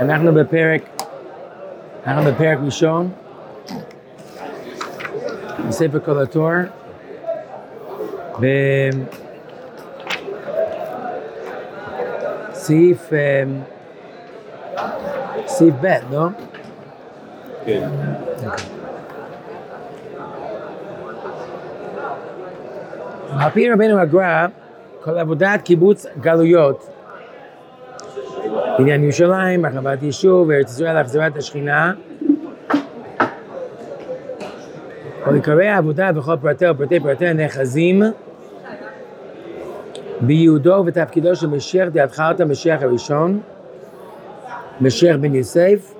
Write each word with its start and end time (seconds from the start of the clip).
אנחנו 0.00 0.34
בפרק, 0.34 0.82
אנחנו 2.06 2.32
בפרק 2.32 2.58
ראשון, 2.64 3.10
בספר 5.68 5.98
כל 6.04 6.22
התור, 6.22 6.50
בסעיף, 12.52 13.12
אה, 13.12 13.44
סעיף 15.46 15.74
ב', 15.80 15.86
לא? 16.10 16.26
כן. 17.66 17.88
על 23.38 23.50
פי 23.50 23.70
רבנו 23.70 23.98
הגר"א, 23.98 24.46
כל 25.00 25.18
עבודת 25.18 25.62
קיבוץ 25.62 26.06
גלויות, 26.20 26.93
בעניין 28.78 29.02
ירושלים, 29.02 29.64
הרחבת 29.64 30.02
יישוב, 30.02 30.50
ארץ 30.50 30.70
ישראל, 30.72 30.96
החזרת 30.96 31.36
השכינה, 31.36 31.92
כל 35.24 35.34
עיקרי 35.34 35.68
העבודה 35.68 36.10
וכל 36.14 36.36
פרטי 36.42 36.68
ופרטי 36.68 37.00
פרטי 37.00 37.26
הנאחזים 37.26 38.02
בייעודו 40.20 40.70
ובתפקידו 40.70 41.36
של 41.36 41.46
משיח 41.46 41.88
דהתחלת 41.88 42.40
המשיח 42.40 42.82
הראשון, 42.82 43.40
משיח 44.80 45.16
בן 45.16 45.34
יוסף, 45.34 45.94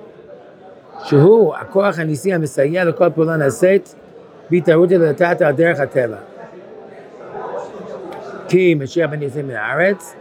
שהוא 1.03 1.55
הכוח 1.55 1.99
הניסי 1.99 2.33
המסייע 2.33 2.83
לכל 2.83 3.09
פעולה 3.15 3.37
נעשית 3.37 3.95
בהתערבות 4.49 4.91
לדעת 4.91 5.41
על 5.41 5.51
דרך 5.51 5.79
הטבע. 5.79 6.17
כי 8.47 8.75
משיח 8.75 9.09
בן 9.09 9.21
יוסף 9.21 9.37
מן 9.37 9.55
הארץ, 9.55 10.15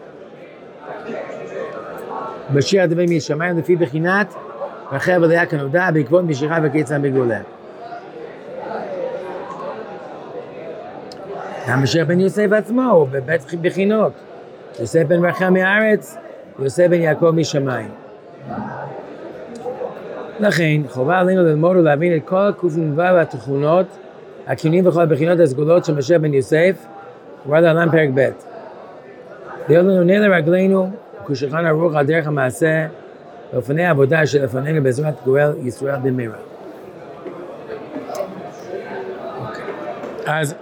משיח 2.51 2.87
דבר 2.87 3.03
משמיים 3.09 3.59
לפי 3.59 3.77
בחינת 3.77 4.35
רחל 4.93 5.25
ולאה 5.25 5.47
כנודע 5.47 5.91
בעקבות 5.91 6.25
משיכה 6.25 6.59
וקיצה 6.63 6.99
בגאולה. 6.99 7.41
המשיח 11.67 12.07
בן 12.07 12.21
יוסף 12.21 12.47
עצמו 12.53 12.83
הוא 12.83 13.09
בבית 13.11 13.55
בחינות. 13.63 14.13
יוסף 14.81 15.03
בן 15.09 15.25
רחל 15.25 15.49
מהארץ, 15.49 16.17
יוסף 16.59 16.87
בן 16.91 17.01
יעקב 17.01 17.31
משמיים. 17.31 17.89
לכן 20.41 20.81
חובה 20.89 21.19
עלינו 21.19 21.43
ללמוד 21.43 21.77
ולהבין 21.77 22.17
את 22.17 22.23
כל 22.25 22.37
הקנ"ו 22.37 22.97
והתכונות, 22.97 23.87
הכינויים 24.47 24.87
וכל 24.87 25.03
הבחינות 25.03 25.41
הסגולות 25.41 25.85
של 25.85 25.95
משיח 25.95 26.21
בן 26.21 26.35
יוסף, 26.35 26.87
כבר 27.45 27.61
להלן 27.61 27.91
פרק 27.91 28.09
ב'. 28.15 28.29
להיות 29.69 29.87
לנו 29.87 30.05
נר 30.05 30.21
לרגלינו 30.21 30.91
כשולחן 31.27 31.67
ערוך 31.67 31.95
על 31.95 32.07
דרך 32.07 32.27
המעשה 32.27 32.87
ואופני 33.53 33.85
העבודה 33.85 34.27
שלפנינו 34.27 34.83
בעזרת 34.83 35.15
גואל 35.25 35.53
ישראל 35.63 35.99
במהרה. 36.03 36.39
אז 40.27 40.55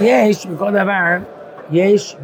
יש, 0.00 0.46
בכל 0.46 0.72
דבר, 0.72 1.16
יש 1.70 2.16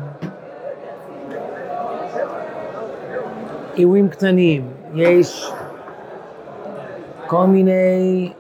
אירועים 3.77 4.09
קטנים, 4.09 4.69
יש 4.95 5.53
כל 7.27 7.47
מיני 7.47 8.33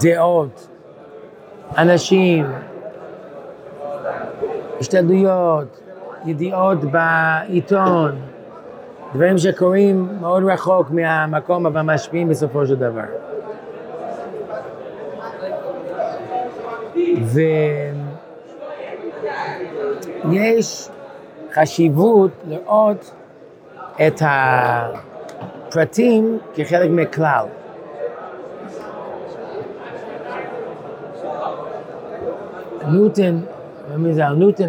דעות, 0.00 0.68
אנשים, 1.78 2.46
השתדלויות, 4.80 5.81
ידיעות 6.24 6.78
בעיתון, 6.84 8.12
דברים 9.14 9.38
שקורים 9.38 10.08
מאוד 10.20 10.44
רחוק 10.44 10.90
מהמקום 10.90 11.66
אבל 11.66 11.82
משפיעים 11.82 12.28
בסופו 12.28 12.66
של 12.66 12.74
דבר. 12.74 13.02
ויש 20.24 20.88
חשיבות 21.52 22.30
לראות 22.48 23.14
את 24.06 24.22
הפרטים 25.68 26.38
כחלק 26.54 26.90
מכלל. 26.90 27.46
ניוטון, 32.88 33.44
מי 33.96 34.14
זה 34.14 34.28
ניוטון, 34.28 34.68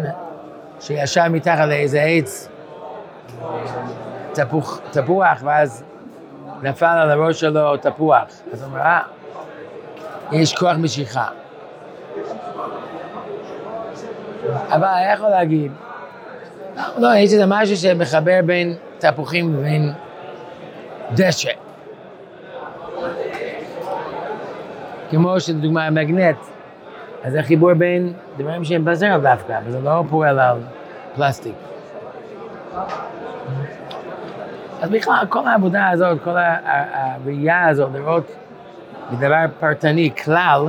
שישב 0.84 1.28
מתחת 1.30 1.68
לאיזה 1.68 2.02
עץ 2.02 2.48
תפוח, 4.32 4.80
תפוח, 4.90 5.42
ואז 5.44 5.84
נפל 6.62 6.86
על 6.86 7.10
הראש 7.10 7.40
שלו 7.40 7.76
תפוח. 7.76 8.24
אז 8.52 8.62
הוא 8.62 8.70
אומר, 8.70 8.80
אה, 8.80 9.00
יש 10.32 10.54
כוח 10.54 10.76
משיכה. 10.76 11.28
אבל 14.68 14.84
היה 14.84 15.12
יכול 15.12 15.28
להגיד, 15.28 15.72
לא, 16.98 17.14
יש 17.14 17.32
איזה 17.32 17.44
משהו 17.46 17.76
שמחבר 17.76 18.40
בין 18.46 18.76
תפוחים 18.98 19.54
לבין 19.54 19.92
דשא. 21.12 21.50
כמו 25.10 25.40
שלדוגמה 25.40 25.86
המגנט, 25.86 26.36
אז 27.24 27.32
זה 27.32 27.42
חיבור 27.42 27.74
בין 27.74 28.12
דברים 28.36 28.64
שהם 28.64 28.84
בזרע 28.84 29.18
דווקא, 29.18 29.58
וזה 29.64 29.80
לא 29.80 30.04
פועל 30.10 30.38
על 30.38 30.58
פלסטיק. 31.16 31.54
אז 34.80 34.90
בכלל, 34.90 35.26
כל 35.28 35.48
העבודה 35.48 35.88
הזאת, 35.90 36.18
כל 36.24 36.36
הראייה 36.36 37.68
הזאת, 37.68 37.90
לראות 37.94 38.36
בדבר 39.12 39.44
פרטני, 39.60 40.10
כלל, 40.24 40.68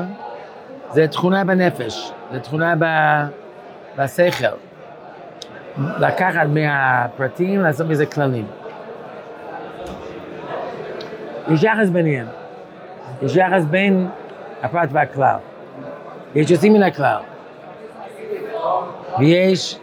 זה 0.91 1.07
תכונה 1.07 1.43
בנפש, 1.43 2.11
זה 2.31 2.39
תכונה 2.39 2.73
בשכל. 3.97 4.45
לקחת 5.77 6.47
מהפרטים, 6.47 7.61
לעשות 7.61 7.87
מזה 7.87 8.05
כללים. 8.05 8.47
יש 11.47 11.63
יחס 11.63 11.89
ביניהם. 11.89 12.27
יש 13.22 13.35
יחס 13.35 13.66
בין 13.66 14.07
הפרט 14.63 14.89
והכלל. 14.91 15.35
יש 16.35 16.51
יוצאים 16.51 16.73
מן 16.73 16.84
הכלל. 16.84 17.18
ויש, 19.19 19.79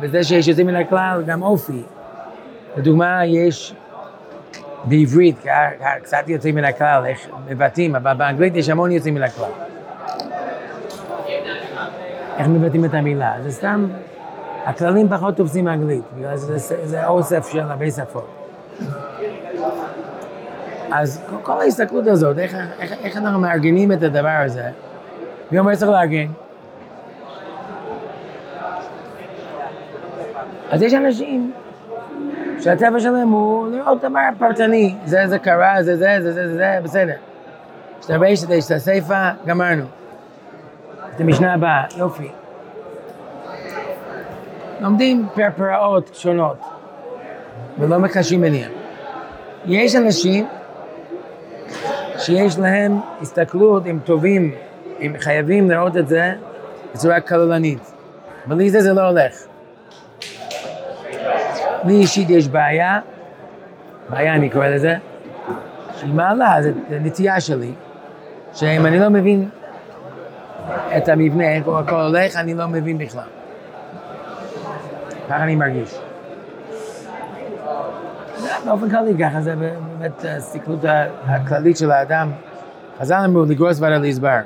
בזה 0.00 0.24
שיש 0.24 0.48
יוצאים 0.48 0.66
מן 0.66 0.76
הכלל, 0.76 1.22
גם 1.26 1.42
אופי. 1.42 1.82
לדוגמה, 2.76 3.26
יש 3.26 3.74
בעברית, 4.84 5.44
קצת 6.02 6.28
יוצאים 6.28 6.54
מן 6.54 6.64
הכלל, 6.64 7.06
איך 7.06 7.28
מבטאים, 7.46 7.96
אבל 7.96 8.14
באנגלית 8.14 8.56
יש 8.56 8.68
המון 8.68 8.92
יוצאים 8.92 9.14
מן 9.14 9.22
הכלל. 9.22 9.50
איך 12.38 12.48
מבטאים 12.48 12.84
את 12.84 12.94
המילה? 12.94 13.34
זה 13.42 13.50
סתם, 13.50 13.86
הכללים 14.64 15.08
פחות 15.08 15.36
תופסים 15.36 15.68
אנגלית, 15.68 16.04
בגלל 16.16 16.36
זה, 16.36 16.58
זה 16.84 17.06
אוסף 17.06 17.48
של 17.52 17.60
הרבה 17.60 17.90
שפות. 17.90 18.28
אז 20.92 21.24
כל 21.42 21.60
ההסתכלות 21.60 22.06
הזאת, 22.06 22.38
איך, 22.38 22.56
איך, 22.78 22.92
איך 22.92 23.16
אנחנו 23.16 23.38
מארגנים 23.38 23.92
את 23.92 24.02
הדבר 24.02 24.42
הזה, 24.44 24.68
אומר 25.58 25.74
שצריך 25.74 25.90
לארגן? 25.90 26.26
אז 30.70 30.82
יש 30.82 30.94
אנשים 30.94 31.52
שהטבע 32.60 33.00
שלהם 33.00 33.28
הוא 33.28 33.68
לראות 33.72 34.00
דבר 34.00 34.20
פרטני, 34.38 34.94
זה 35.04 35.26
זה 35.26 35.38
קרה, 35.38 35.82
זה 35.82 35.96
זה, 35.96 36.16
זה 36.20 36.32
זה, 36.32 36.56
זה 36.56 36.78
בסדר. 36.82 37.14
שדה, 38.02 38.26
יש 38.26 38.44
את 38.66 38.70
הסיפה, 38.70 39.30
גמרנו. 39.46 39.84
את 41.14 41.20
המשנה 41.20 41.54
הבאה, 41.54 41.84
יופי. 41.96 42.28
לומדים 44.80 45.26
פרפראות 45.34 46.10
שונות, 46.14 46.56
ולא 47.78 47.98
מקשים 47.98 48.40
ביניהם. 48.40 48.70
יש 49.66 49.96
אנשים 49.96 50.46
שיש 52.18 52.58
להם 52.58 53.00
הסתכלות, 53.20 53.82
הם 53.86 53.98
טובים, 54.04 54.54
חייבים 55.18 55.70
לראות 55.70 55.96
את 55.96 56.08
זה 56.08 56.32
בצורה 56.94 57.20
כללנית. 57.20 57.92
בלי 58.46 58.70
זה 58.70 58.80
זה 58.80 58.92
לא 58.92 59.08
הולך. 59.08 59.34
לי 61.84 61.94
אישית 61.94 62.30
יש 62.30 62.48
בעיה, 62.48 63.00
בעיה 64.08 64.34
אני 64.34 64.50
קורא 64.50 64.66
לזה, 64.66 64.94
שהיא 65.96 66.14
מעלה, 66.14 66.56
זו 66.62 66.68
נטייה 66.90 67.40
שלי, 67.40 67.72
שאם 68.54 68.86
אני 68.86 68.98
לא 68.98 69.08
מבין 69.08 69.48
את 70.96 71.08
המבנה, 71.08 71.52
איך 71.52 71.68
הכל 71.68 72.00
הולך, 72.00 72.36
אני 72.36 72.54
לא 72.54 72.66
מבין 72.66 72.98
בכלל. 72.98 73.22
ככה 75.28 75.42
אני 75.42 75.56
מרגיש. 75.56 75.98
באופן 78.64 78.90
כללי 78.90 79.14
ככה, 79.20 79.40
זה 79.40 79.54
באמת 79.56 80.24
הסתכלות 80.28 80.80
הכללית 81.26 81.76
של 81.76 81.90
האדם. 81.90 82.30
חז"ל 83.00 83.14
אמרו, 83.24 83.44
לגרוס 83.44 83.80
ועדה 83.80 83.98
להסבר. 83.98 84.40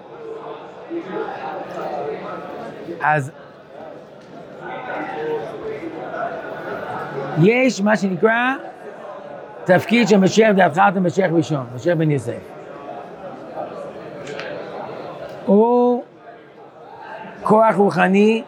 אז 3.02 3.30
יש 7.42 7.80
מה 7.80 7.96
שנקרא 7.96 8.54
תפקיד 9.64 10.08
של 10.08 10.16
משיח 10.16 10.50
דהתחלת 10.56 10.96
משיח 10.96 11.30
ראשון, 11.32 11.66
משיח 11.74 11.96
בן 11.96 12.10
יוסף. 12.10 12.38
הוא 15.46 16.02
כוח 17.42 17.74
רוחני, 17.76 18.42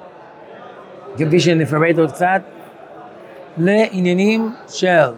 כפי 1.17 1.41
שנפרט 1.41 1.99
עוד 1.99 2.11
קצת, 2.13 2.41
לעניינים 3.59 4.53
של 4.69 5.11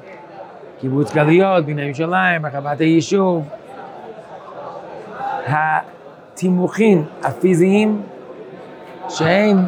קיבוץ 0.81 1.12
גלויות, 1.12 1.67
בני 1.67 1.82
ירושלים, 1.82 2.44
הרחבת 2.44 2.81
היישוב, 2.81 3.49
התימוכין 5.46 7.05
הפיזיים 7.23 8.02
שהם 9.09 9.59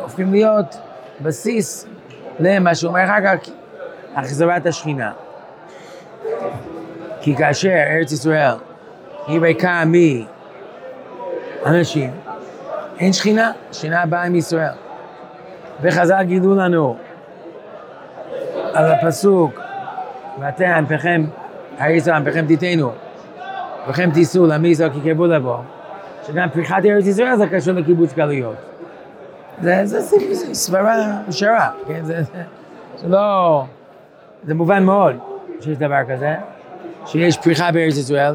הופכים 0.00 0.32
להיות 0.32 0.76
בסיס 1.22 1.86
למה 2.40 2.74
שאומר 2.74 3.04
אחר 3.04 3.36
כך 3.36 3.50
החזרת 4.16 4.66
השכינה. 4.66 5.12
כי 7.20 7.36
כאשר 7.36 7.68
ארץ 7.68 8.12
ישראל 8.12 8.54
היא 9.26 9.40
ריקה 9.40 9.82
מאנשים, 11.64 12.10
אין 12.98 13.12
שכינה, 13.12 13.52
שכינה 13.72 14.06
באה 14.06 14.22
עם 14.22 14.34
ישראל. 14.34 14.72
וחז"ל 15.82 16.22
גילו 16.22 16.54
לנו 16.54 16.96
על 18.74 18.92
הפסוק, 18.92 19.60
ואתם 20.40 20.84
פכם, 20.88 21.24
הריסו 21.78 22.10
פכם 22.24 22.46
תיתנו, 22.46 22.92
וכם 23.88 24.10
תיסעו 24.10 24.46
לעמי 24.46 24.68
ישראל 24.68 24.90
כי 24.90 25.00
קרבו 25.04 25.26
לבוא, 25.26 25.58
שגם 26.26 26.48
פריחת 26.50 26.84
ארץ 26.84 27.06
ישראל 27.06 27.36
זה 27.36 27.46
קשור 27.46 27.74
לקיבוץ 27.74 28.12
גלויות. 28.12 28.69
זה, 29.62 29.86
זה, 29.86 30.00
זה, 30.00 30.54
סברה 30.54 30.94
ישרה, 31.28 31.70
כן? 31.86 32.04
זה, 32.04 32.22
זה, 32.22 32.42
זה 32.96 33.08
לא... 33.08 33.64
זה 34.44 34.54
מובן 34.54 34.82
מאוד 34.82 35.16
שיש 35.60 35.78
דבר 35.78 36.00
כזה, 36.08 36.34
שיש 37.06 37.38
פריחה 37.38 37.72
בארץ 37.72 37.96
ישראל 37.96 38.34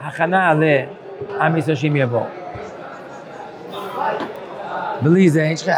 להכנה 0.00 0.54
לעם 0.54 1.56
ישראל 1.56 1.76
שהם 1.76 1.96
יבואו. 1.96 2.24
בלי 5.02 5.30
זה, 5.30 5.42
יש 5.42 5.68
לך, 5.68 5.74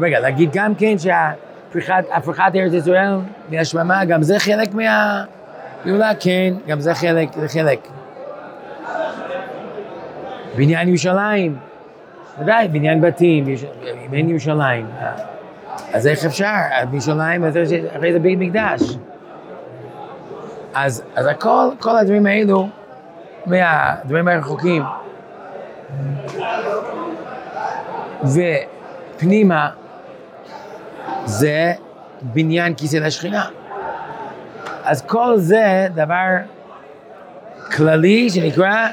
רגע, 0.00 0.20
להגיד 0.20 0.50
גם 0.52 0.74
כן 0.74 0.98
שהפריחת 0.98 2.54
ארץ 2.54 2.72
ישראל 2.72 3.16
מהשממה, 3.50 4.04
גם 4.04 4.22
זה 4.22 4.38
חלק 4.38 4.74
מה... 4.74 5.24
גאולה, 5.86 6.10
כן, 6.20 6.54
גם 6.66 6.80
זה 6.80 6.94
חלק, 6.94 7.28
זה 7.32 7.48
חלק. 7.48 7.88
בניין 10.56 10.88
ירושלים, 10.88 11.56
ודאי, 12.38 12.68
בניין 12.68 13.00
בתים, 13.00 13.44
בניין 14.10 14.30
ירושלים. 14.30 14.86
אז 15.92 16.06
איך 16.06 16.24
אפשר? 16.24 16.54
בירושלים, 16.90 17.44
אחרי 17.44 18.12
זה 18.12 18.18
בית 18.18 18.38
מקדש. 18.38 18.80
אז, 20.74 21.02
אז 21.14 21.26
הכל, 21.26 21.68
כל 21.80 21.96
הדברים 21.96 22.26
האלו, 22.26 22.68
מהדברים 23.46 24.28
הרחוקים, 24.28 24.82
ופנימה, 28.24 29.70
זה 31.24 31.72
בניין 32.22 32.74
כיסא 32.74 32.96
לשכינה. 32.96 33.44
אז 34.84 35.02
כל 35.02 35.34
זה 35.36 35.86
דבר 35.94 36.28
כללי 37.76 38.30
שנקרא 38.30 38.88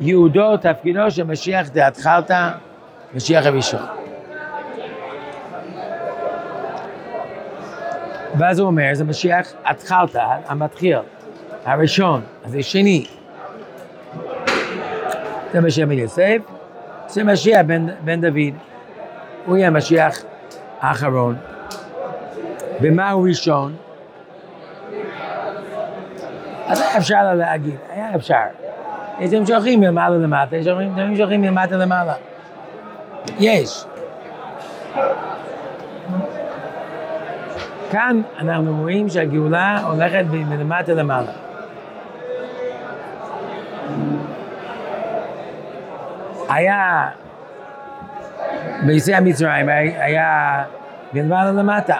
ייעודו, 0.00 0.56
תפקידו 0.56 1.10
של 1.10 1.24
משיח 1.24 1.68
משיח 3.14 3.46
הראשון. 3.46 3.80
ואז 8.38 8.58
הוא 8.58 8.66
אומר, 8.66 8.90
זה 8.92 9.04
משיח 9.04 9.52
התחלת, 9.64 10.16
המתחיל, 10.46 10.98
הראשון, 11.64 12.20
אז 12.44 12.50
זה 12.50 12.62
שני. 12.62 13.06
זה 15.52 15.60
משיח 15.60 15.88
בן 15.88 15.98
יוסף, 15.98 16.36
זה 17.06 17.24
משיח 17.24 17.60
בן, 17.66 17.86
בן 18.04 18.20
דוד, 18.20 18.54
הוא 19.46 19.56
יהיה 19.56 19.68
המשיח 19.68 20.22
האחרון. 20.80 21.36
ומה 22.80 23.10
הוא 23.10 23.28
ראשון? 23.28 23.76
אז 26.66 26.80
היה 26.80 26.96
אפשר 26.96 27.34
להגיד, 27.34 27.76
היה 27.90 28.14
אפשר. 28.14 28.42
יש 29.20 29.30
דברים 29.30 29.46
שהולכים 29.46 29.80
מלמעלה 29.80 30.16
למטה, 30.16 30.56
יש 30.56 30.66
דברים 30.66 31.16
שהולכים 31.16 31.40
מלמטה 31.40 31.76
למעלה. 31.76 32.14
יש. 33.38 33.84
כאן 37.90 38.22
אנחנו 38.38 38.80
רואים 38.80 39.08
שהגאולה 39.08 39.80
הולכת 39.86 40.24
מלמטה 40.30 40.94
למעלה. 40.94 41.32
היה 46.48 47.08
ביציאה 48.86 49.20
מצרים, 49.20 49.68
היה 49.68 50.62
מלמעלה 51.12 51.52
למטה. 51.52 51.96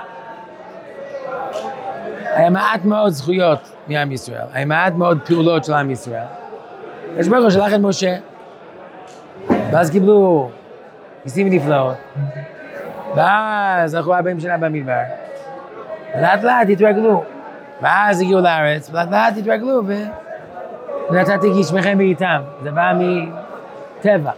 היה 2.25 2.51
מעט 2.51 2.85
מאוד 2.85 3.13
זכויות 3.13 3.73
מעם 3.89 4.13
ישראל, 4.13 4.45
היה 4.53 4.65
מעט 4.65 4.93
מאוד 4.93 5.19
פעולות 5.27 5.65
של 5.65 5.73
עם 5.73 5.91
ישראל. 5.91 6.25
יש 7.17 7.29
ברוך 7.29 7.43
הוא 7.43 7.51
שלח 7.51 7.75
את 7.75 7.81
משה, 7.81 8.17
ואז 9.49 9.91
קיבלו 9.91 10.51
ניסים 11.29 11.47
ונפלאות, 11.47 11.97
ואז 13.17 13.95
הלכו 13.95 14.15
40 14.15 14.41
שנה 14.41 14.59
במדבר, 14.59 15.01
ולאט 16.19 16.43
לאט 16.43 16.69
התרגלו, 16.69 17.25
ואז 17.83 18.21
הגיעו 18.21 18.41
לארץ, 18.41 18.91
ולאט 18.91 19.11
לאט 19.11 19.37
התרגלו, 19.37 19.83
ונתתי 21.11 21.61
גשמכם 21.61 21.99
בעיתם, 21.99 22.41
זה 22.63 22.71
בא 22.71 22.93
מטבע. 22.99 24.31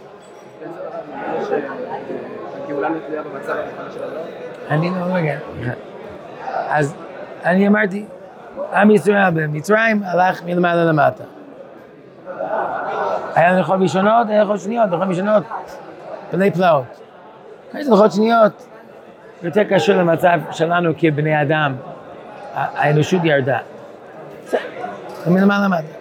אני 4.69 4.89
לא 4.89 5.05
מבין. 5.05 5.39
אז 6.69 6.95
אני 7.45 7.67
אמרתי, 7.67 8.05
עם 8.73 8.91
ישראל 8.91 9.29
במצרים 9.33 10.03
הלך 10.05 10.43
מלמעלה 10.43 10.85
למטה. 10.85 11.23
היה 13.35 13.49
הלכות 13.49 13.79
ראשונות, 13.81 14.29
היה 14.29 14.41
הלכות 14.41 14.59
שניות, 14.59 14.91
הלכות 14.91 15.07
ראשונות, 15.07 15.43
בני 16.31 16.51
פלאות. 16.51 16.85
זה 17.71 17.91
הלכות 17.91 18.11
שניות, 18.11 18.67
יותר 19.43 19.63
קשור 19.63 19.95
למצב 19.95 20.39
שלנו 20.51 20.91
כבני 20.97 21.41
אדם, 21.41 21.75
האנושות 22.53 23.21
ירדה. 23.23 23.57
זה 25.23 25.31
מלמעלה 25.31 25.65
למטה. 25.65 25.93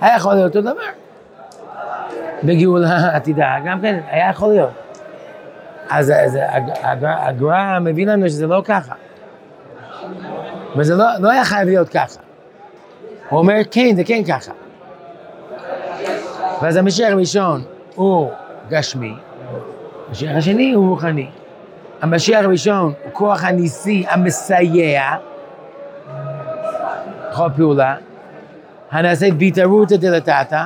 היה 0.00 0.16
יכול 0.16 0.34
להיות 0.34 0.56
אותו 0.56 0.60
דבר. 0.72 0.82
בגאולה 2.44 3.06
עתידה, 3.16 3.54
גם 3.64 3.80
כן, 3.80 4.00
היה 4.10 4.30
יכול 4.30 4.48
להיות. 4.48 4.70
אז 5.90 6.12
הגר"א 7.02 7.78
מביא 7.80 8.06
לנו 8.06 8.28
שזה 8.28 8.46
לא 8.46 8.62
ככה. 8.64 8.94
וזה 10.76 10.94
לא, 10.94 11.04
לא 11.20 11.30
היה 11.30 11.44
חייב 11.44 11.68
להיות 11.68 11.88
ככה. 11.88 12.20
הוא 13.28 13.38
אומר, 13.38 13.54
כן, 13.70 13.96
זה 13.96 14.04
כן 14.04 14.24
ככה. 14.24 14.52
ואז 16.62 16.76
המשיח 16.76 17.12
הראשון 17.12 17.64
הוא 17.94 18.30
גשמי, 18.68 19.14
המשיח 20.08 20.36
השני 20.36 20.72
הוא 20.72 20.88
רוחני. 20.88 21.28
המשיח 22.02 22.44
הראשון 22.44 22.92
הוא 23.04 23.12
כוח 23.12 23.44
הניסי 23.44 24.04
המסייע 24.08 25.02
בכל 27.30 27.48
פעולה, 27.56 27.94
הנעשית 28.90 29.34
בהתערותא 29.34 29.96
דלתתא, 29.96 30.64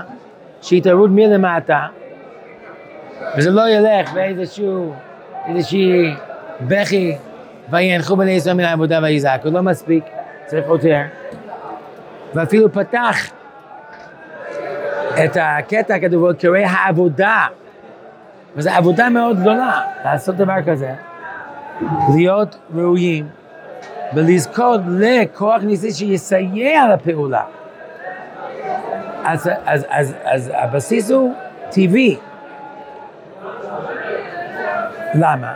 שהתערות 0.62 1.10
מלמטה, 1.10 1.86
וזה 3.36 3.50
לא 3.50 3.68
ילך 3.68 4.12
באיזשהו, 4.12 4.94
איזושהי 5.46 6.14
בכי 6.60 7.16
וינחו 7.70 8.16
בני 8.16 8.30
ישראל 8.30 8.56
מן 8.56 8.64
העבודה 8.64 9.00
ויזעקו, 9.02 9.50
לא 9.50 9.62
מספיק, 9.62 10.04
צריך 10.46 10.66
יותר. 10.68 11.00
ואפילו 12.34 12.72
פתח 12.72 13.30
את 15.24 15.36
הקטע 15.40 15.94
הכתוב, 15.94 16.32
קורא 16.32 16.58
העבודה, 16.58 17.46
וזו 18.56 18.70
עבודה 18.70 19.08
מאוד 19.08 19.40
גדולה 19.40 19.80
לעשות 20.04 20.36
דבר 20.36 20.62
כזה, 20.66 20.94
להיות 22.14 22.56
ראויים 22.74 23.28
ולזכות 24.14 24.80
לכוח 24.88 25.62
ניסי 25.62 25.92
שיסייע 25.92 26.94
לפעולה. 26.94 27.42
אז, 29.24 29.50
אז, 29.66 29.86
אז, 29.88 30.14
אז 30.24 30.52
הבסיס 30.54 31.10
הוא 31.10 31.34
טבעי. 31.70 32.16
למה? 35.14 35.54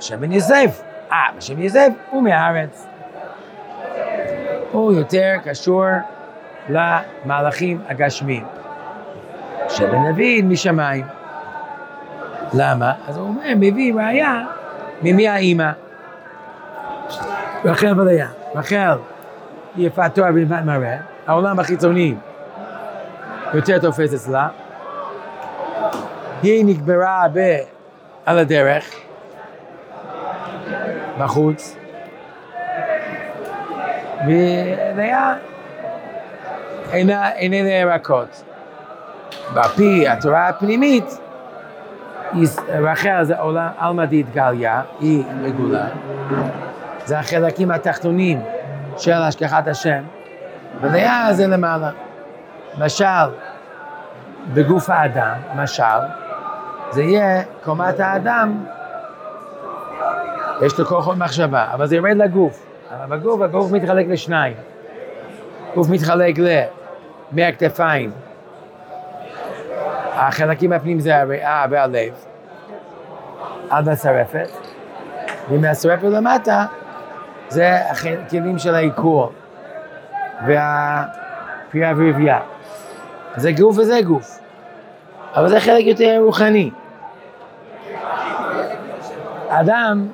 שבן 0.00 0.32
יוסף 0.32 0.82
אה, 1.12 1.16
בשם 1.36 1.62
יוסף 1.62 1.88
הוא 2.10 2.22
מהארץ. 2.22 2.86
הוא 4.72 4.92
יותר 4.92 5.34
קשור 5.44 5.84
למהלכים 6.68 7.80
הגשמיים. 7.88 8.44
שבן 9.68 10.12
דוד 10.12 10.44
משמיים. 10.44 11.17
למה? 12.52 12.92
אז 13.08 13.16
הוא 13.16 13.28
אומר, 13.28 13.42
מביא 13.56 13.94
ראייה 13.94 14.44
ממי 15.02 15.28
האימא. 15.28 15.70
רחל 17.64 18.00
ולאה. 18.00 18.26
רחל 18.54 18.98
יפת 19.76 20.10
תואר 20.14 20.30
ויפת 20.34 20.62
מראה, 20.64 20.96
העולם 21.26 21.58
החיצוני 21.58 22.14
יותר 23.54 23.78
תופס 23.78 24.14
אצלה. 24.14 24.48
היא 26.42 26.64
נקברה 26.66 27.22
הרבה 27.22 27.40
על 28.26 28.38
הדרך, 28.38 28.94
בחוץ, 31.18 31.76
ולאה 34.26 35.34
אינה 36.92 37.32
איננה 37.32 37.70
ירקות. 37.70 38.44
בפי 39.54 40.08
התורה 40.08 40.48
הפנימית, 40.48 41.18
רחל 42.68 43.24
זה 43.24 43.38
עולם 43.38 43.68
עלמא 43.78 44.04
דהתגליה, 44.04 44.82
היא 45.00 45.24
מגולה. 45.42 45.86
זה 47.04 47.18
החלקים 47.18 47.70
התחתונים 47.70 48.40
של 48.96 49.12
השגחת 49.12 49.68
השם, 49.68 50.02
ולאה 50.80 51.32
זה 51.32 51.46
למעלה. 51.46 51.90
משל, 52.78 53.28
בגוף 54.54 54.90
האדם, 54.90 55.34
משל, 55.56 55.82
זה 56.90 57.02
יהיה 57.02 57.42
קומת 57.64 58.00
האדם, 58.00 58.64
יש 60.62 60.78
לו 60.78 60.86
כוחות 60.86 61.16
מחשבה, 61.16 61.66
אבל 61.74 61.86
זה 61.86 61.96
ירד 61.96 62.16
לגוף. 62.16 62.66
אבל 62.90 63.18
בגוף, 63.18 63.40
הגוף 63.40 63.72
מתחלק 63.72 64.06
לשניים. 64.08 64.56
גוף 65.74 65.88
מתחלק 65.90 66.34
למהכתפיים. 67.32 68.10
החלקים 70.18 70.72
הפנים 70.72 71.00
זה 71.00 71.16
הריאה 71.20 71.64
והלב, 71.70 72.12
עד 73.70 73.88
השרפת, 73.88 74.48
ומהשרפת 75.50 76.02
למטה 76.02 76.66
זה 77.48 77.76
הכלים 77.90 78.58
של 78.58 78.74
העיכור 78.74 79.32
והפרייה 80.46 81.92
והרבייה. 81.96 82.40
זה 83.36 83.52
גוף 83.52 83.78
וזה 83.78 84.00
גוף, 84.06 84.38
אבל 85.34 85.48
זה 85.48 85.60
חלק 85.60 85.84
יותר 85.86 86.18
רוחני. 86.24 86.70
אדם, 89.48 90.08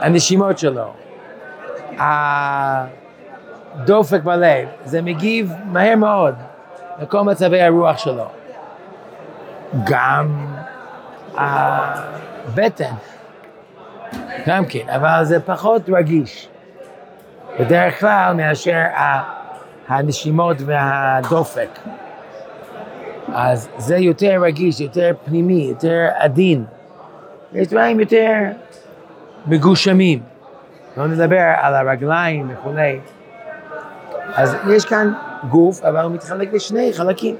הנשימות 0.00 0.58
שלו, 0.58 0.92
הדופק 3.78 4.22
בלב, 4.22 4.68
זה 4.84 5.02
מגיב 5.02 5.52
מהר 5.64 5.96
מאוד 5.96 6.34
לכל 7.02 7.22
מצבי 7.22 7.62
הרוח 7.62 7.98
שלו. 7.98 8.35
גם 9.84 10.46
הבטן, 11.36 12.94
גם 14.46 14.64
כן, 14.66 14.88
אבל 14.88 15.24
זה 15.24 15.40
פחות 15.40 15.82
רגיש. 15.88 16.48
בדרך 17.60 18.00
כלל 18.00 18.34
מאשר 18.34 18.82
הנשימות 19.88 20.56
והדופק. 20.60 21.68
אז 23.34 23.68
זה 23.78 23.96
יותר 23.96 24.42
רגיש, 24.42 24.80
יותר 24.80 25.12
פנימי, 25.24 25.66
יותר 25.70 26.08
עדין. 26.18 26.64
יש 27.52 27.68
דברים 27.68 28.00
יותר 28.00 28.32
מגושמים. 29.46 30.22
לא 30.96 31.06
נדבר 31.06 31.52
על 31.60 31.74
הרגליים 31.74 32.50
וכולי. 32.52 33.00
אז 34.34 34.56
יש 34.70 34.84
כאן 34.84 35.12
גוף, 35.50 35.84
אבל 35.84 36.00
הוא 36.00 36.12
מתחלק 36.12 36.52
לשני 36.52 36.92
חלקים. 36.92 37.36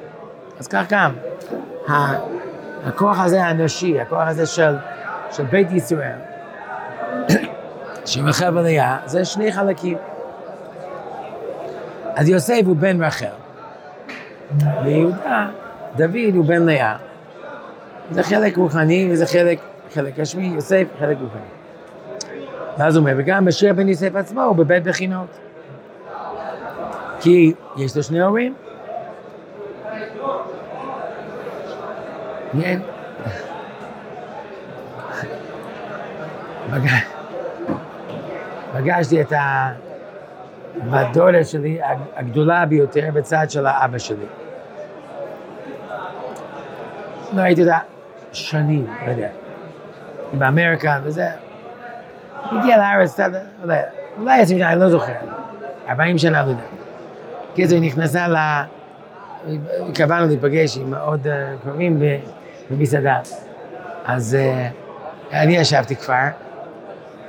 אז 0.58 0.68
כך 0.68 0.84
גם, 0.88 1.12
הכוח 2.84 3.20
הזה 3.20 3.44
האנושי, 3.44 4.00
הכוח 4.00 4.28
הזה 4.28 4.46
של, 4.46 4.76
של 5.30 5.44
בית 5.44 5.72
ישראל, 5.72 6.18
של 8.04 8.28
רחל 8.28 8.58
ולאה, 8.58 8.98
זה 9.04 9.24
שני 9.24 9.52
חלקים. 9.52 9.98
אז 12.14 12.28
יוסף 12.28 12.60
הוא 12.66 12.76
בן 12.76 13.02
רחל, 13.02 13.26
ויהודה, 14.84 15.48
דוד 15.96 16.34
הוא 16.34 16.44
בן 16.44 16.62
לאה. 16.62 16.96
זה 18.10 18.22
חלק 18.22 18.56
רוחני 18.56 19.08
וזה 19.12 19.26
חלק, 19.26 19.58
חלק 19.94 20.18
גשמי, 20.18 20.46
יוסף 20.46 20.84
חלק 20.98 21.16
רוחני. 21.20 21.40
ואז 22.78 22.96
הוא 22.96 23.00
אומר, 23.00 23.14
וגם 23.16 23.48
משה 23.48 23.72
בן 23.72 23.88
יוסף 23.88 24.14
עצמו 24.14 24.42
הוא 24.42 24.56
בבית 24.56 24.84
בחינות. 24.84 25.38
כי 27.20 27.52
יש 27.76 27.96
לו 27.96 28.02
שני 28.02 28.22
הורים. 28.22 28.54
כן. 32.62 32.80
פגשתי 38.72 39.20
את 39.20 39.32
הדולת 40.92 41.46
שלי 41.46 41.78
הגדולה 42.16 42.66
ביותר 42.66 43.08
בצד 43.12 43.46
של 43.48 43.66
האבא 43.66 43.98
שלי. 43.98 44.26
לא 47.32 47.42
הייתי 47.42 47.60
יודע 47.60 47.78
שנים, 48.32 48.86
לא 49.06 49.10
יודע, 49.10 49.28
באמריקה 50.32 50.98
וזה. 51.02 51.28
הגיע 52.44 52.76
לארץ, 52.76 53.20
אולי 54.18 54.40
עשרים 54.40 54.58
שנה, 54.58 54.72
אני 54.72 54.80
לא 54.80 54.88
זוכר, 54.88 55.12
ארבעים 55.88 56.18
שנה, 56.18 56.42
לא 56.42 56.50
יודע. 56.50 56.62
קיצור, 57.54 57.78
היא 57.78 57.86
נכנסה 57.86 58.28
ל... 58.28 58.36
קבענו 59.94 60.26
להיפגש 60.26 60.78
עם 60.78 60.94
עוד 60.94 61.26
קרובים 61.62 62.02
במסעדה. 62.70 63.20
אז 64.04 64.36
אני 65.32 65.56
ישבתי 65.56 65.96
כבר, 65.96 66.28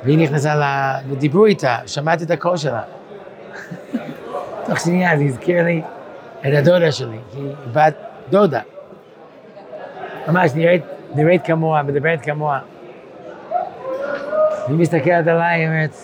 והיא 0.03 0.17
נכנסה 0.17 0.55
ל... 0.55 0.63
ודיברו 1.09 1.45
איתה, 1.45 1.77
שמעתי 1.85 2.23
את 2.23 2.31
הקול 2.31 2.57
שלה. 2.57 2.81
תוך 4.65 4.79
שנייה 4.79 5.17
זה 5.17 5.23
הזכיר 5.23 5.63
לי 5.63 5.81
את 6.41 6.53
הדודה 6.57 6.91
שלי, 6.91 7.17
היא 7.33 7.53
בת 7.73 7.93
דודה. 8.29 8.61
ממש 10.27 10.51
נראית, 10.55 10.83
נראית 11.15 11.45
כמוה, 11.45 11.83
מדברת 11.83 12.21
כמוה. 12.21 12.59
והיא 14.67 14.79
מסתכלת 14.79 15.27
עליי, 15.27 15.59
היא 15.59 15.67
אומרת, 15.67 15.95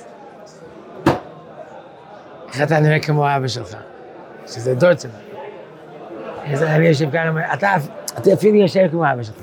איך 2.53 2.61
אתה 2.61 2.79
נראה 2.79 2.99
כמו 2.99 3.35
אבא 3.35 3.47
שלך, 3.47 3.75
שזה 4.47 4.75
דוד 4.75 4.99
שלך. 4.99 5.11
אז 6.51 6.63
אני 6.63 6.87
יושב 6.87 7.11
כאן, 7.11 7.27
אומר, 7.27 7.41
אתה, 7.53 7.75
אתה 8.17 8.33
אפילו 8.33 8.55
יושב 8.55 8.87
כמו 8.91 9.11
אבא 9.11 9.23
שלך. 9.23 9.35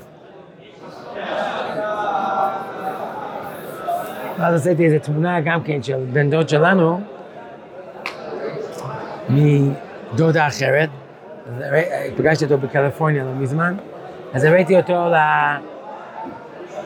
ואז 4.39 4.55
עשיתי 4.55 4.85
איזו 4.85 4.97
תמונה 5.03 5.41
גם 5.41 5.63
כן 5.63 5.83
של 5.83 6.05
בן 6.13 6.31
דוד 6.31 6.49
שלנו, 6.49 7.01
מדודה 9.31 10.47
אחרת, 10.47 10.89
פגשתי 12.17 12.45
אותו 12.45 12.59
בקליפורניה 12.59 13.25
לא 13.25 13.31
מזמן, 13.35 13.75
אז 14.35 14.45
הראיתי 14.45 14.77
אותו 14.77 15.09
ל... 15.09 15.15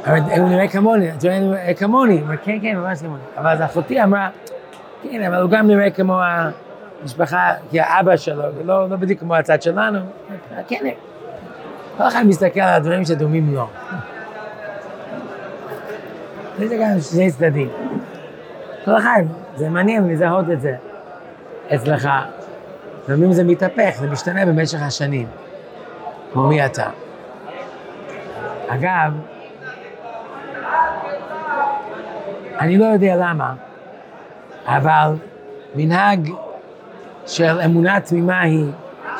הוא 0.06 0.48
נראה 0.48 0.68
כמוני, 0.68 1.10
הוא 1.10 1.30
נראה 1.30 1.74
כמוני, 1.74 2.12
הוא 2.12 2.22
אומר, 2.22 2.36
כן, 2.36 2.58
כן, 2.62 2.76
ממש 2.76 3.00
כמוני. 3.00 3.22
אבל 3.36 3.50
אז 3.50 3.62
אחותי 3.62 4.02
אמרה, 4.02 4.28
כן, 5.02 5.22
אבל 5.22 5.42
הוא 5.42 5.50
גם 5.50 5.66
נראה 5.66 5.90
כמו 5.90 6.20
המשפחה, 7.02 7.52
כי 7.70 7.80
האבא 7.80 8.16
שלו, 8.16 8.42
לא, 8.64 8.88
לא 8.88 8.96
בדיוק 8.96 9.20
כמו 9.20 9.34
הצד 9.34 9.62
שלנו, 9.62 9.98
כן, 10.68 10.86
כל 11.96 12.08
אחד 12.08 12.22
מסתכל 12.26 12.60
על 12.60 12.74
הדברים 12.74 13.04
שדומים 13.04 13.54
לו. 13.54 13.68
זה 16.58 16.76
גם 16.76 17.00
שני 17.00 17.30
צדדים. 17.30 17.68
כל 18.84 18.98
אחד, 18.98 19.22
זה 19.56 19.68
מעניין 19.68 20.08
לזהות 20.08 20.44
את 20.52 20.60
זה 20.60 20.76
אצלך. 21.74 22.08
לפעמים 23.04 23.32
זה 23.32 23.44
מתהפך, 23.44 23.94
זה 24.00 24.10
משתנה 24.10 24.46
במשך 24.46 24.82
השנים, 24.82 25.26
כמו 26.32 26.48
מי 26.48 26.66
אתה. 26.66 26.86
אגב, 28.68 29.12
אני 32.60 32.78
לא 32.78 32.84
יודע 32.84 33.16
למה, 33.16 33.54
אבל 34.66 35.12
מנהג 35.74 36.30
של 37.26 37.60
אמונה 37.64 38.00
תמימה 38.00 38.40
היא 38.40 38.66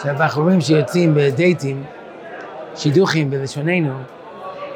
שהבחורים 0.03 0.61
שיוצאים 0.61 1.15
בדייטים, 1.15 1.85
שידוכים 2.77 3.31
בלשוננו, 3.31 3.95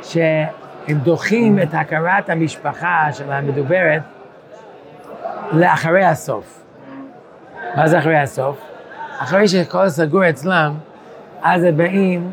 שהם 0.02 0.98
דוחים 1.02 1.58
את 1.62 1.68
הכרת 1.72 2.30
המשפחה 2.30 3.08
של 3.12 3.32
המדוברת 3.32 4.02
לאחרי 5.52 6.04
הסוף. 6.04 6.64
מה 7.76 7.88
זה 7.88 7.98
אחרי 7.98 8.18
הסוף? 8.18 8.60
אחרי 9.18 9.48
שהכל 9.48 9.88
סגור 9.88 10.28
אצלם, 10.28 10.74
אז 11.42 11.62
הם 11.62 11.76
באים 11.76 12.30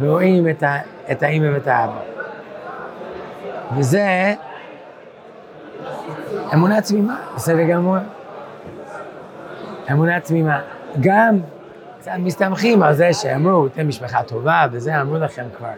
ורואים 0.00 0.48
את, 0.48 0.62
ה, 0.62 0.76
את 1.10 1.22
האמא 1.22 1.46
ואת 1.54 1.66
האבא. 1.66 2.00
וזה 3.76 4.34
אמונה 6.54 6.80
תמימה, 6.80 7.16
בסדר 7.36 7.62
גמור. 7.62 7.96
אמונה 9.90 10.20
תמימה. 10.20 10.60
גם 11.00 11.38
מסתמכים 12.18 12.82
על 12.82 12.94
זה 12.94 13.12
שאמרו, 13.12 13.66
אתם 13.66 13.88
משפחה 13.88 14.22
טובה, 14.22 14.66
וזה 14.72 15.00
אמרו 15.00 15.16
לכם 15.18 15.44
כבר. 15.56 15.68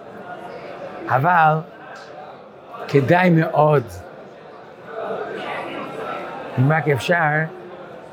אבל 1.08 1.54
כדאי 2.88 3.30
מאוד 3.30 3.82
אם 6.58 6.72
רק 6.72 6.88
אפשר, 6.88 7.28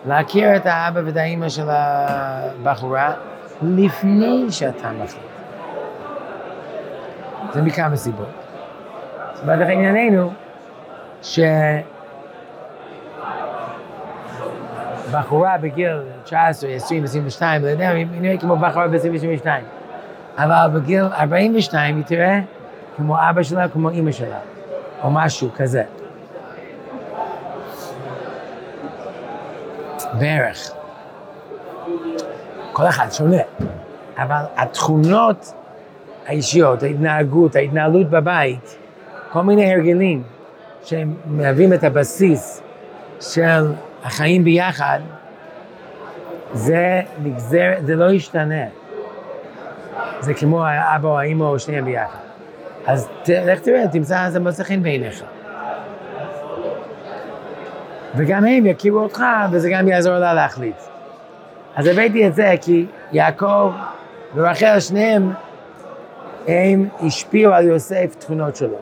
להכיר 0.07 0.55
את 0.55 0.65
האבא 0.65 1.01
ואת 1.05 1.17
האימא 1.17 1.50
של 1.50 1.67
הבחורה 1.69 3.13
לפני 3.62 4.45
שאתה 4.50 4.91
מחליט. 4.91 5.25
זה 7.53 7.62
מכמה 7.62 7.95
סיבות. 7.95 8.27
סיבת 9.36 9.60
ענייננו, 9.62 10.31
שבחורה 15.07 15.57
בגיל 15.57 15.97
19, 16.24 16.69
20, 16.69 17.03
22, 17.03 17.63
לא 17.63 17.67
יודע, 17.67 17.89
היא 17.89 18.07
נראית 18.12 18.41
כמו 18.41 18.57
בחורה 18.57 18.88
ב 18.88 18.93
22 18.93 19.63
אבל 20.38 20.67
בגיל 20.74 21.03
42 21.03 21.95
היא 21.95 22.03
תראה 22.05 22.39
כמו 22.95 23.17
אבא 23.29 23.43
שלה, 23.43 23.69
כמו 23.69 23.89
אימא 23.89 24.12
שלה, 24.12 24.39
או 25.03 25.12
משהו 25.12 25.50
כזה. 25.55 25.83
בערך. 30.19 30.71
כל 32.74 32.88
אחד 32.88 33.07
שונה, 33.12 33.41
אבל 34.17 34.41
התכונות 34.57 35.53
האישיות, 36.25 36.83
ההתנהגות, 36.83 37.55
ההתנהלות 37.55 38.09
בבית, 38.09 38.77
כל 39.31 39.41
מיני 39.41 39.74
הרגלים 39.74 40.24
שהם 40.83 41.13
מהווים 41.25 41.74
את 41.74 41.83
הבסיס 41.83 42.62
של 43.19 43.71
החיים 44.05 44.43
ביחד, 44.43 45.00
זה 46.53 47.01
נגזר, 47.24 47.71
זה 47.85 47.95
לא 47.95 48.12
ישתנה. 48.12 48.65
זה 50.19 50.33
כמו 50.33 50.65
האבא 50.65 51.09
או 51.09 51.19
האמא 51.19 51.43
או 51.43 51.59
שניהם 51.59 51.85
ביחד. 51.85 52.19
אז 52.88 53.09
לך 53.27 53.59
תראה, 53.59 53.88
תמצא 53.88 54.25
איזה 54.25 54.39
מוצא 54.39 54.63
בעיניך. 54.81 55.24
וגם 58.15 58.45
הם 58.45 58.65
יכירו 58.65 59.00
אותך, 59.00 59.24
וזה 59.51 59.69
גם 59.69 59.88
יעזור 59.88 60.17
לה 60.17 60.33
להחליט. 60.33 60.75
אז 61.75 61.88
הבאתי 61.88 62.27
את 62.27 62.35
זה 62.35 62.53
כי 62.62 62.85
יעקב 63.12 63.71
ורחל, 64.35 64.79
שניהם, 64.79 65.33
הם 66.47 66.88
השפיעו 67.01 67.53
על 67.53 67.67
יוסף 67.67 68.15
תכונות 68.19 68.55
שלו. 68.55 68.77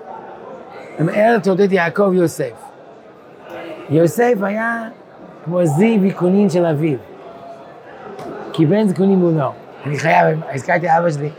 הם 0.99 1.09
אלה 1.09 1.39
תולדות 1.39 1.71
יעקב 1.71 2.13
יוסף. 2.13 2.53
יוסף 3.89 4.33
היה 4.41 4.83
כמו 5.45 5.65
זיו 5.65 6.05
יקונים 6.05 6.49
של 6.49 6.65
אביו. 6.65 6.97
כי 8.53 8.65
בן 8.65 8.87
זקונים 8.87 9.19
הוא 9.19 9.39
לא. 9.39 9.51
אני 9.85 9.99
חייב, 9.99 10.39
הזכרתי 10.53 10.87
אבא 10.97 11.11
שלי, 11.11 11.29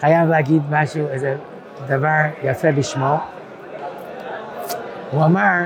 חייב 0.00 0.28
להגיד 0.28 0.62
משהו, 0.70 1.08
איזה 1.08 1.36
דבר 1.86 2.22
יפה 2.42 2.72
בשמו. 2.72 3.16
הוא 5.10 5.24
אמר, 5.24 5.58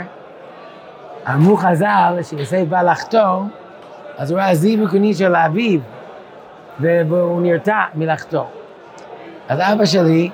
אמרו 1.28 1.56
חז"ל 1.56 2.18
שיוסף 2.22 2.62
בא 2.68 2.82
לחתור, 2.82 3.42
אז 4.18 4.30
הוא 4.30 4.40
ראה 4.40 4.54
זיו 4.54 4.82
יקוני 4.84 5.14
של 5.14 5.36
אביו, 5.36 5.80
והוא 6.80 7.42
נרתע 7.42 7.80
מלחתור. 7.94 8.50
אז 9.48 9.58
אבא 9.60 9.84
שלי 9.84 10.30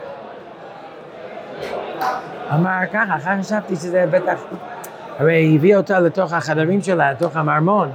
אמר 2.54 2.78
ככה, 2.92 3.16
אחר 3.16 3.38
חשבתי 3.40 3.76
שזה 3.76 4.04
בטח, 4.10 4.44
הרי 5.18 5.52
הביא 5.56 5.76
אותה 5.76 6.00
לתוך 6.00 6.32
החדרים 6.32 6.82
שלה, 6.82 7.12
לתוך 7.12 7.36
המרמון, 7.36 7.90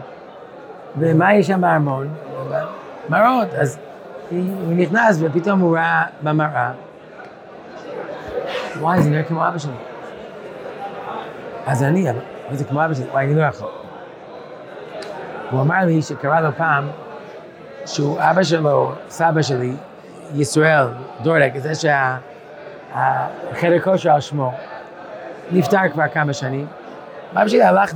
ומה 0.98 1.34
יש 1.34 1.48
שם 1.48 1.62
בארמון? 1.62 2.14
מראות, 3.10 3.54
אז 3.54 3.78
הוא 4.32 4.74
נכנס 4.76 5.18
ופתאום 5.20 5.60
הוא 5.60 5.78
ראה 5.78 6.04
במראה, 6.24 6.72
וואי, 8.80 9.02
זה 9.02 9.10
נראה 9.10 9.24
כמו 9.24 9.48
אבא 9.48 9.58
שלי. 9.58 9.72
אז 11.66 11.84
אני, 11.84 12.10
אבל 12.10 12.20
זה 12.52 12.64
כמו 12.64 12.86
אבא 12.86 12.94
שלי, 12.94 13.06
וואי, 13.12 13.26
אני 13.26 13.36
לא 13.36 13.42
יכול. 13.42 13.70
הוא 15.52 15.62
אמר 15.62 15.86
לי 15.86 16.02
שקרה 16.02 16.42
לו 16.42 16.50
פעם, 16.58 16.88
שהוא 17.86 18.18
אבא 18.20 18.44
שלו, 18.44 18.92
סבא 19.10 19.42
שלי, 19.42 19.74
ישראל, 20.36 20.88
דורדק, 21.22 21.58
זה 21.58 21.76
שה... 21.76 22.18
החדר 22.94 23.80
כושר 23.80 24.12
על 24.12 24.22
שמו, 24.22 24.54
נפטר 25.52 25.90
כבר 25.94 26.08
כמה 26.08 26.34
שנים. 26.34 26.68
אבא 27.32 27.48
שלי 27.48 27.64
הלך 27.64 27.94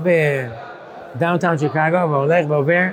ב 1.16 1.20
downtown 1.20 1.58
שיקגו 1.58 2.10
והולך 2.10 2.46
ועובר. 2.50 2.88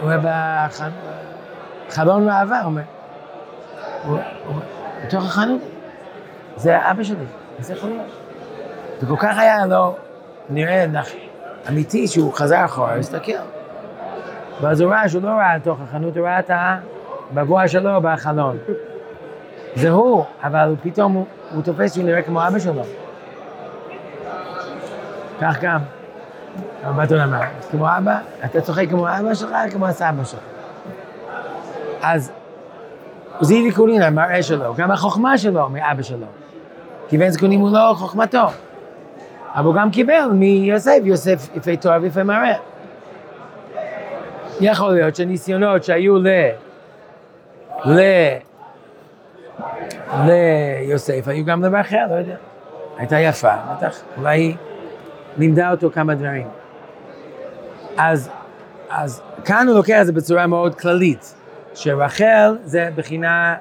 הוא 0.00 0.10
היה 0.10 0.66
בחלון 1.88 2.28
ראווה, 2.28 2.60
הוא 2.60 2.66
אומר. 2.66 2.82
הוא 4.04 4.18
בתוך 5.06 5.24
החנות. 5.24 5.60
זה 6.56 6.90
אבא 6.90 7.02
שלי, 7.02 7.24
זה 7.58 7.72
יכול 7.72 7.88
להיות. 7.88 8.10
וכל 9.02 9.16
כך 9.16 9.38
היה 9.38 9.66
לו, 9.66 9.96
נראה 10.50 10.86
אמיתי 11.68 12.08
שהוא 12.08 12.32
חזר 12.32 12.64
אחורה, 12.64 12.94
הסתכל. 12.94 13.32
ואז 14.60 14.80
הוא 14.80 14.92
ראה 14.92 15.08
שהוא 15.08 15.22
לא 15.22 15.28
ראה 15.28 15.56
לתוך 15.56 15.78
החנות, 15.80 16.16
הוא 16.16 16.26
ראה 16.26 16.38
את 16.38 16.50
הבבוע 17.30 17.68
שלו 17.68 18.00
בחלון. 18.02 18.58
זה 19.74 19.90
הוא, 19.90 20.24
אבל 20.42 20.74
פתאום 20.82 21.12
הוא, 21.12 21.26
הוא 21.54 21.62
תופס 21.62 21.94
שהוא 21.94 22.04
נראה 22.04 22.22
כמו 22.22 22.48
אבא 22.48 22.58
שלו. 22.58 22.82
כך 25.40 25.62
גם. 25.62 25.78
רבתון 26.84 27.20
אמר, 27.20 27.40
כמו 27.70 27.86
אבא, 27.98 28.18
אתה 28.44 28.60
צוחק 28.60 28.86
כמו 28.90 29.08
אבא 29.08 29.34
שלך, 29.34 29.50
כמו 29.72 29.86
הסבא 29.86 30.24
שלך. 30.24 30.40
אז 32.02 32.32
זה 33.40 33.54
קולין, 33.76 34.02
המראה 34.02 34.42
שלו, 34.42 34.74
גם 34.74 34.90
החוכמה 34.90 35.38
שלו 35.38 35.68
מאבא 35.68 36.02
שלו. 36.02 36.26
כיוון 37.08 37.30
זקונים 37.30 37.60
הוא 37.60 37.70
לא 37.72 37.94
חוכמתו. 37.96 38.46
אבל 39.54 39.64
הוא 39.64 39.74
גם 39.74 39.90
קיבל 39.90 40.28
מיוסף, 40.32 40.98
יוסף 41.02 41.48
יפה 41.56 41.76
תואר 41.76 41.98
ויפה 42.02 42.22
מראה. 42.22 42.56
יכול 44.60 44.92
להיות 44.92 45.16
שניסיונות 45.16 45.84
שהיו 45.84 46.18
ל... 46.18 46.28
ל... 47.84 48.00
ליוסף 50.26 51.28
היו 51.28 51.44
גם 51.44 51.64
לדבר 51.64 51.80
אחר, 51.80 52.06
לא 52.10 52.14
יודע. 52.14 52.36
הייתה 52.96 53.18
יפה, 53.18 53.54
בטח, 53.76 54.00
אולי 54.16 54.38
היא 54.38 54.56
לימדה 55.38 55.70
אותו 55.70 55.90
כמה 55.90 56.14
דברים. 56.14 56.48
אז, 57.96 58.30
אז 58.90 59.22
כאן 59.44 59.66
הוא 59.68 59.76
לוקח 59.76 60.00
את 60.00 60.06
זה 60.06 60.12
בצורה 60.12 60.46
מאוד 60.46 60.74
כללית, 60.74 61.34
שרחל 61.74 62.58
זה 62.64 62.88
בחינה 62.94 63.54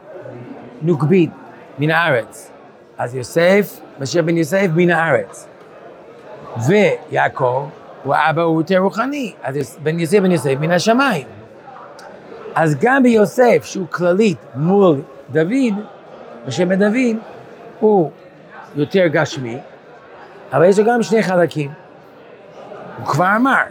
נוקבית 0.81 1.31
מן 1.79 1.91
הארץ. 1.91 2.51
אז 2.97 3.15
יוסף, 3.15 3.79
משה 3.99 4.21
בן 4.21 4.37
יוסף 4.37 4.67
מן 4.75 4.89
הארץ. 4.89 5.47
ויעקב 6.67 7.69
הוא 8.03 8.15
אבא 8.29 8.41
הוא 8.41 8.61
יותר 8.61 8.77
רוחני, 8.77 9.33
אז 9.43 9.77
בן 9.83 9.99
יוסף 9.99 10.19
בן 10.19 10.31
יוסף 10.31 10.53
מן 10.59 10.71
השמיים. 10.71 11.27
אז 12.55 12.77
גם 12.81 13.03
ביוסף, 13.03 13.61
שהוא 13.63 13.87
כללית 13.89 14.37
מול 14.55 15.01
דוד, 15.31 15.73
בן 16.67 16.79
דוד, 16.79 17.17
הוא 17.79 18.11
יותר 18.75 19.07
גשמי, 19.07 19.57
אבל 20.53 20.65
יש 20.65 20.79
לו 20.79 20.85
גם 20.85 21.03
שני 21.03 21.23
חלקים. 21.23 21.71
הוא 22.97 23.05
כבר 23.05 23.35
אמר, 23.35 23.61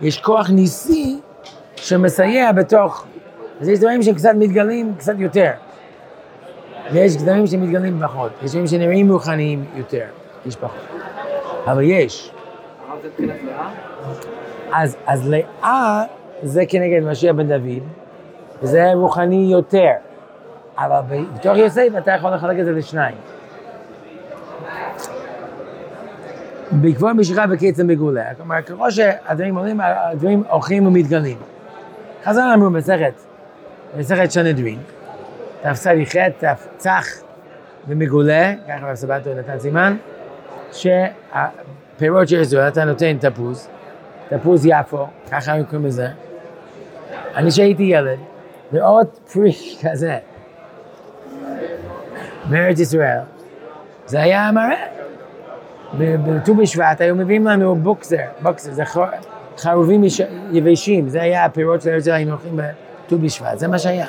יש 0.00 0.20
כוח 0.20 0.50
ניסי 0.50 1.20
שמסייע 1.76 2.52
בתוך, 2.52 3.06
אז 3.60 3.68
יש 3.68 3.78
דברים 3.78 4.02
שהם 4.02 4.14
קצת 4.14 4.32
מתגלים 4.34 4.94
קצת 4.98 5.14
יותר. 5.18 5.50
ויש 6.92 7.16
דברים 7.16 7.46
שמתגלים 7.46 8.00
פחות, 8.02 8.32
יש 8.42 8.50
דברים 8.50 8.66
שנראים 8.66 9.12
רוחניים 9.12 9.64
יותר, 9.74 10.04
יש 10.46 10.56
פחות. 10.56 10.86
אבל 11.66 11.82
יש. 11.82 12.30
אז, 14.72 14.96
אז 15.06 15.28
לאה 15.28 16.04
זה 16.42 16.62
כנגד 16.68 17.02
משיח 17.04 17.34
בן 17.34 17.48
דוד, 17.48 17.82
וזה 18.62 18.92
רוחני 18.94 19.48
יותר. 19.50 19.92
אבל 20.84 21.24
בתוך 21.34 21.56
יוסף 21.56 21.88
אתה 21.98 22.10
יכול 22.10 22.34
לחלק 22.34 22.58
את 22.58 22.64
זה 22.64 22.72
לשניים. 22.72 23.16
בעקבות 26.72 27.16
משיכה 27.16 27.46
בקצב 27.46 27.82
מגולה. 27.82 28.34
כלומר, 28.34 28.62
ככל 28.62 28.90
שהדברים 28.90 29.56
עולים, 29.56 29.80
הדברים 29.84 30.42
הולכים 30.50 30.86
ומתגלים. 30.86 31.38
חז"ל 32.24 32.52
אמרו 32.54 32.70
מסכת, 32.70 33.12
מסכת 33.98 34.32
שנדרין, 34.32 34.78
תצ"ח, 35.62 36.16
תצ"ח 36.38 37.06
ומגולה, 37.88 38.54
ככה 38.68 38.90
בסבתו 38.90 39.30
נתן 39.34 39.58
סימן, 39.58 39.96
שהפירות 40.72 42.28
של 42.28 42.40
ישראל 42.40 42.68
אתה 42.68 42.84
נותן 42.84 43.16
תפוז, 43.20 43.68
תפוז 44.28 44.66
יפו, 44.66 45.06
ככה 45.30 45.52
הם 45.52 45.64
קוראים 45.64 45.86
לזה. 45.86 46.08
אני 47.36 47.50
כשהייתי 47.50 47.82
ילד, 47.82 48.18
לראות 48.72 49.30
פרי 49.32 49.52
כזה 49.82 50.18
בארץ 52.50 52.80
ישראל, 52.80 53.18
זה 54.06 54.22
היה 54.22 54.50
מראה. 54.52 54.86
בט"ו 55.98 56.54
בשבט 56.54 57.00
היו 57.00 57.16
מביאים 57.16 57.46
לנו 57.46 57.76
בוקסר, 57.76 58.16
בוקסר, 58.42 58.72
זה 58.72 58.82
חרובים 59.58 60.02
יבשים, 60.52 61.08
זה 61.08 61.22
היה 61.22 61.44
הפירות 61.44 61.82
של 61.82 61.90
ארץ 61.90 62.02
ישראל, 62.02 62.16
היינו 62.16 62.30
הולכים 62.30 62.56
בט"ו 62.56 63.18
בשבט, 63.18 63.58
זה 63.58 63.68
מה 63.68 63.78
שהיה. 63.78 64.06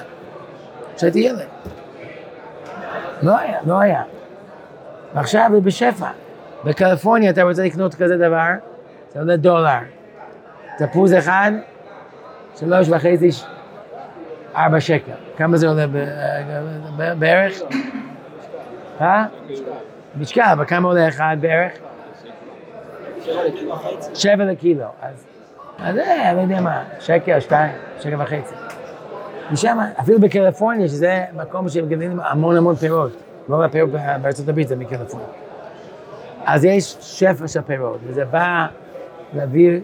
כשהייתי 0.96 1.20
ילד. 1.20 1.48
לא 3.22 3.38
היה, 3.38 3.58
לא 3.66 3.80
היה. 3.80 4.04
ועכשיו 5.16 5.50
זה 5.54 5.62
בשפע. 5.62 6.08
בקליפורניה 6.64 7.30
אתה 7.30 7.44
רוצה 7.44 7.64
לקנות 7.64 7.96
כזה 7.96 8.18
דבר, 8.18 8.50
זה 9.14 9.20
עולה 9.20 9.38
דולר. 9.38 9.80
תפוז 10.78 11.14
אחד, 11.14 11.52
שלוש 12.60 12.90
וחצי, 12.90 13.30
ארבע 14.56 14.80
שקל. 14.80 15.12
כמה 15.38 15.58
זה 15.58 15.68
עולה 15.68 15.86
בערך? 17.20 17.62
אה? 19.02 19.26
משקל, 20.20 20.42
אבל 20.54 20.66
כמה 20.66 20.88
עולה 20.88 21.08
אחד 21.08 21.38
בערך? 21.40 21.74
שבע 24.14 24.46
לקילו. 24.46 24.86
אז, 25.02 25.26
זה, 25.94 26.30
אני 26.30 26.38
לא 26.38 26.42
יודע 26.42 26.62
מה, 26.62 26.84
שקל, 27.00 27.40
שתיים, 27.40 27.72
שקל 28.00 28.22
וחצי. 28.22 28.56
משם, 29.52 29.78
אפילו 30.00 30.20
בקליפורניה, 30.20 30.88
שזה 30.88 31.24
מקום 31.34 31.70
שמגדלים 31.70 32.20
המון 32.20 32.58
המון 32.58 32.76
פירות. 32.76 33.12
רוב 33.50 33.62
הפירות 33.62 33.90
בארצות 34.22 34.50
הברית 34.50 34.68
זה 34.68 34.76
מקליפורניה. 34.76 35.28
אז 36.46 36.66
יש 36.66 36.98
שפע 37.02 37.48
של 37.48 37.62
פירות, 37.62 38.00
וזה 38.04 38.26
בא 38.26 38.66
להביא, 39.34 39.80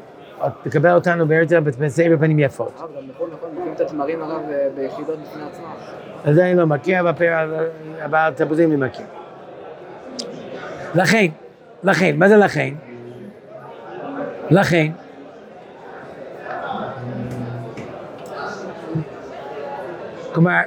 לקבל 0.66 0.92
אותנו 0.96 1.28
בארץ 1.28 1.50
בסבר 1.80 2.18
פנים 2.20 2.40
יפות. 2.40 2.74
הרב, 2.78 2.90
גם 2.98 3.04
נכון, 3.10 3.30
נכון, 3.34 3.72
את 3.76 3.82
התמרים 3.82 4.22
הרב 4.22 4.42
אה, 4.50 4.68
ביחידות 4.76 5.20
בפני 5.20 5.44
עצמם. 5.44 5.66
אז 6.26 6.40
אני 6.40 6.56
לא 6.56 6.66
מכיר, 6.66 7.00
אבל 7.00 7.12
אבל 8.06 8.30
תפוזים 8.36 8.72
אני 8.72 8.88
מכיר. 8.88 9.06
לכן, 10.96 11.26
לכן, 11.84 12.16
מה 12.18 12.30
זה 12.30 12.38
לכן? 12.38 12.74
לכן, 14.50 14.92
כלומר, 20.34 20.60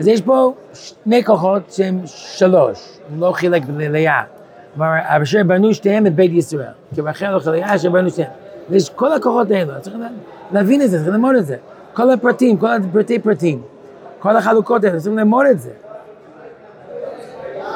אז 0.00 0.06
יש 0.06 0.20
פה 0.20 0.54
שני 0.74 1.24
כוחות 1.24 1.72
שהם 1.72 2.00
שלוש, 2.06 2.98
הוא 3.10 3.20
לא 3.20 3.32
חילק 3.32 3.62
ללאה. 3.76 4.22
כלומר, 4.74 4.98
אשר 5.22 5.38
בנו 5.46 5.74
שתיהם 5.74 6.06
את 6.06 6.14
בית 6.14 6.32
ישראל, 6.32 6.72
כי 6.94 7.00
רחל 7.00 7.36
וכליה 7.36 7.74
אשר 7.74 7.90
בנו 7.90 8.10
שתיהם. 8.10 8.30
ויש 8.70 8.90
כל 8.90 9.12
הכוחות 9.12 9.50
האלו, 9.50 9.72
צריך 9.80 9.96
לה- 9.96 10.06
להבין 10.52 10.82
את 10.82 10.90
זה, 10.90 10.98
צריך 10.98 11.10
ללמוד 11.10 11.34
את 11.36 11.46
זה. 11.46 11.56
כל 11.94 12.10
הפרטים, 12.10 12.56
כל 12.56 12.66
הפרטי 12.72 13.18
פרטים, 13.18 13.62
כל 14.18 14.36
החלוקות 14.36 14.84
האלה, 14.84 15.00
צריך 15.00 15.14
ללמוד 15.16 15.46
את 15.50 15.60
זה. 15.60 15.70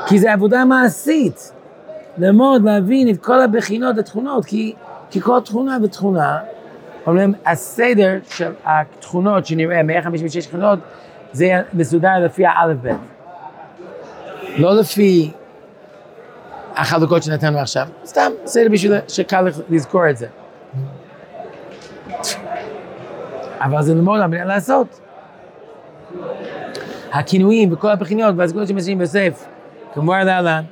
כי 0.07 0.19
זה 0.19 0.33
עבודה 0.33 0.65
מעשית. 0.65 1.53
ללמוד, 2.19 2.65
להבין 2.65 3.09
את 3.11 3.25
כל 3.25 3.41
הבחינות, 3.41 3.99
התכונות, 3.99 4.45
כי, 4.45 4.75
כי 5.11 5.21
כל 5.21 5.41
תכונה 5.45 5.79
ותכונה, 5.83 6.39
אומרים, 7.07 7.35
הסדר 7.47 8.19
של 8.31 8.53
התכונות 8.65 9.47
שנראה, 9.47 9.83
156 9.83 10.47
תכונות, 10.47 10.79
זה 11.33 11.49
מסודר 11.75 12.19
לפי 12.25 12.47
האלף-בית. 12.47 12.97
לא 14.59 14.75
לפי 14.77 15.31
החלוקות 16.77 17.23
שנתנו 17.23 17.59
עכשיו, 17.59 17.87
סתם 18.05 18.31
סדר 18.47 18.69
בשביל 18.73 18.93
שקל 19.09 19.45
לזכור 19.71 20.11
את 20.11 20.17
זה. 20.17 20.27
אבל 23.61 23.83
זה 23.83 23.95
ללמוד 23.95 24.21
על 24.21 24.27
מנת 24.27 24.47
לעשות. 24.47 25.01
הכינויים 27.13 27.73
וכל 27.73 27.91
הבחינות 27.91 28.35
והסגולות 28.39 28.69
שמציעים 28.69 28.99
בסייף, 28.99 29.47
כמובן 29.95 30.27
להלן, 30.27 30.63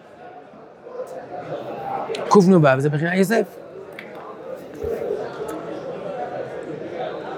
קנ"ו, 2.28 2.60
וזה 2.76 2.88
בחינת 2.88 3.14
יוסף. 3.14 3.56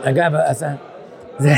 אגב, 0.02 0.34
אז 0.34 0.64
זה... 1.38 1.48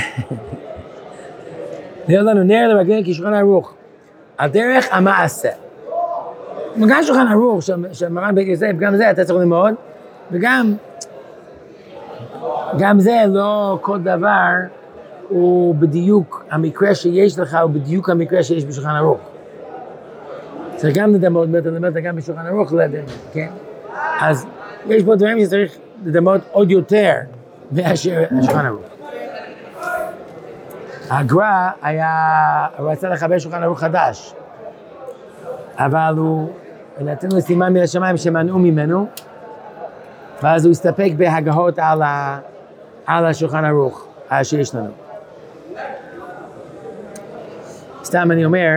זה 2.09 2.16
לנו 2.16 2.42
נר 2.42 2.68
לרגל 2.68 3.03
כשולחן 3.05 3.35
ערוך, 3.35 3.74
על 4.38 4.51
דרך 4.51 4.88
המעשה. 4.90 5.48
גם 6.88 7.03
שולחן 7.03 7.27
ערוך 7.27 7.62
של, 7.62 7.85
של 7.92 8.09
מרן 8.09 8.35
בית 8.35 8.48
יוסף, 8.48 8.72
גם 8.79 8.96
זה 8.96 9.11
אתה 9.11 9.24
צריך 9.24 9.38
ללמוד, 9.38 9.74
וגם 10.33 10.74
גם 12.78 13.00
זה 13.00 13.24
לא 13.28 13.78
כל 13.82 13.98
דבר 13.98 14.50
הוא 15.28 15.74
בדיוק 15.74 16.44
המקרה 16.50 16.94
שיש 16.94 17.38
לך, 17.38 17.58
הוא 17.62 17.70
בדיוק 17.70 18.10
המקרה 18.10 18.42
שיש 18.42 18.64
בשולחן 18.64 18.90
ערוך. 18.90 19.20
צריך 20.76 20.96
גם 20.96 21.14
לדמות, 21.14 21.48
לדמות 21.48 21.94
גם 21.94 22.16
בשולחן 22.16 22.46
ערוך, 22.46 22.72
לדמות, 22.72 23.10
כן? 23.32 23.48
אז 24.20 24.46
יש 24.86 25.02
פה 25.02 25.16
דברים 25.16 25.40
שצריך 25.40 25.78
לדמות 26.04 26.40
עוד 26.52 26.70
יותר 26.70 27.12
מאשר 27.72 28.24
השולחן 28.38 28.66
ערוך. 28.66 28.86
הגר"א 31.10 31.68
היה, 31.82 32.10
הוא 32.78 32.90
רצה 32.90 33.08
לחבר 33.08 33.38
שולחן 33.38 33.62
ערוך 33.62 33.80
חדש, 33.80 34.34
אבל 35.76 36.14
הוא 36.16 36.50
נתן 37.00 37.28
לו 37.32 37.40
סימן 37.40 37.72
מן 37.72 37.80
השמיים 37.82 38.16
שמנעו 38.16 38.58
ממנו, 38.58 39.06
ואז 40.42 40.64
הוא 40.64 40.70
הסתפק 40.70 41.10
בהגהות 41.16 41.78
על, 41.78 42.02
ה, 42.02 42.38
על 43.08 43.26
השולחן 43.26 43.64
ערוך 43.64 44.06
שיש 44.42 44.74
לנו. 44.74 44.90
סתם 48.04 48.30
אני 48.30 48.44
אומר, 48.44 48.76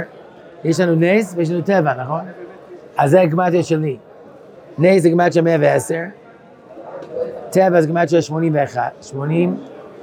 יש 0.63 0.79
לנו 0.79 0.95
נס 0.95 1.33
ויש 1.37 1.51
לנו 1.51 1.61
טבע, 1.61 1.93
נכון? 1.93 2.21
אז 2.97 3.11
זה 3.11 3.21
הגמטיה 3.21 3.63
שלי. 3.63 3.97
נס 4.77 5.03
זה 5.03 5.09
גמטיה 5.09 5.41
110, 5.41 5.95
טבע 7.49 7.81
זה 7.81 7.87
גמטיה 7.87 8.21
81, 8.21 8.91
80, 9.01 9.57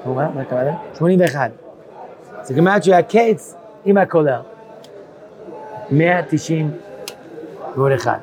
נו, 0.07 0.15
מה, 0.15 0.29
מה 0.35 0.45
קרה? 0.45 0.73
81. 0.95 1.51
זה 2.43 2.55
גמטיה 2.55 2.99
הקץ 2.99 3.55
עם 3.85 3.97
הכולל. 3.97 4.41
190 5.91 6.71
ועוד 7.77 7.93
אחד. 7.93 8.19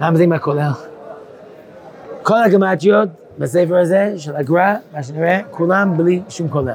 למה 0.00 0.16
זה 0.16 0.22
עם 0.22 0.32
הכולל? 0.32 0.70
כל 2.22 2.42
הגמטיות 2.42 3.08
בספר 3.40 3.76
הזה 3.76 4.14
של 4.16 4.36
הגר"א, 4.36 4.74
מה 4.92 5.02
שנראה, 5.02 5.40
כולם 5.50 5.96
בלי 5.96 6.22
שום 6.28 6.48
כולל. 6.48 6.74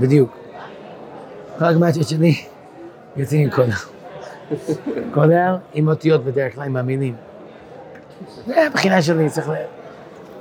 בדיוק. 0.00 0.36
כל 1.58 1.64
הגמטיות 1.64 2.08
שלי 2.08 2.34
יוצאים 3.16 3.40
עם 3.42 3.50
כולל. 3.50 3.70
כולל 5.14 5.56
עם 5.74 5.88
אותיות 5.88 6.24
בדרך 6.24 6.54
כלל, 6.54 6.64
עם 6.64 6.76
המילים. 6.76 7.14
זה 8.46 8.66
הבחינה 8.66 9.02
שלי, 9.02 9.30
צריך 9.30 9.48
ל... 9.48 9.52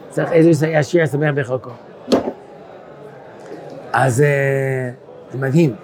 צריך 0.10 0.32
איזה 0.32 0.68
ישיר 0.68 1.06
שמח 1.06 1.32
בחלקו. 1.36 1.70
אז 3.94 4.22
אה, 4.22 4.90
זה 5.32 5.38
מדהים. 5.38 5.76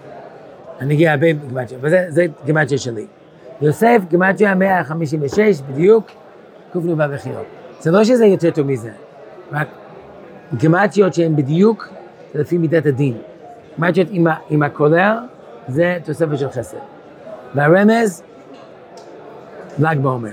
אני 0.80 0.94
אגיע 0.94 1.12
הרבה 1.12 1.32
גמטיה, 1.32 1.78
וזה 1.82 2.06
זה 2.10 2.26
גמטיה 2.46 2.78
שלי. 2.78 3.06
יוסף, 3.62 4.02
גמטיה 4.12 4.56
156 4.56 5.62
בדיוק, 5.62 6.06
ק"ו 6.74 6.96
בחינות. 6.96 7.46
זה 7.80 7.92
לא 7.92 8.04
שזה 8.04 8.26
יותר 8.26 8.52
טוב 8.52 8.68
מזה, 8.68 8.92
גמטיות 10.64 11.14
שהן 11.14 11.36
בדיוק 11.36 11.90
לפי 12.36 12.58
מידת 12.58 12.86
הדין. 12.86 13.18
גמטיות 13.80 14.08
עם, 14.12 14.28
עם 14.50 14.64
הכולל 14.64 15.18
זה 15.68 15.98
תוספת 16.06 16.38
של 16.38 16.50
חסד. 16.50 16.78
והרמז, 17.56 18.24
ל"ג 19.80 19.98
בעומר. 20.02 20.30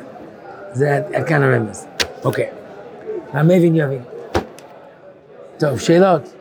זה 0.72 1.00
עד- 1.14 1.24
כאן 1.26 1.42
הרמז. 1.42 1.86
אוקיי. 2.24 2.48
המבין 3.32 3.76
יבין. 3.76 4.02
טוב, 5.58 5.78
שאלות? 5.78 6.34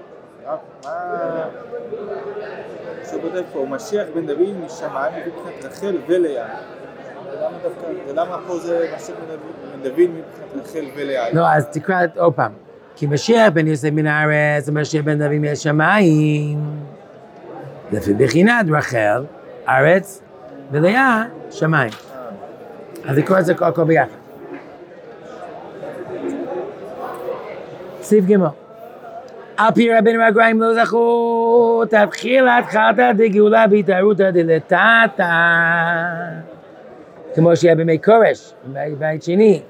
שכותב 3.10 3.42
פה, 3.54 3.66
משיח 3.70 4.08
בן 4.16 4.26
דוד 4.28 4.40
משמיים 4.66 5.14
מבחינת 5.28 5.66
רחל 5.66 5.96
ולאה. 6.08 6.46
ולמה 8.08 8.38
פה 8.48 8.58
זה 8.60 8.88
משיח 8.98 9.16
בן 9.74 9.84
דוד 9.90 10.00
מבחינת 10.00 10.66
רחל 10.68 10.86
ולאה? 10.96 11.34
לא, 11.34 11.48
אז 11.52 11.68
תקרא 11.72 12.06
עוד 12.18 12.34
פעם. 12.34 12.52
כי 13.00 13.08
משיח 13.08 13.50
בן 13.54 13.68
יוסף 13.68 13.90
מן 13.92 14.08
הארץ, 14.08 14.70
ומשיח 14.70 15.04
בן 15.04 15.20
דוד 15.20 15.38
מהשמיים. 15.38 16.60
לפי 17.92 18.14
בחינת 18.14 18.66
רחל, 18.70 19.24
ארץ, 19.70 20.22
ולאה, 20.72 21.24
שמיים. 21.52 21.92
אז 23.06 23.18
לקרוא 23.18 23.40
את 23.40 23.46
זה 23.46 23.54
כל 23.54 23.66
הכל 23.66 23.84
ביחד. 23.84 24.10
סעיף 28.02 28.26
ג' 28.26 28.34
על 29.58 29.72
פי 29.76 29.94
רבנו 29.94 30.24
הגריים 30.24 30.62
לא 30.62 30.86
זכו, 30.86 31.84
תתחיל 31.90 32.48
התחלתא 32.48 33.12
דגאולה 33.12 33.68
בהתערותא 33.68 34.32
דלתתא. 34.32 35.24
כמו 37.36 37.56
שהיה 37.56 37.76
בימי 37.76 37.98
כורש, 38.04 38.54
בית 39.00 39.24
שני. 39.24 39.62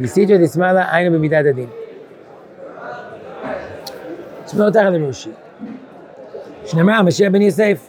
וסיתו 0.00 0.34
דשמאלה 0.42 0.94
היינו 0.94 1.18
במידת 1.18 1.46
הדין. 1.46 1.85
שמעו 4.46 4.70
תחת 4.70 4.82
לראשי. 4.92 5.30
שנאמר, 6.66 7.02
משיח 7.02 7.32
בן 7.32 7.42
יוסף. 7.42 7.88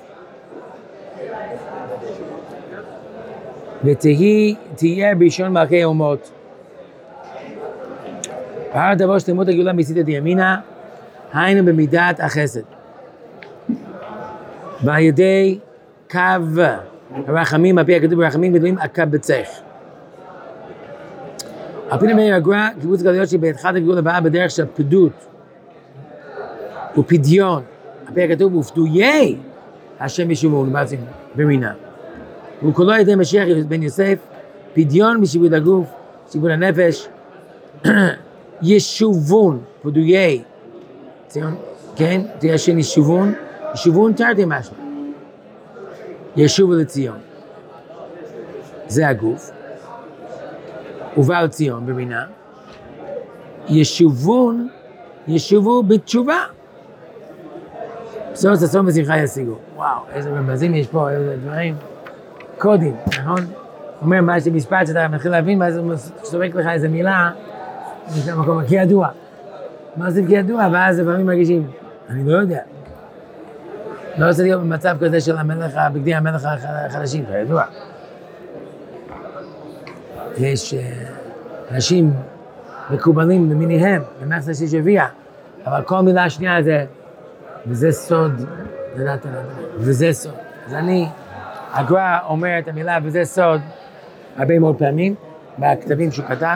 ותהי, 3.84 4.56
תהיה 4.76 5.16
בראשון 5.16 5.54
מלכי 5.54 5.84
האומות. 5.84 6.32
והר 8.74 8.96
תבוא 8.96 9.20
שלמות 9.20 9.48
הגאולה 9.48 9.74
מסיתא 9.74 10.02
דימינה, 10.02 10.60
היינו 11.34 11.66
במידת 11.66 12.20
החסד. 12.20 12.62
ועל 14.84 15.02
ידי 15.02 15.60
קו 16.12 16.20
הרחמים, 17.28 17.78
על 17.78 17.86
פי 17.86 17.96
הכתוב 17.96 18.16
ברחמים 18.16 18.54
גדולים 18.54 18.78
אקבצך. 18.80 19.48
על 21.90 22.00
פי 22.00 22.08
נמי 22.08 22.34
הגר"א, 22.34 22.70
קיבוץ 22.82 23.02
גלויות 23.02 23.30
שבאחד 23.30 23.76
הגאול 23.76 23.98
הבאה 23.98 24.22
בדרך 24.22 24.52
של 24.52 24.66
פדות 24.76 25.28
ופדיון, 26.98 27.64
על 28.08 28.14
פי 28.14 28.24
הכתוב 28.24 28.56
ופדויי 28.56 29.36
השם 30.00 30.32
ישובון, 30.32 30.74
בעצם 30.74 30.98
ברינה. 31.36 31.74
וכולו 32.70 32.92
על 32.92 33.00
ידי 33.00 33.16
משיח 33.16 33.48
בן 33.68 33.84
יוסף, 33.84 34.20
פדיון 34.74 35.18
משיבוד 35.18 35.54
הגוף, 35.54 35.88
שיבוד 36.32 36.52
הנפש, 36.52 37.08
ישובון, 38.62 39.60
פדויי, 39.82 40.42
ציון, 41.28 41.56
כן, 41.96 42.22
תהיה 42.40 42.58
שני 42.58 42.80
ישובון, 42.80 43.34
ישובון 43.74 44.14
תרתי 44.14 44.44
משמע. 44.46 44.78
ישובו 46.36 46.74
לציון. 46.74 47.18
זה 48.88 49.08
הגוף. 49.08 49.52
ובא 51.18 51.42
לציון 51.42 51.86
ברינה. 51.86 52.26
ישובון, 53.70 54.68
ישובו 55.28 55.84
בתשובה. 55.84 56.38
בסוף 58.38 58.60
ששון 58.60 58.86
בשמחה 58.86 59.18
ישיגו. 59.18 59.56
וואו, 59.76 60.00
איזה 60.14 60.30
רמזים 60.30 60.76
יש 60.76 60.88
פה, 60.88 61.10
איזה 61.10 61.36
דברים. 61.44 61.76
קודים, 62.58 62.96
נכון? 63.20 63.46
אומר 64.02 64.22
מה 64.22 64.42
שמשפט 64.42 64.88
שאתה 64.88 65.08
מתחיל 65.08 65.32
להבין, 65.32 65.62
ואז 65.62 65.78
הוא 65.78 65.96
סורק 66.24 66.56
לך 66.56 66.68
איזה 66.68 66.90
מילה, 66.90 67.32
יש 68.10 68.28
למקום 68.28 68.66
כידוע. 68.68 69.08
מה 69.96 70.12
זה 70.12 70.22
כידוע? 70.28 70.68
ואז 70.72 71.00
לפעמים 71.00 71.26
מרגישים, 71.26 71.68
אני 72.10 72.24
לא 72.24 72.38
יודע. 72.38 72.60
לא 74.18 74.28
רוצה 74.28 74.44
להיות 74.44 74.62
במצב 74.62 74.98
כזה 75.02 75.22
של 75.22 75.38
המלך, 75.38 75.80
בגדי 75.94 76.16
המלך 76.16 76.48
החדשים, 76.64 77.26
כידוע. 77.26 77.64
יש 80.38 80.74
אה, 80.74 80.80
אנשים 81.72 82.14
מקובלים 82.90 83.52
למיניהם, 83.52 84.02
במערכת 84.22 84.48
השיש 84.48 84.74
הביאה, 84.74 85.08
אבל 85.66 85.82
כל 85.82 86.02
מילה 86.02 86.30
שנייה 86.30 86.64
זה, 86.64 86.86
וזה 87.68 87.92
סוד, 87.92 88.46
לדעת 88.96 89.26
על 89.26 89.32
וזה 89.78 90.14
סוד. 90.14 90.34
אז 90.66 90.74
אני, 90.74 91.10
הגר"א 91.74 92.18
אומר 92.30 92.60
את 92.60 92.68
המילה 92.68 92.98
וזה 93.04 93.26
סוד 93.26 93.62
הרבה 94.38 94.60
מאוד 94.60 94.76
פעמים, 94.80 95.16
בכתבים 95.60 96.12
שהוא 96.12 96.26
כתב, 96.26 96.56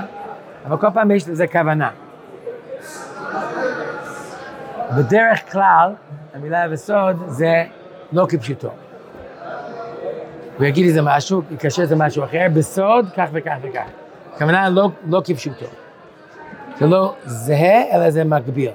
אבל 0.65 0.77
כל 0.77 0.87
פעם 0.93 1.11
יש 1.11 1.29
לזה 1.29 1.47
כוונה. 1.47 1.89
בדרך 4.97 5.51
כלל, 5.51 5.93
המילה 6.33 6.65
וסוד 6.71 7.15
זה 7.27 7.63
לא 8.11 8.25
כפשוטו. 8.29 8.69
הוא 10.57 10.65
יגיד 10.65 10.85
איזה 10.85 11.01
משהו, 11.01 11.41
יקשר 11.51 11.81
איזה 11.81 11.95
משהו 11.95 12.23
אחר, 12.23 12.47
בסוד 12.53 13.05
כך 13.17 13.29
וכך 13.33 13.55
וכך. 13.61 13.85
הכוונה 14.35 14.69
לא, 14.69 14.89
לא 15.07 15.21
כפשוטו. 15.25 15.65
זה 16.79 16.85
לא 16.85 17.15
זהה, 17.25 17.95
אלא 17.95 18.09
זה 18.09 18.23
מקביל. 18.23 18.71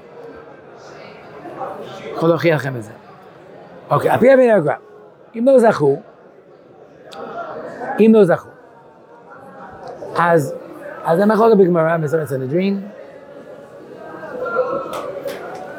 יכול 2.17 2.29
להוכיח 2.29 2.61
לכם 2.61 2.77
את 2.77 2.83
זה. 2.83 2.91
אוקיי, 3.91 4.11
על 4.11 4.21
פי 4.21 4.35
אבין 4.35 4.51
הגר"א, 4.51 4.75
אם 5.39 5.45
לא 5.47 5.59
זכו, 5.59 5.97
אם 8.01 8.13
לא 8.15 8.25
זכו, 8.25 8.49
אז, 10.19 10.55
אז 11.05 11.19
זה 11.19 11.27
מחלוקת 11.27 11.57
בגמרא 11.57 11.97
בסרט 11.97 12.29
סנהדרין, 12.29 12.89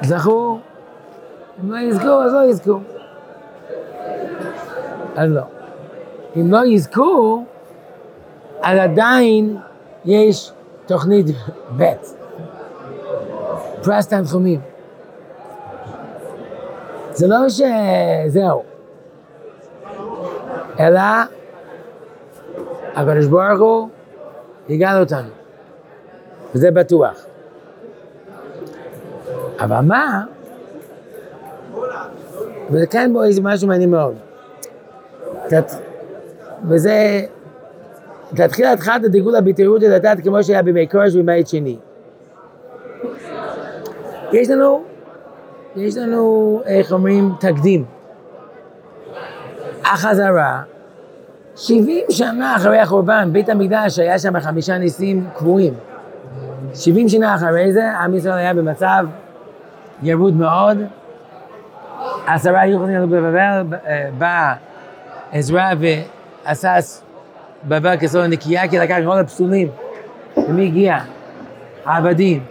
זכו, 0.01 0.59
אם 1.63 1.71
לא 1.71 1.77
יזכו, 1.77 2.23
אז 2.23 2.33
לא 2.33 2.49
יזכו. 2.49 2.79
אז 5.15 5.31
לא. 5.31 5.41
אם 6.35 6.51
לא 6.51 6.65
יזכו, 6.65 7.43
אז 8.61 8.77
עדיין 8.77 9.57
יש 10.05 10.51
תוכנית 10.85 11.25
ב', 11.77 11.83
פרס 13.83 14.07
תנחומים. 14.07 14.76
זה 17.17 17.27
לא 17.27 17.37
שזהו, 17.49 18.63
אלא 20.79 21.01
הקדוש 22.95 23.25
ברוך 23.25 23.59
הוא 23.59 23.89
יגאל 24.69 24.99
אותנו, 24.99 25.29
וזה 26.55 26.71
בטוח. 26.71 27.25
אבל 29.59 29.79
מה? 29.79 30.23
וכאן 32.71 33.13
בו 33.13 33.23
איזה 33.23 33.41
משהו 33.43 33.67
מעניין 33.67 33.91
מאוד. 33.91 34.15
תת... 35.49 35.71
וזה, 36.67 37.25
תתחיל 38.35 38.65
התחלת 38.65 39.03
הדיגול 39.03 39.35
הביטרות 39.35 39.81
לדעת 39.81 40.17
כמו 40.23 40.43
שהיה 40.43 40.63
בימי 40.63 40.87
קורש 40.87 41.15
ובימי 41.15 41.45
שני. 41.45 41.77
יש 44.31 44.49
לנו, 44.49 44.83
יש 45.77 45.97
לנו, 45.97 46.61
איך 46.65 46.91
אומרים, 46.91 47.31
תקדים. 47.39 47.85
החזרה, 49.85 50.61
70 51.55 52.05
שנה 52.09 52.55
אחרי 52.55 52.79
החורבן, 52.79 53.29
בית 53.31 53.49
המקדש 53.49 53.99
היה 53.99 54.19
שם 54.19 54.39
חמישה 54.39 54.77
ניסים 54.77 55.27
קבועים. 55.35 55.73
70 56.73 57.09
שנה 57.09 57.35
אחרי 57.35 57.73
זה, 57.73 57.91
עם 57.91 58.15
ישראל 58.15 58.37
היה 58.37 58.53
במצב 58.53 59.05
ירוד 60.03 60.33
מאוד. 60.33 60.77
עשרה 62.27 62.61
היו 62.61 62.75
יכולים 62.75 62.93
לעלות 62.93 63.09
בבבל, 63.09 63.77
בא 64.17 64.53
עזרא 65.31 65.73
ועשה 66.45 66.75
בבל 67.67 67.97
כסול 67.97 68.27
נקייה, 68.27 68.67
כי 68.67 68.79
לקח 68.79 68.97
כל 69.05 69.19
הפסולים. 69.19 69.67
ומי 70.37 70.65
הגיע? 70.65 70.97
העבדים. 71.85 72.43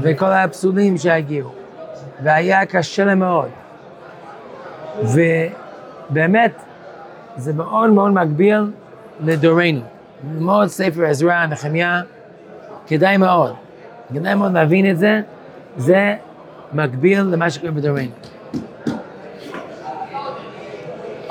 וכל 0.00 0.26
הפסולים 0.32 0.98
שהגיעו. 0.98 1.57
והיה 2.22 2.66
קשה 2.66 3.04
להם 3.04 3.18
מאוד. 3.18 3.48
ובאמת, 5.02 6.52
זה 7.36 7.52
מאוד 7.52 7.90
מאוד 7.90 8.12
מגביל 8.12 8.70
לדורנו. 9.20 9.80
ללמוד 10.34 10.68
ספר 10.68 11.04
עזרא, 11.04 11.46
נחמיה, 11.46 12.00
כדאי 12.86 13.16
מאוד. 13.16 13.54
כדאי 14.14 14.34
מאוד 14.34 14.52
להבין 14.52 14.90
את 14.90 14.98
זה, 14.98 15.20
זה 15.76 16.14
מקביל 16.72 17.20
למה 17.20 17.50
שקורה 17.50 17.72
בדורנו. 17.72 18.10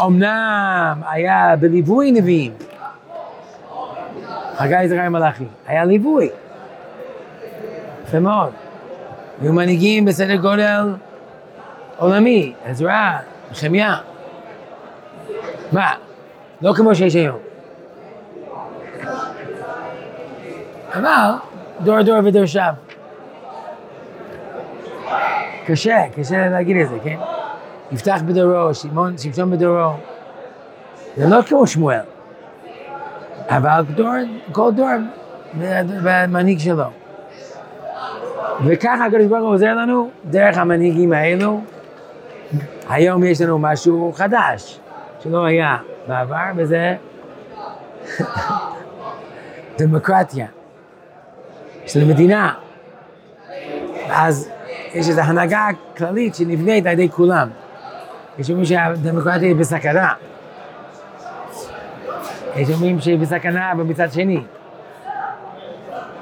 אמנם 0.06 1.02
היה 1.10 1.56
בליווי 1.60 2.12
נביאים, 2.12 2.54
חגי 4.56 4.88
זכר 4.88 5.10
מלאכי, 5.10 5.46
היה 5.68 5.86
ליווי, 5.86 6.30
יפה 8.04 8.20
מאוד. 8.20 8.67
היו 9.42 9.54
מנהיגים 9.54 10.06
בסדר 10.06 10.36
גודל 10.36 10.94
עולמי, 11.98 12.54
עזרא, 12.66 13.18
נחמיה. 13.52 13.98
מה? 15.72 15.92
לא 16.62 16.74
כמו 16.74 16.96
שיש 16.96 17.16
היום. 17.16 17.38
אבל 20.94 21.32
דור 21.80 22.02
דור 22.02 22.16
ודורשיו. 22.26 22.74
קשה, 25.66 26.04
קשה 26.16 26.50
להגיד 26.50 26.78
את 26.78 26.90
זה, 26.90 26.98
כן? 27.04 27.18
יפתח 27.92 28.20
בדורו, 28.26 28.74
שמעון, 28.74 29.18
שמשון 29.18 29.52
בדורו. 29.52 29.92
זה 31.16 31.28
לא 31.30 31.42
כמו 31.42 31.68
שמואל. 31.68 32.00
אבל 33.50 33.82
דור, 33.96 34.14
כל 34.52 34.72
דור 34.76 34.88
והמנהיג 36.04 36.60
שלו. 36.60 36.84
וככה 38.66 39.06
הקדוש 39.06 39.26
ברוך 39.26 39.42
הוא 39.42 39.54
עוזר 39.54 39.74
לנו 39.76 40.10
דרך 40.26 40.58
המנהיגים 40.58 41.14
האלו. 41.14 41.62
היום 42.90 43.24
יש 43.24 43.42
לנו 43.42 43.60
משהו 43.60 44.12
חדש, 44.16 44.80
שלא 45.24 45.46
היה 45.46 45.78
בעבר, 46.08 46.46
וזה 46.56 46.96
דמוקרטיה 49.78 50.48
של 51.88 52.06
מדינה. 52.06 52.54
אז 54.10 54.50
יש 54.94 55.10
איזו 55.10 55.22
הנהגה 55.22 55.68
כללית 55.98 56.36
שנבנית 56.36 56.86
על 56.86 56.92
ידי 56.92 57.10
כולם. 57.10 57.50
יש 58.40 58.50
אומרים 58.50 58.66
שהדמוקרטיה 58.66 59.48
היא 59.48 59.56
בסכנה. 59.56 60.14
יש 62.56 62.70
אומרים 62.70 63.00
שהיא 63.00 63.20
בסכנה 63.20 63.72
אבל 63.72 63.84
מצד 63.84 64.12
שני. 64.12 64.44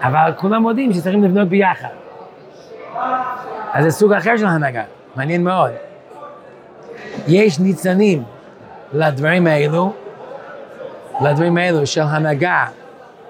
אבל 0.02 0.32
כולם 0.38 0.62
מודים 0.62 0.94
שצריכים 0.94 1.24
לבנות 1.24 1.48
ביחד. 1.48 2.05
אז 3.74 3.84
זה 3.84 3.92
סוג 3.92 4.14
אחר 4.14 4.38
של 4.38 4.46
הנהגה, 4.46 4.84
מעניין 5.16 5.44
מאוד. 5.44 5.72
יש 7.28 7.60
ניצנים 7.60 8.24
לדברים 8.94 9.48
האלו, 9.48 9.94
לדברים 11.22 11.58
האלו 11.58 11.88
של 11.88 12.02
הנהגה 12.02 12.66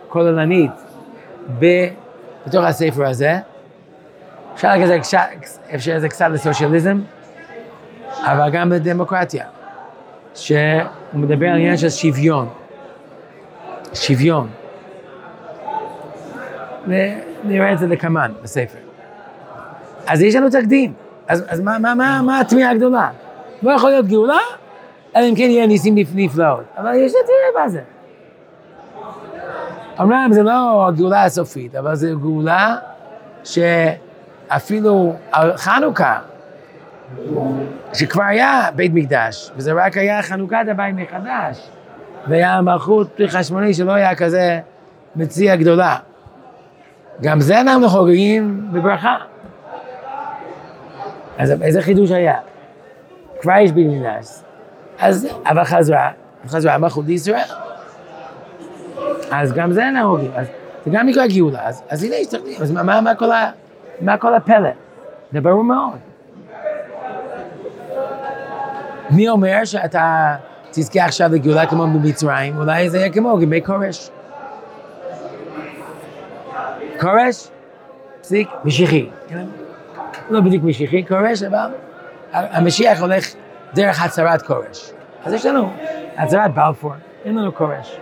כוללנית 0.10 0.72
בתוך 1.60 2.66
הספר 2.66 3.06
הזה. 3.06 3.40
אפשר 4.54 4.68
להגיד 4.68 4.88
שזה 5.78 6.10
קצת 6.10 6.28
לסוציאליזם, 6.32 7.02
אבל 8.24 8.50
גם 8.50 8.72
לדמוקרטיה. 8.72 9.46
שהוא 10.36 10.60
מדבר 11.14 11.48
על 11.48 11.56
עניין 11.56 11.78
של 11.78 11.90
שוויון. 11.90 12.50
שוויון. 13.94 14.50
ונראה 16.88 17.74
את 17.74 17.80
זה 17.80 17.88
לכמן 17.88 18.32
בספר. 18.44 18.85
אז 20.08 20.22
יש 20.22 20.36
לנו 20.36 20.50
תקדים. 20.50 20.94
אז, 21.28 21.46
אז 21.48 21.62
מה, 21.62 21.80
מה, 21.80 21.96
מה, 21.96 22.22
מה 22.22 22.40
התמיהה 22.40 22.72
הגדולה? 22.72 23.10
לא 23.64 23.72
יכול 23.72 23.90
להיות 23.90 24.08
גאולה, 24.08 24.40
אלא 25.16 25.30
אם 25.30 25.36
כן 25.36 25.42
יהיה 25.44 25.68
ניסים 25.68 25.96
נפלאות. 26.16 26.64
אבל 26.78 26.96
יש 26.96 27.12
לתראה 27.12 27.64
מה 27.64 27.70
זה. 27.70 27.82
אמנם 30.02 30.30
זה 30.34 30.44
לא 30.44 30.88
הגאולה 30.88 31.24
הסופית, 31.24 31.76
אבל 31.76 31.96
זו 31.96 32.20
גאולה 32.20 32.76
שאפילו 33.44 35.14
חנוכה, 35.56 36.20
שכבר 37.94 38.24
היה 38.24 38.70
בית 38.76 38.92
מקדש, 38.94 39.52
וזה 39.56 39.74
רק 39.74 39.98
היה 39.98 40.22
חנוכת 40.22 40.66
הבית 40.72 40.96
מחדש, 40.96 41.70
והיה 42.28 42.62
מלכות 42.62 43.20
חשמוני 43.28 43.74
שלא 43.74 43.92
היה 43.92 44.16
כזה 44.16 44.60
מציע 45.16 45.56
גדולה. 45.56 45.98
גם 47.22 47.40
זה 47.40 47.62
אנחנו 47.62 47.90
חוגגים 47.90 48.68
בברכה. 48.72 49.16
אז 51.38 51.62
איזה 51.62 51.82
חידוש 51.82 52.12
היה? 52.12 52.38
כבר 53.42 53.54
יש 53.62 53.72
מקדש. 53.72 54.28
אז, 55.00 55.28
אבל 55.46 55.64
חזרה, 55.64 56.12
חזרה 56.48 56.78
מלכות 56.78 57.06
לישראל. 57.06 57.42
אז 59.32 59.54
גם 59.54 59.72
זה 59.72 59.90
נהוגים, 59.94 60.32
אז 60.36 60.48
זה 60.86 60.92
גם 60.94 61.08
נקרא 61.08 61.28
גאולה, 61.28 61.68
אז, 61.68 61.84
אז 61.90 62.04
הנה 62.04 62.16
יש 62.16 62.28
תקדים, 62.28 62.62
אז 62.62 62.72
מה, 62.72 63.02
מה, 63.02 63.16
כל 63.16 63.32
ה, 63.32 63.52
מה 64.02 64.18
כל 64.18 64.34
הפלא? 64.34 64.70
זה 65.32 65.42
ברור 65.42 65.64
מאוד. 65.64 65.98
מי 69.10 69.30
אומר 69.30 69.66
שאתה 69.66 70.36
תזכה 70.72 71.06
עכשיו 71.06 71.30
לגאולה 71.34 71.66
כמו 71.66 71.88
במצרים? 71.88 72.58
אולי 72.58 72.90
זה 72.90 72.98
יהיה 72.98 73.10
כמו 73.10 73.38
גבי 73.38 73.62
כורש. 73.66 74.10
כורש, 77.00 77.48
פסיק, 78.22 78.50
משיחי. 78.66 79.10
לא 80.30 80.40
בדיוק 80.40 80.64
משיחי 80.64 81.06
כורש, 81.08 81.44
אבל 81.44 81.70
המשיח 82.32 83.02
הולך 83.02 83.26
דרך 83.74 84.04
הצהרת 84.04 84.42
כורש. 84.42 84.92
אז 85.26 85.34
יש 85.34 85.46
לנו 85.46 85.70
הצהרת 86.18 86.54
בלפור, 86.54 86.94
אין 87.26 87.36
לנו 87.36 87.56
כורש. 87.56 88.00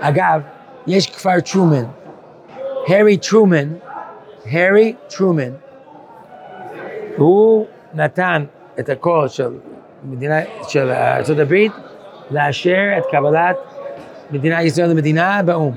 אגב, 0.00 0.42
יש 0.86 1.10
כפר 1.10 1.40
טרומן, 1.40 1.84
הארי 2.88 3.16
טרומן, 3.16 3.68
הארי 4.50 4.94
טרומן, 5.08 5.50
הוא 7.16 7.66
נתן 7.94 8.44
את 8.78 8.88
הקול 8.88 9.28
של 9.28 9.50
מדינה, 10.04 10.38
של 10.68 10.90
ארצות 10.90 11.38
הברית 11.38 11.72
לאשר 12.30 12.98
את 12.98 13.02
קבלת 13.10 13.56
מדינת 14.30 14.64
ישראל 14.64 14.90
למדינה 14.90 15.40
באו"ם. 15.44 15.72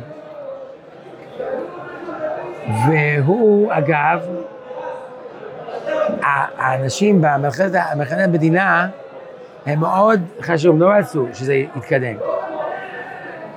והוא, 2.87 3.73
אגב, 3.73 4.27
האנשים 6.57 7.21
במלחמת 7.21 8.19
המדינה, 8.19 8.87
הם 9.65 9.79
מאוד 9.79 10.21
חשוב, 10.41 10.79
לא 10.79 10.89
רצו 10.89 11.27
שזה 11.33 11.53
יתקדם. 11.53 12.15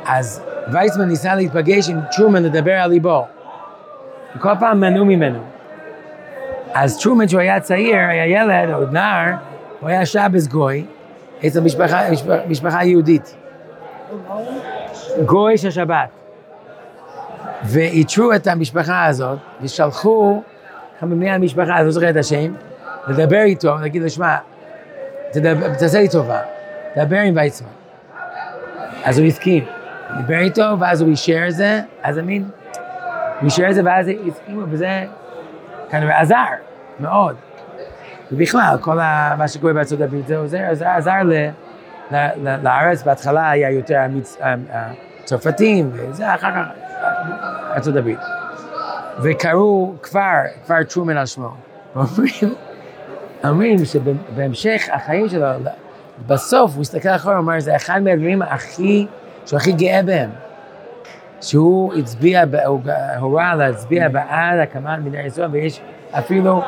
אז 0.06 0.42
ויצמן 0.72 1.04
ניסה 1.04 1.34
להיפגש 1.34 1.88
עם 1.88 2.00
טרומן 2.16 2.42
לדבר 2.42 2.72
על 2.72 2.90
ליבו. 2.90 3.26
וכל 4.36 4.52
פעם 4.60 4.80
מנעו 4.80 5.04
ממנו. 5.04 5.38
אז 6.74 7.00
טרומן, 7.00 7.26
כשהוא 7.26 7.40
היה 7.40 7.60
צעיר, 7.60 7.96
היה 7.96 8.26
ילד 8.26 8.74
או 8.74 8.86
נער, 8.86 9.32
הוא 9.80 9.88
היה 9.88 10.06
שבס 10.06 10.46
גוי, 10.46 10.84
אצל 11.46 11.60
משפחה, 11.60 12.10
משפחה, 12.10 12.36
משפחה 12.48 12.84
יהודית. 12.84 13.36
גוי 15.24 15.58
של 15.58 15.70
שבת. 15.70 16.08
ואיתרו 17.62 18.32
את 18.32 18.46
המשפחה 18.46 19.04
הזאת, 19.04 19.38
ושלחו 19.62 20.42
מבני 21.04 21.30
המשפחה, 21.30 21.76
אני 21.76 21.84
לא 21.84 21.90
זוכר 21.90 22.10
את 22.10 22.16
השם, 22.16 22.52
לדבר 23.08 23.42
איתו, 23.42 23.76
להגיד 23.80 24.02
לו, 24.02 24.10
שמע, 24.10 24.36
תעשה 25.78 26.00
לי 26.00 26.08
טובה, 26.08 26.40
דבר 26.96 27.16
עם 27.16 27.36
ויצמן. 27.36 27.68
אז 29.04 29.18
הוא 29.18 29.26
הסכים. 29.26 29.64
דיבר 30.16 30.38
איתו, 30.38 30.76
ואז 30.78 31.00
הוא 31.00 31.10
אישר 31.10 31.48
את 31.48 31.54
זה, 31.54 31.80
אז 32.02 32.18
אמין, 32.18 32.48
הוא 33.40 33.44
אישר 33.44 33.70
את 33.70 33.74
זה, 33.74 33.80
ואז 33.84 34.10
הסכימו, 34.26 34.62
וזה 34.70 35.04
כנראה 35.90 36.20
עזר, 36.20 36.44
מאוד. 37.00 37.36
ובכלל, 38.32 38.76
כל 38.80 38.94
מה 39.38 39.48
שקורה 39.48 39.72
בארצות 39.72 40.00
הברית, 40.00 40.26
זה 40.26 40.36
עוזר, 40.36 40.58
עזר, 40.58 40.86
עזר 40.86 41.22
ל, 41.24 41.32
ל, 42.10 42.16
ל, 42.36 42.56
לארץ, 42.62 43.02
בהתחלה 43.02 43.50
היה 43.50 43.70
יותר 43.70 43.98
המצ... 43.98 44.38
הצרפתים, 45.22 45.90
וזה 45.92 46.34
אחר 46.34 46.50
כך 46.50 46.66
ארצות 47.74 47.96
הברית. 47.96 48.20
וקראו 49.22 49.92
כפר, 50.02 50.20
כפר 50.64 50.82
טרומן 50.82 51.16
על 51.16 51.26
שמו. 51.26 51.48
אומרים, 51.96 52.54
אומרים 53.44 53.84
שבהמשך 53.84 54.88
החיים 54.92 55.28
שלו, 55.28 55.46
בסוף 56.26 56.74
הוא 56.74 56.80
הסתכל 56.80 57.08
אחורה, 57.08 57.38
אמר, 57.38 57.60
זה 57.60 57.76
אחד 57.76 58.00
מהדברים 58.02 58.42
הכי 58.42 59.06
שהוא 59.46 59.56
הכי 59.56 59.72
גאה 59.72 60.02
בהם, 60.02 60.30
שהוא 61.40 61.94
הצביע, 61.94 62.42
הוא 62.66 62.80
הורה 63.18 63.54
להצביע 63.54 64.08
בעד 64.08 64.58
הקמת 64.58 64.98
מדינת 64.98 65.26
ישראל, 65.26 65.48
ויש 65.52 65.80
אפילו 66.10 66.62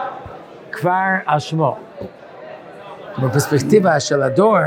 כבר 0.72 1.10
על 1.26 1.38
שמו. 1.38 1.76
בפרספקטיבה 3.22 4.00
של 4.00 4.22
הדור, 4.22 4.58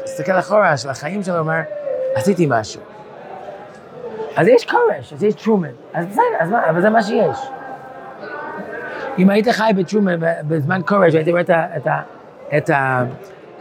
להסתכל 0.00 0.38
אחורה, 0.38 0.76
של 0.76 0.88
החיים 0.88 1.22
שלו, 1.22 1.38
אומר, 1.38 1.60
עשיתי 2.14 2.46
משהו. 2.48 2.80
אז 4.38 4.48
יש 4.48 4.66
כורש, 4.66 5.12
אז 5.12 5.22
יש 5.22 5.34
טרומן, 5.34 5.68
אז 5.94 6.06
בסדר, 6.06 6.22
אז 6.38 6.50
מה, 6.50 6.70
אבל 6.70 6.80
זה 6.80 6.90
מה 6.90 7.02
שיש. 7.02 7.38
אם 9.18 9.30
היית 9.30 9.48
חי 9.48 9.70
בטרומן 9.76 10.14
בזמן 10.48 10.80
כורש, 10.86 11.14
והייתי 11.14 11.30
רואה 11.30 11.42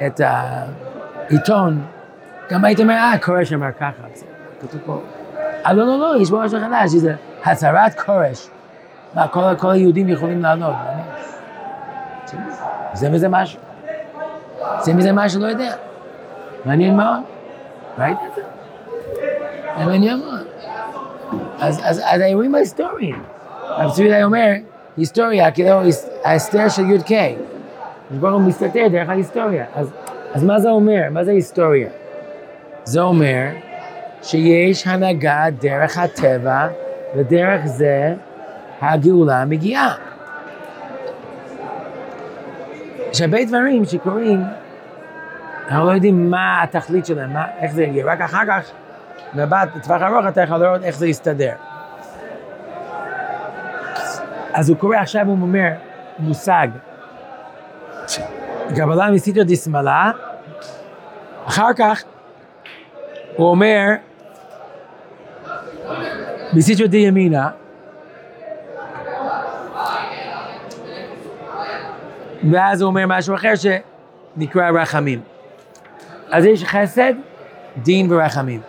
את 0.05 0.19
העיתון, 1.29 1.81
גם 2.49 2.65
היית 2.65 2.79
אומר, 2.79 2.93
אה, 2.93 3.13
כורש 3.25 3.53
אמר 3.53 3.71
ככה, 3.71 4.03
כתוב 4.61 4.81
פה. 4.85 5.01
אה, 5.65 5.73
לא, 5.73 5.85
לא, 5.85 5.99
לא, 5.99 6.21
יש 6.21 6.29
פה 6.29 6.41
משהו 6.45 6.59
חדש, 6.59 6.91
זה 6.91 7.15
הצהרת 7.45 7.99
כורש. 7.99 8.49
מה, 9.13 9.27
כל, 9.27 9.41
כל 9.57 9.71
היהודים 9.71 10.09
יכולים 10.09 10.41
לענות, 10.41 10.75
זה 12.93 13.09
מזה 13.09 13.29
משהו. 13.29 13.59
זה 14.79 14.93
מזה 14.93 15.11
משהו, 15.13 15.41
לא 15.41 15.47
יודע. 15.47 15.73
מעניין 16.65 16.97
מאוד. 16.97 17.19
ראית 17.97 18.17
את 18.27 18.35
זה? 18.35 18.41
זה 19.79 19.85
מעניין 19.85 20.19
מאוד. 20.19 20.36
אז, 21.59 21.81
אז, 21.83 22.01
אז 22.05 22.21
האירועים 22.21 22.55
ההיסטוריים. 22.55 23.23
הרב 23.63 23.91
צבי 23.91 24.13
היה 24.13 24.25
אומר, 24.25 24.51
היסטוריה, 24.97 25.51
כאילו 25.51 25.79
ההסתר 26.23 26.69
של 26.69 26.89
י"ק. 26.91 27.11
ברוך 28.11 28.33
הוא 28.33 28.41
מסתתר 28.41 28.87
דרך 28.91 29.09
ההיסטוריה. 29.09 29.65
אז, 29.75 29.91
אז 30.33 30.43
מה 30.43 30.59
זה 30.59 30.69
אומר? 30.69 31.01
מה 31.11 31.23
זה 31.23 31.31
היסטוריה? 31.31 31.89
זה 32.83 33.01
אומר 33.01 33.47
שיש 34.21 34.87
הנהגה 34.87 35.45
דרך 35.61 35.97
הטבע, 35.97 36.67
ודרך 37.15 37.65
זה 37.65 38.13
הגאולה 38.81 39.45
מגיעה. 39.45 39.95
יש 43.11 43.21
הרבה 43.21 43.45
דברים 43.45 43.85
שקורים, 43.85 44.43
אנחנו 45.69 45.85
לא 45.85 45.91
יודעים 45.91 46.31
מה 46.31 46.63
התכלית 46.63 47.05
שלהם, 47.05 47.33
מה, 47.33 47.45
איך 47.59 47.71
זה 47.71 47.83
יגיע, 47.83 48.05
רק 48.05 48.21
אחר 48.21 48.45
כך, 48.47 48.71
מבט 49.33 49.69
בטווח 49.75 50.01
ארוך, 50.01 50.25
אתה 50.27 50.41
יכול 50.41 50.57
לראות 50.57 50.83
איך 50.83 50.97
זה 50.97 51.07
יסתדר. 51.07 51.53
אז 54.53 54.69
הוא 54.69 54.77
קורא 54.77 54.97
עכשיו, 54.97 55.25
הוא 55.25 55.37
אומר, 55.41 55.69
מושג, 56.19 56.67
קבלה 58.75 59.11
מסיתו 59.11 59.41
דשמאלה, 59.43 60.11
אחר 61.47 61.73
כך 61.77 62.03
הוא 63.35 63.49
אומר, 63.49 63.85
מסיתו 66.53 66.87
די 66.87 66.97
ימינה, 66.97 67.49
ואז 72.51 72.81
הוא 72.81 72.87
אומר 72.87 73.03
משהו 73.07 73.35
אחר 73.35 73.53
שנקרא 73.55 74.69
רחמים. 74.69 75.21
אז 76.31 76.45
יש 76.45 76.63
חסד, 76.63 77.13
דין 77.77 78.13
ורחמים. 78.13 78.61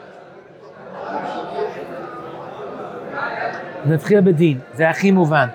נתחיל 3.87 4.21
בדין, 4.21 4.59
זה 4.75 4.91
הכי 4.91 5.11
מובן. 5.11 5.49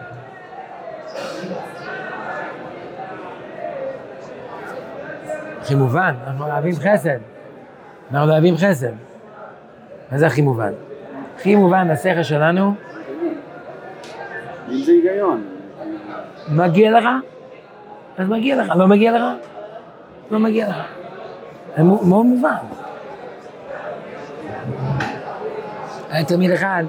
הכי 5.61 5.75
מובן, 5.75 6.15
אנחנו 6.27 6.45
אוהבים 6.45 6.75
חסד. 6.75 7.17
אנחנו 8.11 8.31
אוהבים 8.31 8.57
חסד. 8.57 8.91
מה 10.11 10.17
זה 10.17 10.27
הכי 10.27 10.41
מובן? 10.41 10.71
הכי 11.35 11.55
מובן 11.55 11.87
לשכל 11.87 12.23
שלנו. 12.23 12.73
אם 14.69 14.77
זה 14.77 14.91
היגיון. 14.91 15.43
מגיע 16.49 16.91
לך? 16.91 17.05
אז 18.17 18.27
מגיע 18.29 18.63
לך. 18.63 18.69
לא 18.75 18.87
מגיע 18.87 19.11
לך? 19.11 19.23
לא 20.31 20.39
מגיע 20.39 20.69
לך. 20.69 20.75
זה 21.77 21.83
מאוד 21.83 22.25
מובן. 22.25 22.55
היה 26.09 26.25
תלמיד 26.25 26.51
אחד 26.51 26.83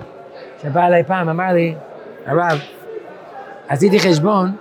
שבא 0.65 0.87
אליי 0.87 1.05
פעם, 1.05 1.29
אמר 1.29 1.53
לי, 1.53 1.75
הרב, 2.27 2.61
עשיתי 3.69 4.01
חשבון 4.01 4.57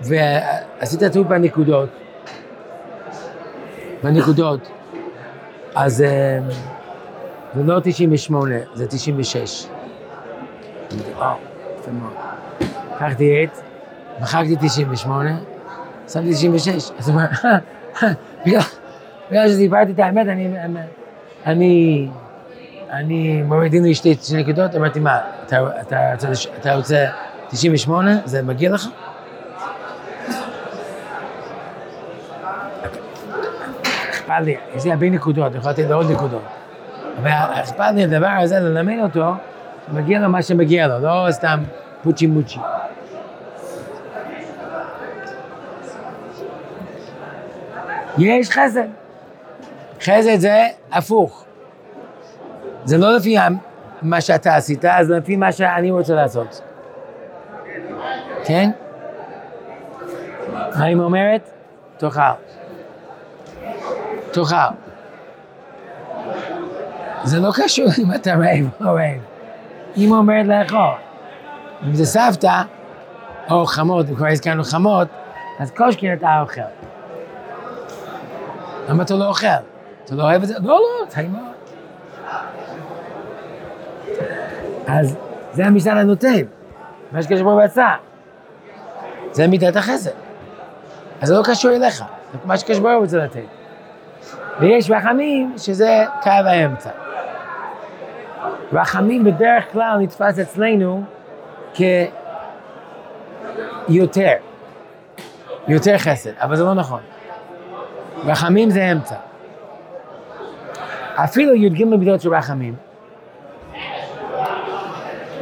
ועשית 0.00 1.04
טעות 1.12 1.26
בנקודות. 1.26 1.88
בנקודות. 4.02 4.70
אז 5.74 6.02
אה, 6.02 6.38
זה 7.54 7.62
לא 7.62 7.80
98, 7.80 8.54
זה 8.74 8.86
96. 8.86 9.66
אמרתי, 10.92 11.10
וואו, 11.16 11.36
יפה 11.78 11.90
מאוד. 11.90 12.12
לקחתי 12.94 13.42
עט, 13.42 13.58
מחקתי 14.20 14.56
98, 14.60 15.30
שמתי 16.08 16.30
96. 16.32 16.90
אז 16.98 17.08
הוא 17.08 17.16
אומר, 17.16 17.26
בגלל 19.30 19.48
שסיפרתי 19.48 19.92
את 19.92 19.98
האמת, 19.98 20.26
אני, 21.46 22.08
אני, 22.92 23.02
אני 23.32 23.42
מוריד 23.42 23.70
דין 23.72 23.84
לי 23.84 23.94
שתי 23.94 24.14
שתי 24.22 24.36
נקודות, 24.36 24.74
אמרתי, 24.74 25.00
מה, 25.00 25.18
אתה, 25.46 25.58
רוצה, 26.12 26.28
לש- 26.30 26.46
אתה 26.60 26.74
רוצה 26.74 27.06
98? 27.48 28.10
זה 28.24 28.42
מגיע 28.42 28.70
לך? 28.70 28.86
אכפת 34.10 34.34
לי, 34.44 34.56
יש 34.76 34.84
לי 34.84 34.92
הרבה 34.92 35.10
נקודות, 35.10 35.54
יכול 35.54 35.70
לתת 35.70 35.84
לו 35.88 35.96
עוד 35.96 36.10
נקודות. 36.10 36.42
אבל 37.22 37.30
אכפת 37.60 37.84
לי 37.94 38.04
הדבר 38.04 38.26
הזה, 38.40 38.60
ללמד 38.60 38.96
אותו, 39.02 39.32
מגיע 39.92 40.18
לו 40.20 40.28
מה 40.28 40.42
שמגיע 40.42 40.86
לו, 40.86 40.98
לא 40.98 41.26
סתם 41.30 41.60
פוצ'י 42.02 42.26
מוצ'י. 42.26 42.58
יש 48.18 48.50
חסד. 48.50 48.86
חסד 50.00 50.38
זה 50.38 50.66
הפוך. 50.92 51.44
זה 52.84 52.98
לא 52.98 53.16
לפי 53.16 53.36
מה 54.02 54.20
שאתה 54.20 54.56
עשית, 54.56 54.84
זה 55.02 55.16
לפי 55.16 55.36
מה 55.36 55.52
שאני 55.52 55.90
רוצה 55.90 56.14
לעשות. 56.14 56.62
כן? 58.44 58.70
מה 60.52 60.84
היא 60.84 60.96
אומרת? 60.96 61.50
תאכל. 61.96 62.20
תאכל. 64.30 64.56
זה 67.24 67.40
לא 67.40 67.50
קשור 67.64 67.86
אם 68.02 68.14
אתה 68.14 68.34
רעב 68.34 68.68
או 68.80 68.94
רעב. 68.94 69.20
אמא 69.96 70.14
אומרת 70.14 70.46
לאכול. 70.46 70.78
אם 71.86 71.94
זה 71.94 72.04
סבתא, 72.04 72.62
או 73.50 73.66
חמות, 73.66 74.06
כבר 74.16 74.26
הזכרנו 74.26 74.64
חמות, 74.64 75.08
אז 75.58 75.70
קושקין 75.70 76.12
אתה 76.12 76.40
אוכל. 76.40 76.60
למה 78.88 79.02
אתה 79.02 79.14
לא 79.14 79.28
אוכל? 79.28 79.46
אתה 80.04 80.14
לא 80.14 80.22
אוהב 80.22 80.42
את 80.42 80.48
זה? 80.48 80.54
לא, 80.58 80.80
לא, 81.16 81.22
מאוד. 81.28 81.50
אז 84.86 85.16
זה 85.52 85.66
המשנה 85.66 86.00
הנותן, 86.00 86.42
מה 87.12 87.22
שקשור 87.22 87.50
הוא 87.50 87.60
עשה. 87.60 87.94
זה 89.32 89.46
מידת 89.46 89.76
החסד. 89.76 90.10
אז 91.20 91.28
זה 91.28 91.34
לא 91.34 91.42
קשור 91.44 91.70
אליך, 91.70 92.04
זה 92.32 92.38
מה 92.44 92.56
שקשור 92.56 92.82
ברוך 92.82 93.00
רוצה 93.00 93.16
לתת. 93.16 93.40
ויש 94.60 94.90
רחמים 94.90 95.54
שזה 95.56 96.04
קו 96.22 96.30
האמצע. 96.30 96.90
רחמים 98.72 99.24
בדרך 99.24 99.72
כלל 99.72 99.98
נתפס 100.00 100.38
אצלנו 100.38 101.02
כיותר, 103.88 104.32
יותר 105.68 105.98
חסד, 105.98 106.30
אבל 106.38 106.56
זה 106.56 106.64
לא 106.64 106.74
נכון. 106.74 107.00
רחמים 108.24 108.70
זה 108.70 108.92
אמצע. 108.92 109.14
אפילו 111.14 111.54
י"ג 111.54 111.84
מידות 111.84 112.20
של 112.20 112.34
רחמים, 112.34 112.74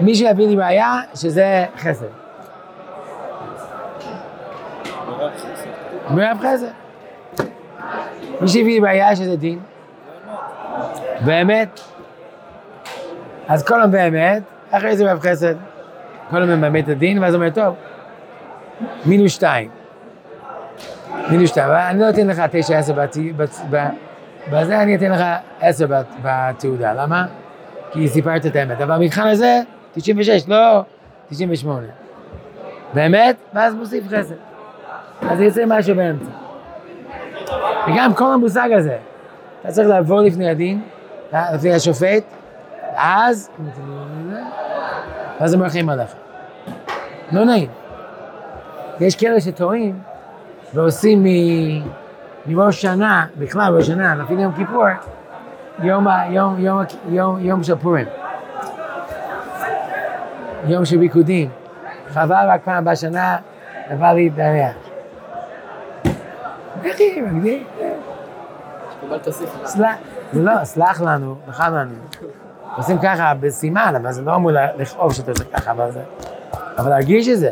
מי 0.00 0.14
שיביא 0.14 0.48
לי 0.48 0.56
ראייה 0.56 1.00
שזה 1.14 1.64
חסד. 1.78 1.88
חסד. 1.88 2.06
מרב 6.10 6.38
חסד. 6.40 6.66
מי 8.40 8.48
שהביא 8.48 8.80
לי 8.80 8.86
ראייה 8.88 9.16
שזה 9.16 9.36
דין, 9.36 9.58
באמת. 11.24 11.80
אז 13.48 13.64
כל 13.66 13.80
היום 13.80 13.90
באמת, 13.90 14.42
אחרי 14.70 14.96
זה 14.96 15.12
רב 15.12 15.20
חסד. 15.20 15.54
כל 16.30 16.42
היום 16.42 16.60
באמת 16.60 16.88
הדין, 16.88 17.22
ואז 17.22 17.34
הוא 17.34 17.42
אומר, 17.42 17.52
טוב, 17.54 17.74
מינוס 19.06 19.32
שתיים. 19.32 19.70
מינוס 21.30 21.50
שתיים, 21.50 21.70
אני 21.70 22.00
לא 22.00 22.10
אתן 22.10 22.26
לך 22.26 22.42
תשע 22.50 22.78
עשר 22.78 22.94
בזה, 24.50 24.82
אני 24.82 24.96
אתן 24.96 25.10
לך 25.10 25.20
עשר 25.60 25.86
בת- 25.86 26.06
בתעודה, 26.22 26.92
למה? 26.94 27.26
כי 27.92 28.08
סיפרת 28.08 28.46
את 28.46 28.56
האמת, 28.56 28.80
אבל 28.80 28.92
המבחן 28.94 29.26
הזה, 29.26 29.60
96, 29.98 30.48
לא 30.48 30.82
98. 31.28 31.86
באמת? 32.94 33.36
ואז 33.54 33.74
מוסיף 33.74 34.04
חסד. 34.08 34.34
אז 35.30 35.40
יוצא 35.40 35.64
משהו 35.66 35.94
באמצע. 35.94 36.30
וגם 37.88 38.14
כל 38.14 38.32
המושג 38.32 38.68
הזה, 38.72 38.96
אתה 39.60 39.72
צריך 39.72 39.88
לעבור 39.88 40.20
לפני 40.20 40.50
הדין, 40.50 40.82
לפני 41.54 41.74
השופט, 41.74 42.24
אז, 42.96 43.50
ואז 45.40 45.54
הם 45.54 45.60
מרחים 45.60 45.88
עליך. 45.88 46.10
לא 47.32 47.44
נעים. 47.44 47.68
יש 49.00 49.16
כאלה 49.16 49.40
שטועים 49.40 49.98
ועושים 50.74 51.26
מראש 52.46 52.82
שנה, 52.82 53.26
בכלל 53.38 53.76
ראש 53.76 53.86
שנה, 53.86 54.22
אפילו 54.22 54.40
יום 54.42 54.52
כיפור, 54.52 54.84
יום, 55.82 56.06
יום, 56.30 56.56
יום, 56.58 56.82
יום, 57.08 57.38
יום 57.40 57.62
של 57.62 57.74
פורים. 57.74 58.06
יום 60.68 60.84
של 60.84 60.98
ריקודים. 60.98 61.50
חבל 62.08 62.46
רק 62.48 62.60
פעם 62.64 62.84
בשנה, 62.84 63.36
לבא 63.90 64.12
להתארח. 64.12 64.74
בכי. 66.82 67.24
סלח, 69.64 69.94
זה 70.32 70.42
לא, 70.42 70.64
סלח 70.64 71.00
לנו, 71.00 71.36
בכלל 71.48 71.72
לנו. 71.74 71.94
עושים 72.76 72.98
ככה 72.98 73.34
בסימן, 73.40 73.94
אבל 74.02 74.12
זה 74.12 74.22
לא 74.22 74.34
אמור 74.34 74.50
לכאוב 74.52 75.12
שאתה 75.12 75.30
עושה 75.30 75.44
ככה, 75.44 75.70
אבל 75.70 75.90
זה... 75.90 76.02
אבל 76.78 76.90
להרגיש 76.90 77.28
את 77.28 77.38
זה. 77.38 77.50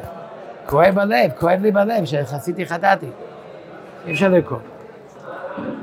כואב 0.66 0.94
בלב, 0.94 1.30
כואב 1.38 1.62
לי 1.62 1.70
בלב 1.70 2.04
שחסיתי 2.04 2.66
חטאתי. 2.66 3.06
אי 4.06 4.12
אפשר 4.12 4.28
לרקוד. 4.28 4.60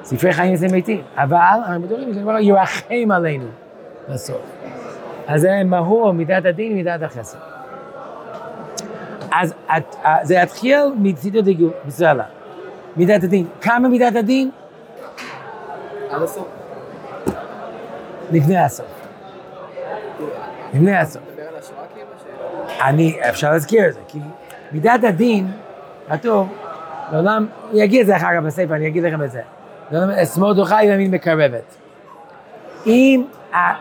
ספרי 0.03 0.33
חיים 0.33 0.55
זה 0.55 0.67
מתים, 0.71 1.01
אבל 1.15 1.37
אנחנו 1.37 1.81
בטוחים 1.81 2.13
שזה 2.13 2.21
דבר 2.21 2.39
ירחם 2.39 3.11
עלינו 3.11 3.47
בסוף. 4.09 4.41
אז 5.27 5.41
זה 5.41 5.61
מהו 5.65 6.13
מידת 6.13 6.45
הדין 6.45 6.71
ומידת 6.71 7.01
החסד. 7.01 7.37
אז 9.31 9.53
את- 9.77 9.95
זה 10.23 10.35
יתחיל 10.35 10.79
מצידו 10.97 11.41
דגו, 11.41 11.67
בסדר. 11.87 12.23
מידת 12.97 13.23
הדין. 13.23 13.45
כמה 13.61 13.89
מידת 13.89 14.15
הדין? 14.15 14.51
עד 16.09 16.21
הסוף. 16.21 16.47
לפני 18.31 18.57
הסוף. 18.57 18.85
לפני 20.73 20.95
הסוף. 20.97 21.21
כאילו? 21.33 22.07
אני, 22.81 23.19
אפשר 23.29 23.51
להזכיר 23.51 23.87
את 23.87 23.93
זה, 23.93 23.99
כי 24.07 24.19
מידת 24.71 25.03
הדין, 25.03 25.51
כתוב, 26.09 26.47
לעולם, 27.11 27.47
אני 27.71 27.83
אגיד 27.83 27.99
את 28.01 28.05
זה 28.07 28.15
אחר 28.15 28.27
כך 28.37 28.43
בספר, 28.45 28.73
אני 28.75 28.87
אגיד 28.87 29.03
לכם 29.03 29.23
את 29.23 29.31
זה. 29.31 29.41
לעולם, 29.91 30.09
אשמאל 30.09 30.53
דוחה 30.53 30.83
ימין 30.83 31.11
מקרבת. 31.11 31.75
אם, 32.85 33.25
ה- 33.53 33.73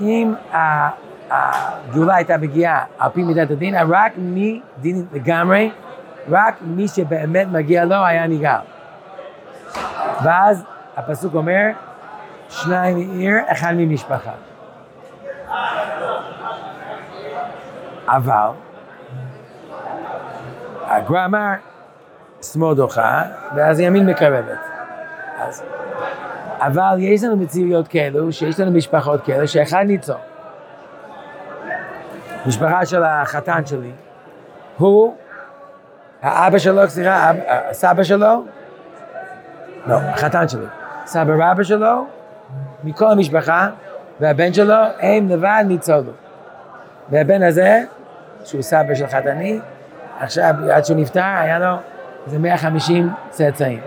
אם 0.00 0.34
ה- 0.52 0.88
הגאולה 1.30 2.14
הייתה 2.16 2.36
מגיעה 2.36 2.84
על 2.98 3.10
פי 3.10 3.22
מידת 3.22 3.50
הדין, 3.50 3.74
רק 3.90 4.12
מי 4.16 4.60
דין 4.78 5.06
לגמרי, 5.12 5.70
רק 6.30 6.54
מי 6.62 6.88
שבאמת 6.88 7.46
מגיע 7.52 7.84
לו 7.84 8.04
היה 8.04 8.26
נגאל. 8.26 8.58
ואז 10.24 10.64
הפסוק 10.96 11.34
אומר, 11.34 11.66
שניים 12.48 12.96
מעיר, 12.96 13.34
אחד 13.46 13.72
ממשפחה. 13.76 14.30
אבל, 18.08 18.48
הגר"א 20.86 21.24
אמר, 21.24 21.50
שמאל 22.42 22.74
דוחה, 22.76 23.22
ואז 23.56 23.80
ימין 23.80 24.06
מקרבת. 24.06 24.58
אז, 25.38 25.62
אבל 26.60 26.96
יש 26.98 27.24
לנו 27.24 27.36
מציאויות 27.36 27.88
כאלו, 27.88 28.32
שיש 28.32 28.60
לנו 28.60 28.70
משפחות 28.70 29.24
כאלו, 29.24 29.48
שאחד 29.48 29.84
ניצול. 29.86 30.16
משפחה 32.46 32.86
של 32.86 33.02
החתן 33.02 33.66
שלי, 33.66 33.90
הוא, 34.78 35.14
האבא 36.22 36.58
שלו, 36.58 36.88
סליחה, 36.88 37.32
הסבא 37.70 38.02
שלו, 38.02 38.44
לא, 39.86 39.94
החתן 39.94 40.48
שלי, 40.48 40.66
סבא 41.06 41.32
רבא 41.38 41.62
שלו, 41.62 42.06
מכל 42.84 43.10
המשפחה, 43.10 43.68
והבן 44.20 44.52
שלו, 44.52 44.74
הם 45.00 45.28
לבד 45.28 45.64
ניצולו. 45.66 46.12
והבן 47.10 47.42
הזה, 47.42 47.82
שהוא 48.44 48.62
סבא 48.62 48.94
של 48.94 49.06
חתני, 49.06 49.60
עכשיו, 50.20 50.54
עד 50.72 50.84
שהוא 50.84 50.96
נפטר, 50.96 51.24
היה 51.24 51.58
לו 51.58 51.76
איזה 52.26 52.38
150 52.38 53.10
צאצאים. 53.30 53.80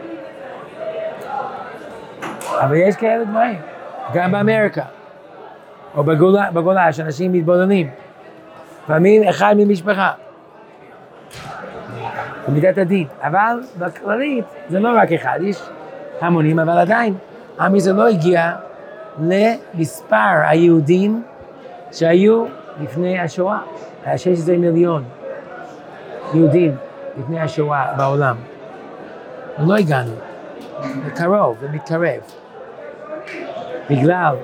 אבל 2.63 2.75
יש 2.75 2.95
כאלה 2.95 3.25
דברים, 3.25 3.61
גם 4.13 4.31
באמריקה, 4.31 4.83
או 5.95 6.03
בגולה, 6.03 6.51
בגולה 6.51 6.93
שאנשים 6.93 7.31
מתבוננים. 7.31 7.89
לפעמים 8.83 9.23
אחד 9.23 9.55
ממשפחה. 9.57 10.11
במידת 12.47 12.77
הדין. 12.77 13.07
אבל 13.21 13.59
בכללית 13.77 14.45
זה 14.69 14.79
לא 14.79 14.89
רק 14.97 15.11
אחד, 15.11 15.39
יש 15.41 15.61
המונים, 16.21 16.59
אבל 16.59 16.77
עדיין 16.77 17.15
עם 17.59 17.75
ישראל 17.75 17.95
לא 17.95 18.07
הגיע 18.07 18.51
למספר 19.19 20.41
היהודים 20.47 21.23
שהיו 21.91 22.45
לפני 22.81 23.19
השואה. 23.19 23.59
היה 24.05 24.17
16 24.17 24.57
מיליון 24.57 25.03
יהודים 26.33 26.75
לפני 27.17 27.39
השואה 27.39 27.93
בעולם. 27.97 28.35
לא 29.59 29.75
הגענו. 29.75 30.13
זה 31.05 31.11
קרוב, 31.15 31.57
זה 31.61 31.67
מתקרב. 31.71 32.42
בגלל 33.89 34.35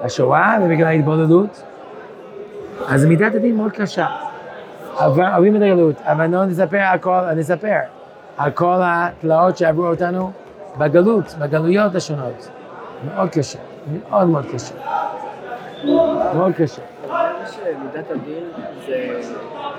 השואה 0.00 0.56
ובגלל 0.62 0.86
ההתבוללות. 0.86 1.62
אז 2.88 3.04
מידת 3.04 3.34
הדין 3.34 3.56
מאוד 3.56 3.72
קשה. 3.72 4.06
אבל 4.98 5.26
אוהבים 5.32 5.56
את 5.56 5.62
הגלות, 5.62 5.96
אבל 6.02 6.26
לא 6.26 6.44
נספר 6.44 6.80
הכל, 6.80 7.20
נספר 7.36 7.78
על 8.36 8.50
כל 8.50 8.76
התלאות 8.82 9.56
שעברו 9.56 9.86
אותנו 9.86 10.30
בגלות, 10.78 11.34
בגלויות 11.38 11.94
השונות. 11.94 12.48
מאוד 13.14 13.28
קשה, 13.28 13.58
מאוד 14.10 14.26
מאוד 14.26 14.44
קשה. 14.52 14.74
מאוד 16.34 16.52
קשה. 16.56 16.82
שמידת 17.50 18.10
הדין 18.10 18.44
זה 18.86 19.20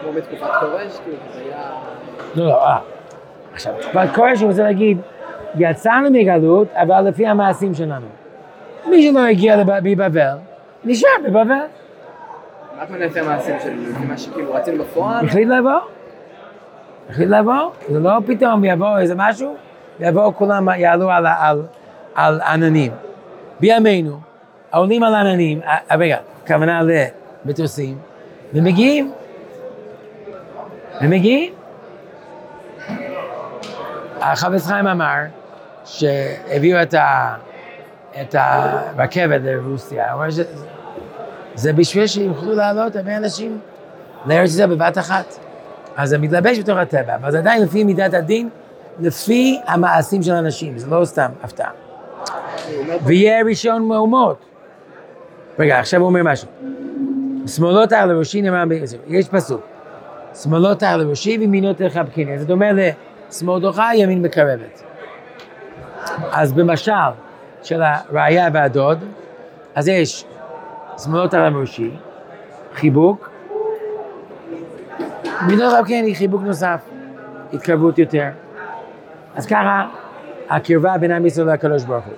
כמו 0.01 0.13
בתקופת 0.13 0.49
כורש, 0.59 0.99
כאילו 1.03 1.17
זה 1.33 1.39
היה... 1.39 1.71
לא, 2.35 2.45
לא, 2.45 2.65
אה. 2.65 2.77
עכשיו, 3.53 3.73
תקופת 3.81 4.07
כורש 4.15 4.41
הוא 4.41 4.49
רוצה 4.49 4.63
להגיד, 4.63 4.97
יצאנו 5.55 6.09
מגלות, 6.11 6.67
אבל 6.73 7.01
לפי 7.01 7.27
המעשים 7.27 7.73
שלנו. 7.73 8.05
מי 8.85 9.03
שלא 9.03 9.25
הגיע 9.25 9.63
מבבל, 9.83 10.37
נשאר 10.83 11.09
בבבל. 11.25 11.45
מה 11.49 12.83
אתה 12.83 12.93
אומר 12.93 13.05
לפי 13.05 13.19
המעשים 13.19 13.55
שלנו? 13.63 13.81
לפי 13.89 14.05
מה 14.05 14.17
שכאילו 14.17 14.53
רצינו 14.53 14.83
בפועל? 14.83 15.25
החליט 15.25 15.47
לבוא. 15.47 15.79
החליט 17.09 17.29
לבוא, 17.29 17.71
זה 17.89 17.99
לא 17.99 18.11
פתאום 18.25 18.65
יבוא 18.65 18.99
איזה 18.99 19.13
משהו, 19.17 19.55
יבואו 19.99 20.35
כולם, 20.35 20.69
יעלו 20.77 21.11
על, 21.11 21.25
על, 21.27 21.61
על 22.15 22.41
עננים. 22.41 22.91
בימינו, 23.59 24.19
העולים 24.71 25.03
על 25.03 25.15
עננים, 25.15 25.61
אה, 25.61 25.77
אה, 25.91 25.95
רגע, 25.95 26.17
כוונה 26.47 26.81
למטוסים, 27.45 27.97
ומגיעים. 28.53 29.11
ומגיעים. 31.01 31.53
החפץ 34.21 34.67
חיים 34.67 34.87
אמר 34.87 35.15
שהביאו 35.85 36.81
את, 36.81 36.93
ה, 36.93 37.35
את 38.21 38.35
הרכבת 38.39 39.41
לרוסיה, 39.43 40.11
הוא 40.13 40.19
אומר 40.19 40.29
שזה 40.29 40.43
זה 41.55 41.73
בשביל 41.73 42.07
שיוכלו 42.07 42.55
לעלות 42.55 42.95
הרבה 42.95 43.17
אנשים 43.17 43.59
לארץ 44.25 44.49
ישראל 44.49 44.75
בבת 44.75 44.97
אחת. 44.97 45.39
אז 45.97 46.09
זה 46.09 46.17
מתלבש 46.17 46.59
בתוך 46.59 46.77
הטבע, 46.77 47.15
אבל 47.15 47.31
זה 47.31 47.37
עדיין 47.39 47.63
לפי 47.63 47.83
מידת 47.83 48.13
הדין, 48.13 48.49
לפי 48.99 49.59
המעשים 49.67 50.23
של 50.23 50.33
האנשים, 50.33 50.77
זה 50.77 50.87
לא 50.87 51.05
סתם 51.05 51.29
הפתעה. 51.43 51.71
ויהיה 53.03 53.43
ראשון 53.43 53.87
מהומות. 53.87 54.45
רגע, 55.59 55.79
עכשיו 55.79 55.99
הוא 55.99 56.07
אומר 56.07 56.21
משהו. 56.23 56.47
שמאלות 57.47 57.91
על 57.91 58.17
ראשי 58.17 58.41
נאמר, 58.41 58.63
ב- 58.69 58.83
יש 59.07 59.29
פסוק. 59.29 59.61
שמאלות 60.35 60.83
על 60.83 61.09
ראשי 61.09 61.37
וימינות 61.39 61.77
תחבקיני. 61.77 62.39
זה 62.39 62.45
דומה 62.45 62.65
לשמאל 62.71 63.61
דוחה, 63.61 63.89
ימין 63.95 64.21
מקרבת. 64.21 64.83
אז 66.31 66.53
במשל 66.53 66.91
של 67.63 67.81
הראיה 67.83 68.49
והדוד, 68.53 69.03
אז 69.75 69.87
יש 69.87 70.25
שמאלות 71.03 71.33
על 71.33 71.53
ראשי, 71.53 71.91
חיבוק, 72.73 73.29
ימינות 75.41 75.73
תחבקיני, 75.73 76.15
חיבוק 76.15 76.41
נוסף, 76.41 76.81
התקרבות 77.53 77.99
יותר. 77.99 78.29
אז 79.35 79.45
ככה 79.45 79.87
הקרבה 80.49 80.97
בין 80.97 81.11
עם 81.11 81.25
ישראל 81.25 81.53
לקדוש 81.53 81.83
ברוך 81.83 82.05
הוא. 82.05 82.13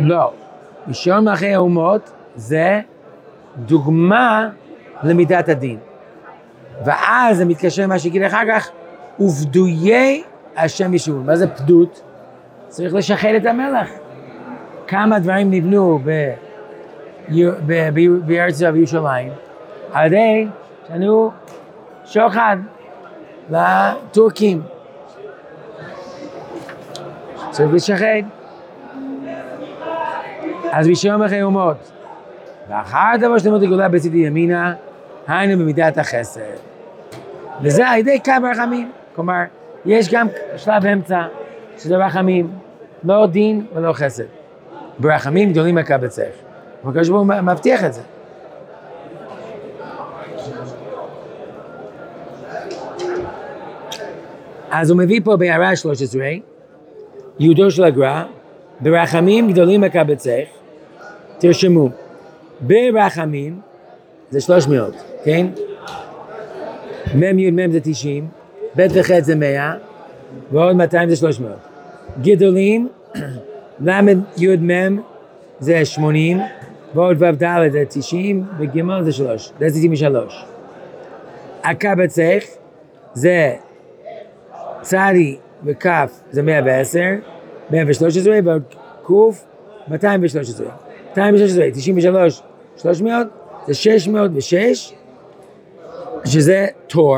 לא. 0.00 0.32
ראשון 0.88 1.24
מלכי 1.24 1.54
האומות 1.54 2.12
זה 2.34 2.80
דוגמה 3.56 4.48
למידת 5.02 5.48
הדין. 5.48 5.78
ואז 6.84 7.36
זה 7.36 7.44
מתקשר 7.44 7.82
למה 7.82 7.98
שיגיד 7.98 8.22
אחר 8.22 8.42
כך, 8.48 8.70
ופדויי 9.20 10.22
השם 10.56 10.94
ישוב. 10.94 11.26
מה 11.26 11.36
זה 11.36 11.46
פדות? 11.46 12.02
צריך 12.68 12.94
לשחד 12.94 13.28
את 13.36 13.46
המלך. 13.46 13.88
כמה 14.86 15.18
דברים 15.18 15.50
נבנו 15.50 15.98
בארץ 18.26 18.54
ישראל 18.54 18.72
וירושלים, 18.72 19.32
על 19.92 20.06
ידי 20.06 20.46
שנתנו 20.88 21.30
שוחד 22.04 22.56
לטורקים. 23.50 24.62
צריך 27.50 27.74
לשחד. 27.74 28.22
אז 30.70 30.88
אחרי 31.26 31.42
אומות. 31.42 31.92
ואחר 32.68 33.16
דבר 33.20 33.38
שלמות 33.38 33.62
הגאולה 33.62 33.88
בצדי 33.88 34.18
ימינה, 34.18 34.74
היינו 35.28 35.62
במידת 35.62 35.98
החסד. 35.98 36.40
וזה 37.62 37.88
על 37.88 37.98
ידי 37.98 38.18
קו 38.20 38.32
הרחמים. 38.44 38.90
כלומר, 39.14 39.42
יש 39.86 40.12
גם 40.12 40.26
שלב 40.56 40.86
אמצע, 40.86 41.22
שזה 41.78 41.96
רחמים, 41.96 42.50
לא 43.04 43.26
דין 43.26 43.66
ולא 43.74 43.92
חסד. 43.92 44.24
ברחמים 44.98 45.52
גדולים 45.52 45.74
מקבצך. 45.74 46.22
הקדוש 46.84 47.08
ברוך 47.08 47.20
הוא 47.20 47.40
מבטיח 47.42 47.84
את 47.84 47.92
זה. 47.92 48.02
אז 54.70 54.90
הוא 54.90 54.98
מביא 54.98 55.20
פה 55.24 55.36
בהערה 55.36 55.76
13, 55.76 56.22
יהודו 57.38 57.70
של 57.70 57.84
הגר"א, 57.84 58.22
ברחמים 58.80 59.52
גדולים 59.52 59.80
מקבצך, 59.80 60.46
תרשמו, 61.38 61.88
ברחמים 62.60 63.60
זה 64.30 64.40
300, 64.40 64.94
כן? 65.24 65.46
מ' 67.14 67.38
י' 67.38 67.50
מ' 67.50 67.70
זה 67.70 67.80
90, 67.82 68.28
ב' 68.76 68.86
וח' 68.94 69.20
זה 69.20 69.34
100, 69.34 69.74
ועוד 70.52 70.76
200 70.76 71.08
זה 71.08 71.16
300. 71.16 71.52
גדולים, 72.22 72.88
ל' 73.80 73.90
י' 74.36 74.56
מ' 74.56 75.00
זה 75.60 75.84
80, 75.84 76.38
ועוד 76.94 77.22
ו' 77.22 77.30
ד' 77.30 77.70
זה 77.72 77.84
90, 77.88 78.44
וג' 78.58 79.02
זה 79.02 79.12
3, 79.12 79.52
זה 79.58 79.66
93. 79.66 80.44
הקבצך 81.64 82.44
זה 83.14 83.54
צדי 84.80 85.36
וכף 85.64 86.20
זה 86.30 86.42
110, 86.42 87.00
113 87.70 88.38
ועוד 88.44 88.62
קוף 89.02 89.44
213. 89.88 90.66
213, 91.10 91.70
93, 91.72 92.42
300 92.76 93.26
זה 93.66 93.74
606, 93.74 94.92
שזה 96.24 96.66
תור 96.86 97.16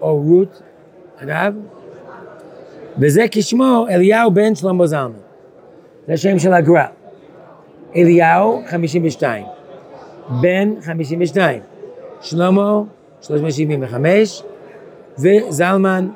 או 0.00 0.22
רות, 0.22 0.62
אגב, 1.22 1.54
וזה 2.98 3.24
כשמו 3.30 3.86
אליהו 3.90 4.30
בן 4.30 4.54
שלמה 4.54 4.86
זלמן. 4.86 5.12
זה 6.06 6.12
השם 6.12 6.38
של 6.38 6.52
הגר"א. 6.52 6.86
אליהו 7.96 8.62
52, 8.70 9.46
בן 10.40 10.74
52, 10.82 11.62
שלמה 12.20 12.80
375, 13.20 14.42
וזלמן 15.18 16.08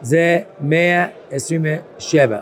זה 0.00 0.38
127. 0.60 2.38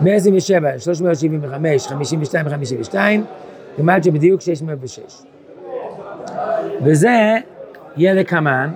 127, 0.00 0.78
375, 0.78 1.86
52 1.86 2.46
ו-52, 2.46 2.94
כמעט 3.76 4.04
שבדיוק 4.04 4.40
606. 4.40 5.22
וזה 6.84 7.36
יהיה 7.96 8.14
לקמן, 8.14 8.70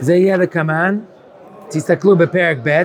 זה 0.00 0.14
יהיה 0.14 0.36
לקמן, 0.36 0.98
תסתכלו 1.68 2.16
בפרק 2.16 2.56
ב', 2.62 2.82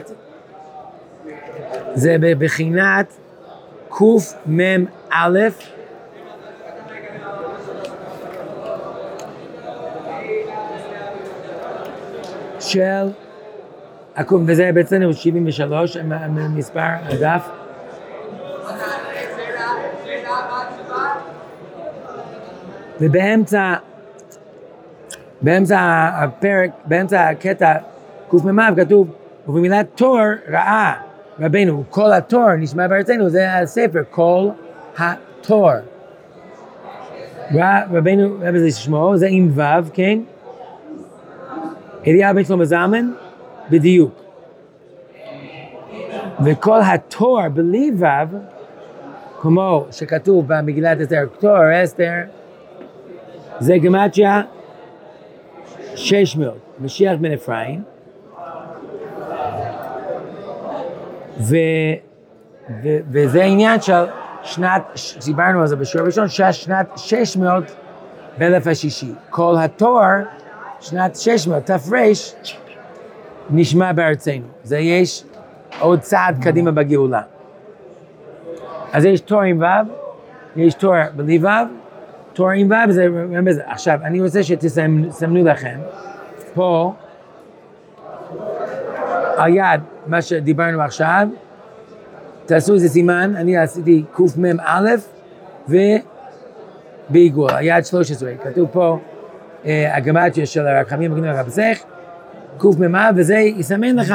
זה 1.93 2.15
בבחינת 2.19 3.13
קמ"א, 3.89 5.29
של, 12.59 13.07
וזה 14.47 14.69
בעצם 14.73 15.01
73, 15.13 15.97
המ- 15.97 16.11
המ- 16.11 16.57
מספר 16.57 16.79
הדף. 17.03 17.49
ובאמצע 23.01 23.73
באמצע 25.43 26.09
הפרק, 26.13 26.69
באמצע 26.85 27.29
הקטע 27.29 27.73
קמ"ו 28.29 28.61
כתוב, 28.77 29.07
ובמילת 29.47 29.85
תור 29.95 30.19
ראה 30.49 30.93
רבנו, 31.39 31.83
כל 31.89 32.11
התור 32.11 32.55
נשמע 32.55 32.87
בארצנו, 32.87 33.29
זה 33.29 33.57
הספר, 33.57 34.01
כל 34.09 34.49
התור. 34.97 35.71
רבנו, 37.91 38.37
רבי 38.41 38.59
זה 38.59 38.71
שמו, 38.71 39.17
זה 39.17 39.27
עם 39.29 39.51
ו', 39.55 39.93
כן? 39.93 40.19
אליהו 42.07 42.35
בן 42.35 42.43
שלמה 42.43 42.65
זלמן, 42.65 43.11
בדיוק. 43.69 44.23
וכל 46.45 46.79
התור 46.93 47.39
בלי 47.53 47.91
ו', 47.99 48.05
כמו 49.41 49.85
שכתוב 49.91 50.45
במגילת 50.47 51.01
אסתר, 51.01 51.25
תור 51.39 51.83
אסתר, 51.83 52.13
זה 53.59 53.77
גמטיה 53.77 54.41
600, 55.95 56.53
משיח 56.79 57.17
בן 57.21 57.31
אפרים. 57.31 57.83
ו, 61.39 61.55
ו, 62.83 62.97
וזה 63.11 63.43
עניין 63.43 63.81
של 63.81 64.05
שנת, 64.43 64.81
דיברנו 65.25 65.61
על 65.61 65.67
זה 65.67 65.75
בשיעור 65.75 66.05
הראשון, 66.05 66.27
שנת 66.51 66.87
600 66.95 67.63
באלף 68.37 68.67
השישי. 68.67 69.11
כל 69.29 69.55
התואר, 69.59 70.19
שנת 70.79 71.15
600, 71.15 71.63
תר, 71.63 71.75
נשמע 73.49 73.93
בארצנו. 73.93 74.45
זה 74.63 74.77
יש 74.77 75.23
עוד 75.79 75.99
צעד 75.99 76.43
קדימה 76.43 76.71
בגאולה. 76.71 77.21
אז 78.93 79.05
יש 79.05 79.21
תואר 79.21 79.41
עם 79.41 79.61
ו', 79.61 79.65
יש 80.55 80.73
תואר 80.73 81.03
בלי 81.15 81.39
ו', 81.41 81.47
תואר 82.33 82.49
עם 82.49 82.71
ו', 82.71 82.91
זה, 82.91 83.07
זה. 83.51 83.61
עכשיו, 83.65 83.99
אני 84.03 84.21
רוצה 84.21 84.43
שתסמנו 84.43 85.45
לכם, 85.45 85.79
פה, 86.53 86.93
היד, 89.37 89.81
מה 90.07 90.21
שדיברנו 90.21 90.81
עכשיו, 90.81 91.27
תעשו 92.45 92.73
איזה 92.73 92.89
סימן, 92.89 93.33
אני 93.35 93.57
עשיתי 93.57 94.03
קמ"א 94.11 94.81
ובעיגול, 97.09 97.49
היד 97.53 97.85
13, 97.85 98.31
כתוב 98.43 98.69
פה 98.71 98.99
אה, 99.65 99.95
הגמטיה 99.95 100.45
של 100.45 100.67
הרחמים 100.67 101.11
הגנים 101.11 101.29
הרבסך, 101.29 101.79
קמ"א, 102.57 103.11
וזה 103.15 103.35
יסמן 103.35 103.95
לך, 103.95 104.13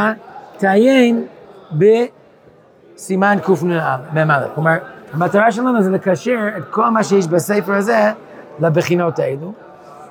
תעיין 0.57 1.27
בסימן 1.73 3.39
קמ"א. 3.43 4.47
כלומר, 4.55 4.79
המטרה 5.13 5.53
שלנו 5.53 5.83
זה 5.83 5.91
לקשר 5.91 6.39
את 6.59 6.65
כל 6.71 6.89
מה 6.89 7.05
שיש 7.05 7.27
בספר 7.27 7.73
הזה 7.73 8.13
לבחינות 8.61 9.19
האלו, 9.19 9.53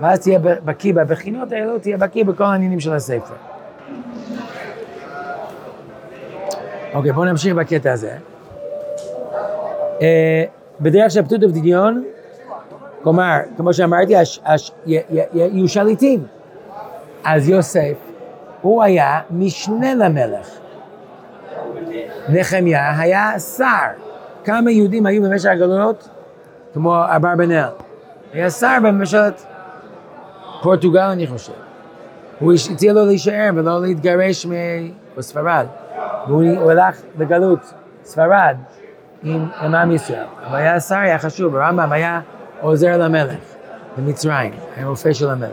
ואז 0.01 0.19
תהיה 0.19 0.39
בקיא 0.39 0.93
בבחינות 0.93 1.51
האלו, 1.51 1.79
תהיה 1.79 1.97
בקיא 1.97 2.25
בכל 2.25 2.43
העניינים 2.43 2.79
של 2.79 2.93
הספר. 2.93 3.33
אוקיי, 6.93 7.11
בואו 7.11 7.25
נמשיך 7.25 7.55
בקטע 7.55 7.91
הזה. 7.91 8.11
אה, 10.01 10.43
בדרך 10.81 11.11
של 11.11 11.25
פתות 11.25 11.43
ובדידיון, 11.43 12.03
כלומר, 13.03 13.37
כמו 13.57 13.73
שאמרתי, 13.73 14.13
יהיו 14.85 15.67
שליטים. 15.67 16.23
אז 17.23 17.49
יוסף, 17.49 17.97
הוא 18.61 18.83
היה 18.83 19.19
משנה 19.31 19.93
למלך. 19.93 20.47
נחמיה 22.29 22.99
היה 22.99 23.39
שר. 23.39 24.06
כמה 24.47 24.71
יהודים 24.71 25.05
היו 25.05 25.23
במשך 25.23 25.49
הגלויות? 25.49 26.09
כמו 26.73 27.03
אברבנאל. 27.15 27.69
היה 28.33 28.49
שר 28.49 28.77
בממשלת 28.83 29.45
פורטוגל, 30.61 30.99
אני 30.99 31.27
חושב. 31.27 31.53
הוא 32.39 32.53
הציע 32.71 32.93
לו 32.93 33.05
להישאר 33.05 33.49
ולא 33.55 33.81
להתגרש 33.81 34.45
מספרד. 35.17 35.65
והוא 36.27 36.71
הלך 36.71 37.01
לגלות 37.17 37.73
ספרד 38.03 38.57
עם, 39.23 39.45
עם 39.61 39.91
ישראל. 39.91 40.25
אבל 40.47 40.55
היה 40.55 40.79
שר, 40.79 40.95
היה 40.95 41.19
חשוב, 41.19 41.55
הרמב"ם 41.55 41.91
היה 41.91 42.21
עוזר 42.61 42.97
למלך 42.97 43.39
במצרים, 43.97 44.53
היה 44.75 44.87
רופא 44.87 45.13
של 45.13 45.29
המלך. 45.29 45.51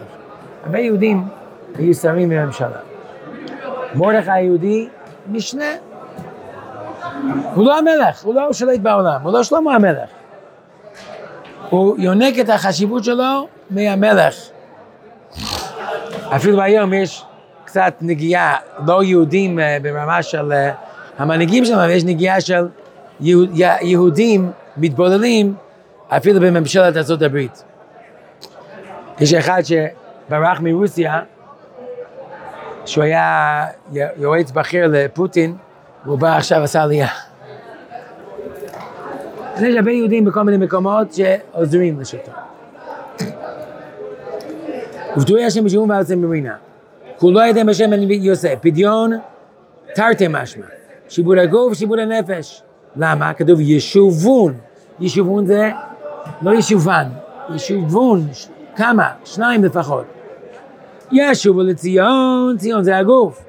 הרבה 0.65 0.79
יהודים 0.79 1.29
היו 1.75 1.95
שרים 1.95 2.29
בממשלה. 2.29 2.79
מרדכי 3.95 4.31
היהודי, 4.31 4.89
משנה. 5.29 5.73
הוא 7.55 7.65
לא 7.65 7.79
המלך, 7.79 8.23
הוא 8.23 8.35
לא 8.35 8.53
שולט 8.53 8.81
בעולם, 8.81 9.21
הוא 9.23 9.33
לא 9.33 9.43
שלמה 9.43 9.75
המלך. 9.75 10.09
הוא 11.71 11.97
יונק 11.99 12.39
את 12.39 12.49
החשיבות 12.49 13.05
שלו 13.05 13.49
מהמלך. 13.71 14.35
אפילו 16.37 16.63
היום 16.63 16.93
יש 16.93 17.25
קצת 17.65 17.95
נגיעה, 18.01 18.57
לא 18.87 19.03
יהודים 19.05 19.59
אה, 19.59 19.79
ברמה 19.83 20.23
של 20.23 20.53
אה, 20.53 20.73
המנהיגים 21.19 21.65
שלנו, 21.65 21.91
יש 21.91 22.05
נגיעה 22.05 22.41
של 22.41 22.69
יהודים 23.81 24.51
מתבוללים 24.77 25.55
אפילו 26.09 26.41
בממשלת 26.41 26.97
ארה"ב. 26.97 27.47
יש 29.21 29.35
אחד 29.35 29.63
שברח 29.65 30.61
מרוסיה, 30.61 31.21
שהוא 32.87 33.05
היה 33.05 33.67
יועץ 34.17 34.51
בכיר 34.51 34.87
לפוטין, 34.93 35.57
והוא 36.05 36.19
בא 36.19 36.37
עכשיו 36.37 36.63
עשה 36.63 36.83
עלייה. 36.83 37.09
אז 39.55 39.63
יש 39.63 39.77
הרבה 39.77 39.91
יהודים 39.91 40.25
בכל 40.25 40.43
מיני 40.43 40.67
מקומות 40.67 41.09
שעוזרים 41.13 42.01
לשלטון. 42.01 42.35
ובטורי 45.17 45.45
השם 45.45 45.65
בשבום 45.65 45.89
בארצם 45.89 46.19
מרינה. 46.19 46.55
כולו 47.17 47.41
ידי 47.41 47.65
בשם 47.65 47.91
יוסף, 48.11 48.55
פדיון 48.61 49.13
תרתי 49.95 50.27
משמע, 50.31 50.67
שיבוד 51.09 51.39
הגוף 51.39 51.73
ושיבוד 51.73 51.99
הנפש. 51.99 52.63
למה? 52.97 53.35
כתוב 53.35 53.61
ישובון, 53.61 54.55
ישובון 55.01 55.47
זה 55.47 55.71
לא 56.43 56.55
ישובן, 56.55 57.05
ישובון, 57.55 58.27
כמה? 58.77 59.11
שניים 59.25 59.65
לפחות. 59.65 60.05
ישובו 61.13 61.63
לציון, 61.63 62.57
ציון 62.59 62.83
זה 62.83 62.97
הגוף. 62.97 63.45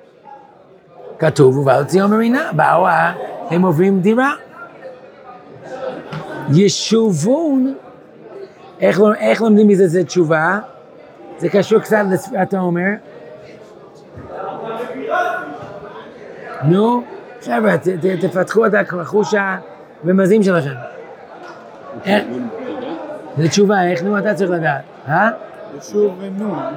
כתוב 1.19 1.57
ובא 1.57 1.79
לציון 1.79 2.11
מרינה, 2.11 2.51
באו, 2.55 2.87
הם 3.49 3.61
עוברים 3.61 3.99
דירה. 3.99 4.31
ישובון, 6.53 7.75
איך, 8.81 8.99
איך 9.19 9.41
לומדים 9.41 9.67
מזה 9.67 9.87
זה 9.87 10.03
תשובה? 10.03 10.59
זה 11.37 11.49
קשור 11.49 11.79
קצת 11.79 12.03
לשפת 12.11 12.53
העומר. 12.53 12.89
נו, 16.63 17.03
חבר'ה, 17.41 17.75
תפתחו 18.21 18.65
את 18.65 18.71
החוש 18.73 19.33
הרמזים 20.03 20.43
שלכם. 20.43 20.73
זה 23.37 23.49
תשובה, 23.49 23.83
איך 23.83 24.03
נו 24.03 24.19
אתה 24.19 24.33
צריך 24.33 24.51
לדעת, 24.51 24.81
אה? 25.07 25.29
ישוב 25.77 26.15
ונון. 26.19 26.73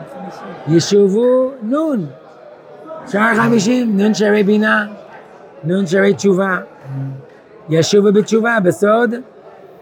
ישובו 0.68 1.50
נון. 1.62 2.06
שער 3.10 3.34
חמישים, 3.34 3.96
נון 4.00 4.14
שערי 4.14 4.42
בינה, 4.42 4.86
נון 5.64 5.86
שערי 5.86 6.14
תשובה. 6.14 6.58
ישובו 7.68 8.12
בתשובה, 8.12 8.56
בסוד, 8.64 9.14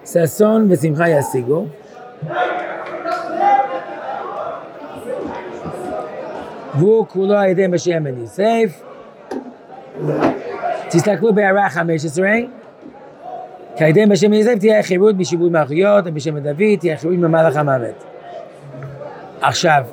ששון 0.04 0.66
ושמחה 0.70 1.08
ישיגו. 1.08 1.66
והוא 6.74 7.06
כולו 7.06 7.34
על 7.34 7.48
ידי 7.48 7.66
משיח 7.66 8.02
בן 8.02 8.20
יוסף. 8.20 8.82
תסתכלו 10.88 11.34
בהערה 11.34 11.70
15, 11.70 12.28
כי 13.76 13.84
על 13.84 13.90
ידי 13.90 14.06
בשם 14.06 14.32
יוסף 14.32 14.58
תהיה 14.58 14.82
חירות 14.82 15.14
משיבוד 15.18 15.52
מלכויות, 15.52 16.04
ובשם 16.06 16.38
דוד 16.38 16.78
תהיה 16.80 16.96
חירות 16.96 17.16
ממלך 17.16 17.56
המוות. 17.56 18.04
עכשיו, 19.40 19.84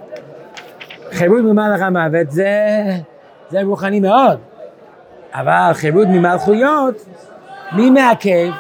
חירות 1.12 1.42
ממלך 1.42 1.82
המוות 1.82 2.32
זה, 2.32 2.50
זה 3.54 3.62
רוחני 3.64 4.00
מאוד, 4.00 4.40
אבל 5.34 5.74
חירות 5.74 6.08
ממלכויות, 6.08 7.06
מי 7.72 7.90
מעכב? 7.90 8.52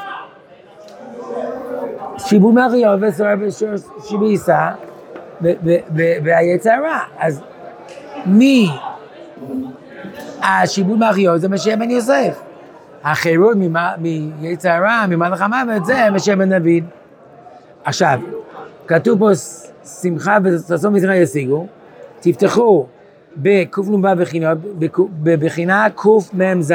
שיבוד 2.18 2.54
מלכויות 2.54 3.00
ושביסה 3.41 4.70
והיצר 6.24 6.84
רע. 6.84 7.00
אז 7.20 7.41
מי 8.26 8.70
השיבוד 10.41 10.98
מאחיות 10.98 11.41
זה 11.41 11.50
משיח 11.50 11.80
בן 11.80 11.89
יוסף. 11.91 12.41
החירות 13.04 13.58
מיצר 14.39 14.70
הרע, 14.70 15.06
ממלך 15.10 15.41
המוות, 15.41 15.86
זה 15.86 16.10
משיח 16.12 16.38
בן 16.38 16.50
דוד. 16.60 16.84
עכשיו, 17.84 18.20
כתוב 18.88 19.20
פה 19.20 19.30
שמחה 20.02 20.38
וששון 20.44 20.96
ושמחה 20.96 21.16
ישיגו, 21.16 21.68
תפתחו 22.20 22.86
בקנ"ו 23.38 23.98
בבחינה 25.24 25.88
קמ"ז. 25.96 26.74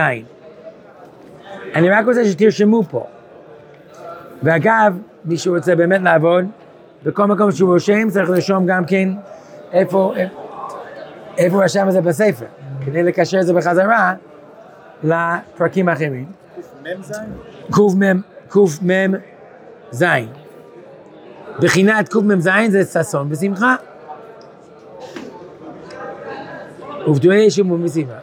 אני 1.75 1.91
רק 1.91 2.07
רוצה 2.07 2.25
שתרשמו 2.25 2.83
פה. 2.83 3.07
ואגב, 4.43 4.99
מי 5.25 5.39
שרוצה 5.39 5.77
באמת 5.77 6.01
לעבוד, 6.01 6.45
בכל 7.05 7.27
מקום 7.27 7.53
שהוא 7.53 7.73
רושם 7.73 8.11
צריך 8.11 8.31
לרשום 8.31 8.67
גם 8.67 8.85
כן 8.85 9.09
איפה, 9.73 10.15
איפה 11.39 11.57
הוא 11.57 11.65
רשם 11.65 11.89
את 11.89 11.93
זה 11.93 12.01
בספר, 12.01 12.47
כדי 12.87 13.03
לקשר 13.03 13.41
את 13.41 13.47
זה 13.47 13.53
בחזרה 13.53 14.15
לפרקים 15.05 15.89
האחרים. 15.89 16.27
מ"ז? 16.83 17.13
קמ"ם 18.51 19.15
ז'. 19.91 20.05
בחינת 21.61 22.09
קמ"ז 22.09 22.51
זה 22.69 22.85
ששון 22.85 23.29
ושמחה. 23.31 23.77
ופדויי 27.07 27.45
ישובו 27.45 27.77
משמחה. 27.77 28.19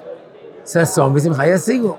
ששון 0.66 1.16
ושמחה 1.16 1.48
ישיגו. 1.48 1.96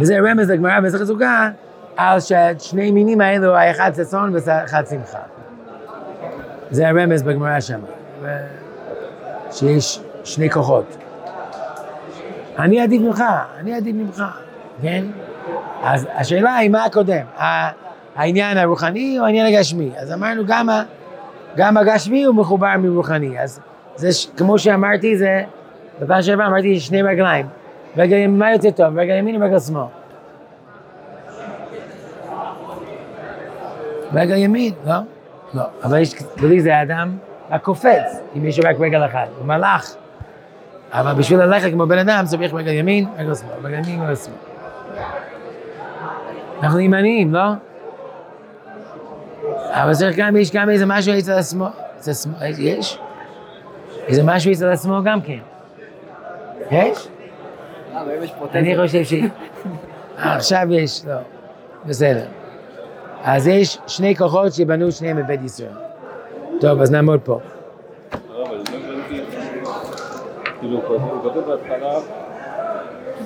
וזה 0.00 0.18
רמז 0.18 0.50
לגמרא 0.50 0.80
במסכת 0.80 1.04
סוכה 1.04 1.48
על 1.96 2.18
ששני 2.20 2.90
מינים 2.90 3.20
האלו, 3.20 3.56
האחד 3.56 3.92
ששון 3.96 4.34
ואחד 4.34 4.86
שמחה. 4.90 5.18
זה 6.70 6.88
הרמז 6.88 7.22
בגמרא 7.22 7.60
שם, 7.60 7.80
שיש 9.50 10.00
שני 10.24 10.50
כוחות. 10.50 10.96
אני 12.58 12.80
עדיף 12.80 13.02
ממך, 13.02 13.24
אני 13.60 13.74
עדיף 13.74 13.96
ממך, 13.96 14.24
כן? 14.82 15.04
אז 15.82 16.08
השאלה 16.14 16.56
היא 16.56 16.70
מה 16.70 16.84
הקודם, 16.84 17.24
העניין 18.16 18.58
הרוחני 18.58 19.16
או 19.18 19.24
העניין 19.24 19.54
הגשמי? 19.54 19.90
אז 19.96 20.12
אמרנו 20.12 20.42
גם, 20.46 20.68
גם 21.56 21.76
הגשמי 21.76 22.24
הוא 22.24 22.34
מחובר 22.34 22.74
מרוחני, 22.78 23.40
אז 23.40 23.60
זה 23.96 24.12
ש- 24.12 24.28
כמו 24.36 24.58
שאמרתי, 24.58 25.18
זה, 25.18 25.42
בפעם 26.00 26.22
שעברה 26.22 26.46
אמרתי 26.46 26.80
שני 26.80 27.02
רגליים, 27.02 27.46
רגל 27.96 28.16
ימין, 28.16 28.38
מה 28.38 28.52
יותר 28.52 28.70
טוב, 28.70 28.98
רגל 28.98 29.14
ימין 29.14 29.42
או 29.42 29.46
רגל 29.46 29.58
שמאל? 29.58 29.84
רגל 34.14 34.36
ימין, 34.36 34.72
לא? 34.86 34.94
לא, 35.54 35.62
אבל 35.84 35.98
יש, 35.98 36.14
בלי 36.40 36.60
זה 36.60 36.76
האדם 36.76 37.16
הקופץ, 37.50 38.02
אם 38.36 38.46
יש 38.46 38.58
רק 38.64 38.76
רגל 38.80 39.04
אחת, 39.06 39.28
הוא 39.38 39.46
מלאך. 39.46 39.94
אבל 40.92 41.12
בשביל 41.14 41.38
ללכת 41.40 41.70
כמו 41.72 41.86
בן 41.86 41.98
אדם 41.98 42.24
צריך 42.26 42.54
רגל 42.54 42.72
ימין, 42.72 43.06
רגל 43.18 43.34
שמאל, 43.34 43.50
רגל 43.64 43.78
ימין, 43.88 44.02
רגל 44.02 44.14
שמאל. 44.16 44.36
אנחנו 46.62 46.80
ימניים, 46.80 47.34
לא? 47.34 47.40
אבל 49.68 49.94
צריך 49.94 50.16
גם, 50.16 50.36
יש 50.36 50.50
גם 50.52 50.70
איזה 50.70 50.86
משהו 50.86 51.18
אצל 51.18 51.32
השמאל, 51.32 51.68
אצל 51.98 52.10
השמאל, 52.10 52.52
יש? 52.58 52.98
איזה 54.06 54.22
משהו 54.24 54.52
אצל 54.52 54.68
השמאל 54.68 55.02
גם 55.04 55.20
כן. 55.20 55.38
יש? 56.70 57.08
אה. 57.94 58.02
אני 58.54 58.76
חושב 58.76 59.04
ש... 59.04 59.14
עכשיו 60.16 60.66
יש, 60.70 61.04
לא, 61.06 61.14
בסדר. 61.86 62.26
אז 63.22 63.46
יש 63.46 63.78
שני 63.86 64.16
כוחות 64.16 64.52
שבנו 64.52 64.92
שניהם 64.92 65.16
בבית 65.16 65.40
ישראל. 65.44 65.72
טוב, 66.60 66.80
אז 66.80 66.90
נעמוד 66.90 67.20
פה. 67.24 67.40
כאילו, 70.60 70.80
הוא 70.88 71.22
כותב 71.22 71.40
בהתחלה, 71.40 72.00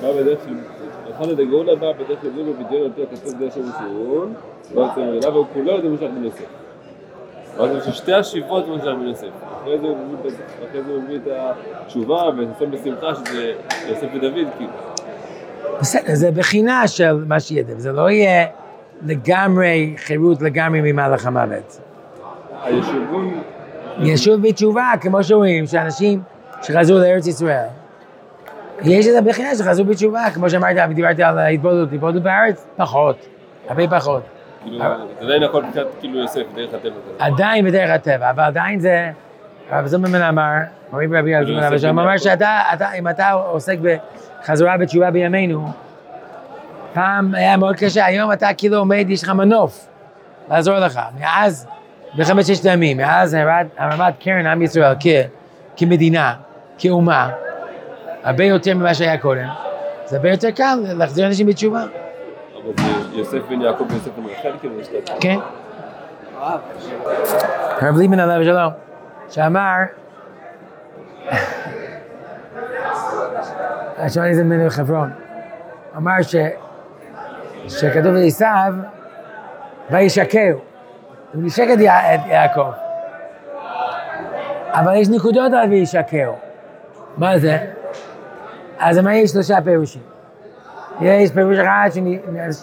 בא 0.01 0.11
בדרך 0.21 0.39
של, 0.45 0.53
אחד 1.15 1.29
הדגאולה 1.29 1.75
בא 1.75 1.91
בדרך 1.91 2.21
של 2.21 2.29
זוג 2.35 2.47
ובדיון 2.47 2.83
על 2.83 2.91
פי 2.95 3.03
הכתוב 3.03 3.39
דרך 3.39 3.53
של 3.53 3.61
סירון, 3.77 4.33
לא 4.73 4.81
יוצא 4.81 4.99
ממנה, 5.01 5.29
והוא 5.29 5.45
כולו 5.53 5.71
יודע 5.71 5.89
משך 5.89 6.01
בן 6.15 6.23
יוסף. 6.23 6.45
ואז 7.57 7.87
יש 7.87 7.97
שתי 7.97 8.13
השיבות 8.13 8.65
יוסף. 8.67 8.81
זה 8.83 8.89
הוא 8.91 9.97
מביא 10.19 10.29
את- 10.29 10.33
אחרי 10.69 10.83
זה 10.83 10.91
הוא 10.91 11.03
מביא 11.03 11.15
את 11.15 11.27
התשובה 11.85 12.23
ונושא 12.37 12.65
בשמחה 12.65 13.15
שזה 13.15 13.53
יוסף 13.89 14.07
ודוד, 14.15 14.33
כאילו. 14.57 14.71
בסדר, 15.79 16.15
זה 16.15 16.31
בחינה 16.31 16.87
של 16.87 17.23
מה 17.27 17.39
שיהיה, 17.39 17.63
זה 17.77 17.91
לא 17.91 18.09
יהיה 18.09 18.45
לגמרי 19.05 19.93
חירות 19.97 20.41
לגמרי 20.41 20.79
ממהלך 20.91 21.25
המוות. 21.27 21.79
הישובון, 22.63 23.41
ישוב 23.99 24.47
בתשובה, 24.47 24.91
כמו 25.01 25.23
שרואים, 25.23 25.65
שאנשים 25.67 26.21
שחזרו 26.61 26.97
לארץ 26.99 27.27
ישראל, 27.27 27.65
יש 28.81 29.07
איזה 29.07 29.21
בחינה 29.21 29.55
שחזרו 29.55 29.85
בתשובה, 29.85 30.25
כמו 30.33 30.49
שאמרתי, 30.49 30.93
דיברתי 30.93 31.23
על 31.23 31.37
ההתבודדות, 31.37 31.89
התבודדות 31.93 32.23
בארץ, 32.23 32.67
פחות, 32.77 33.15
הרבה 33.69 33.99
פחות. 33.99 34.21
כאילו, 34.65 34.79
זה 35.19 35.25
עדיין 35.25 35.43
הכל 35.43 35.63
מבחינת 35.63 35.87
כאילו 35.99 36.19
יוסף, 36.19 36.41
דרך 36.55 36.73
הטבע. 36.73 36.91
עדיין 37.19 37.65
בדרך 37.65 37.89
הטבע, 37.89 38.29
אבל 38.29 38.43
עדיין 38.43 38.79
זה, 38.79 39.11
הרב 39.69 39.85
זוממן 39.85 40.21
אמר, 40.21 40.51
מורי 40.91 41.05
ורבי 41.09 41.35
הרב 41.35 41.47
זוממן 41.47 41.63
אמר, 41.63 41.77
שהוא 41.77 41.89
אמר 41.89 42.17
שאתה, 42.17 42.59
אתה, 42.73 42.93
אם 42.93 43.07
אתה 43.07 43.31
עוסק 43.31 43.77
בחזרה 43.81 44.77
בתשובה 44.77 45.11
בימינו, 45.11 45.67
פעם 46.93 47.35
היה 47.35 47.57
מאוד 47.57 47.75
קשה, 47.75 48.05
היום 48.05 48.31
אתה 48.31 48.47
כאילו 48.57 48.77
עומד, 48.77 49.05
יש 49.09 49.23
לך 49.23 49.29
מנוף 49.29 49.87
לעזור 50.49 50.79
לך. 50.79 50.99
מאז, 51.19 51.67
מלחמת 52.15 52.45
ששת 52.45 52.65
הימים, 52.65 52.97
מאז 52.97 53.33
הרמת, 53.77 54.13
קרן 54.19 54.47
עם 54.47 54.61
ישראל 54.61 54.93
כ, 54.99 55.07
כמדינה, 55.77 56.33
כאומה, 56.77 57.29
הרבה 58.23 58.43
יותר 58.43 58.75
ממה 58.75 58.93
שהיה 58.93 59.17
קודם, 59.17 59.47
זה 60.05 60.17
הרבה 60.17 60.31
יותר 60.31 60.51
קל 60.51 60.75
להחזיר 60.97 61.27
אנשים 61.27 61.47
בתשובה, 61.47 61.83
זה 62.65 62.83
יוסף 63.17 63.37
בן 63.49 63.61
יעקב 63.61 63.85
ויוסף 63.89 64.09
בן 64.17 64.23
רחל, 64.25 64.51
כאילו, 64.59 64.79
יש 64.79 64.87
את. 64.87 65.09
כן? 65.19 65.37
הרב 67.81 67.97
ליבמן 67.97 68.19
עליו 68.19 68.43
שלום, 68.45 68.73
שאמר, 69.29 69.75
שמעתי 74.07 74.29
את 74.31 74.35
זה 74.35 74.43
ממנו 74.43 74.65
בחברון, 74.65 75.09
אמר. 75.97 76.11
שכתוב 77.67 78.05
על 78.15 78.23
עשיו, 78.27 78.73
וישקר, 79.91 80.53
הוא 81.33 81.43
נשק 81.43 81.67
את, 81.73 81.79
יע- 81.79 82.15
את 82.15 82.19
יעקב. 82.27 82.71
אבל 84.73 84.95
יש 84.95 85.09
נקודות 85.09 85.53
על 85.53 85.69
וישקר. 85.69 86.31
מה 87.17 87.37
זה? 87.39 87.57
אז 88.79 88.99
אמר 88.99 89.11
יש 89.11 89.31
שלושה 89.31 89.57
פירושים. 89.63 90.01
יש 91.01 91.31
פירוש 91.31 91.57
אחד 91.57 91.89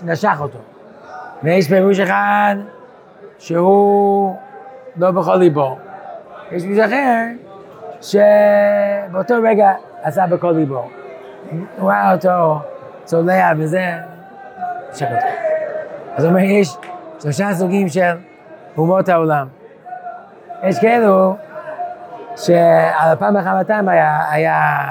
שנשך 0.01 0.37
אותו, 0.41 0.59
ויש 1.43 1.69
פירוש 1.69 2.01
אחד 2.01 2.57
שהוא 3.39 4.37
לא 4.97 5.11
בכל 5.11 5.37
ליבו. 5.37 5.79
יש 6.53 6.65
מישהו 6.65 6.85
אחר 6.85 7.25
שבאותו 8.01 9.35
רגע 9.45 9.73
עשה 10.03 10.27
בכל 10.27 10.51
ליבו. 10.51 10.89
הוא 11.79 11.91
ראה 11.91 12.13
אותו 12.13 12.59
צולע 13.05 13.53
וזה, 13.59 13.93
שק 14.95 15.07
אותו. 15.07 15.27
אז 16.17 16.25
הוא 16.25 16.31
אומר, 16.31 16.43
יש 16.43 16.77
שלושה 17.23 17.55
סוגים 17.55 17.89
של 17.89 18.13
אומות 18.77 19.09
העולם. 19.09 19.47
יש 20.63 20.81
כאלו 20.81 21.37
שעל 22.37 23.13
אפם 23.13 23.35
וחמתם 23.41 23.89
היה, 23.89 24.31
היה 24.31 24.83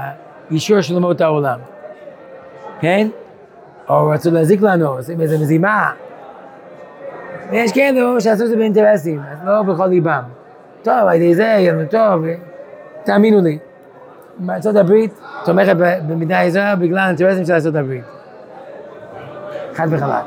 אישור 0.52 0.82
של 0.82 0.96
אומות 0.96 1.22
העולם, 1.22 1.60
כן? 2.80 3.08
או 3.90 4.08
רצו 4.08 4.32
להזיק 4.32 4.62
לנו, 4.62 4.88
עושים 4.88 5.22
איזה 5.22 5.38
מזימה, 5.38 5.92
ויש 7.50 7.72
כאלו 7.72 8.22
שעשו 8.22 8.44
את 8.44 8.50
זה 8.50 8.56
באינטרסים, 8.56 9.22
אז 9.32 9.38
לא 9.46 9.62
בכל 9.62 9.88
ליבם. 9.88 10.22
טוב, 10.84 11.08
על 11.08 11.16
ידי 11.16 11.36
זה 11.36 11.44
יהיה 11.44 11.74
לנו 11.74 11.86
טוב, 11.90 12.26
תאמינו 13.04 13.42
לי. 13.42 13.60
ארצות 14.50 14.76
הברית 14.76 15.20
תומכת 15.46 15.76
ב- 15.76 16.00
במדינת 16.08 16.46
ישראל 16.46 16.76
בגלל 16.76 16.98
האינטרסים 16.98 17.46
של 17.46 17.54
ארצות 17.54 17.76
הברית. 17.76 18.04
חד 19.74 19.88
וחלק. 19.90 20.26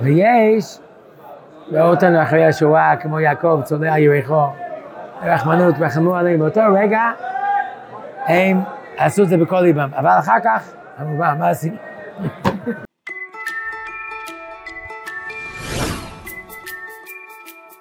ויש, 0.00 0.78
ראו 1.72 1.90
אותנו 1.90 2.22
אחרי 2.22 2.46
השואה, 2.46 2.96
כמו 2.96 3.20
יעקב, 3.20 3.60
צולע 3.64 3.98
יריחו, 3.98 4.42
רחמנות, 5.22 5.74
רחמו 5.80 6.16
עליהם, 6.16 6.38
באותו 6.38 6.60
רגע 6.74 7.00
הם 8.26 8.60
עשו 8.96 9.22
את 9.22 9.28
זה 9.28 9.36
בכל 9.36 9.60
ליבם, 9.60 9.88
אבל 9.96 10.10
אחר 10.18 10.40
כך, 10.44 10.72
אמרו, 11.00 11.16
מה, 11.16 11.34
מה 11.34 11.48
עשינו? 11.48 11.76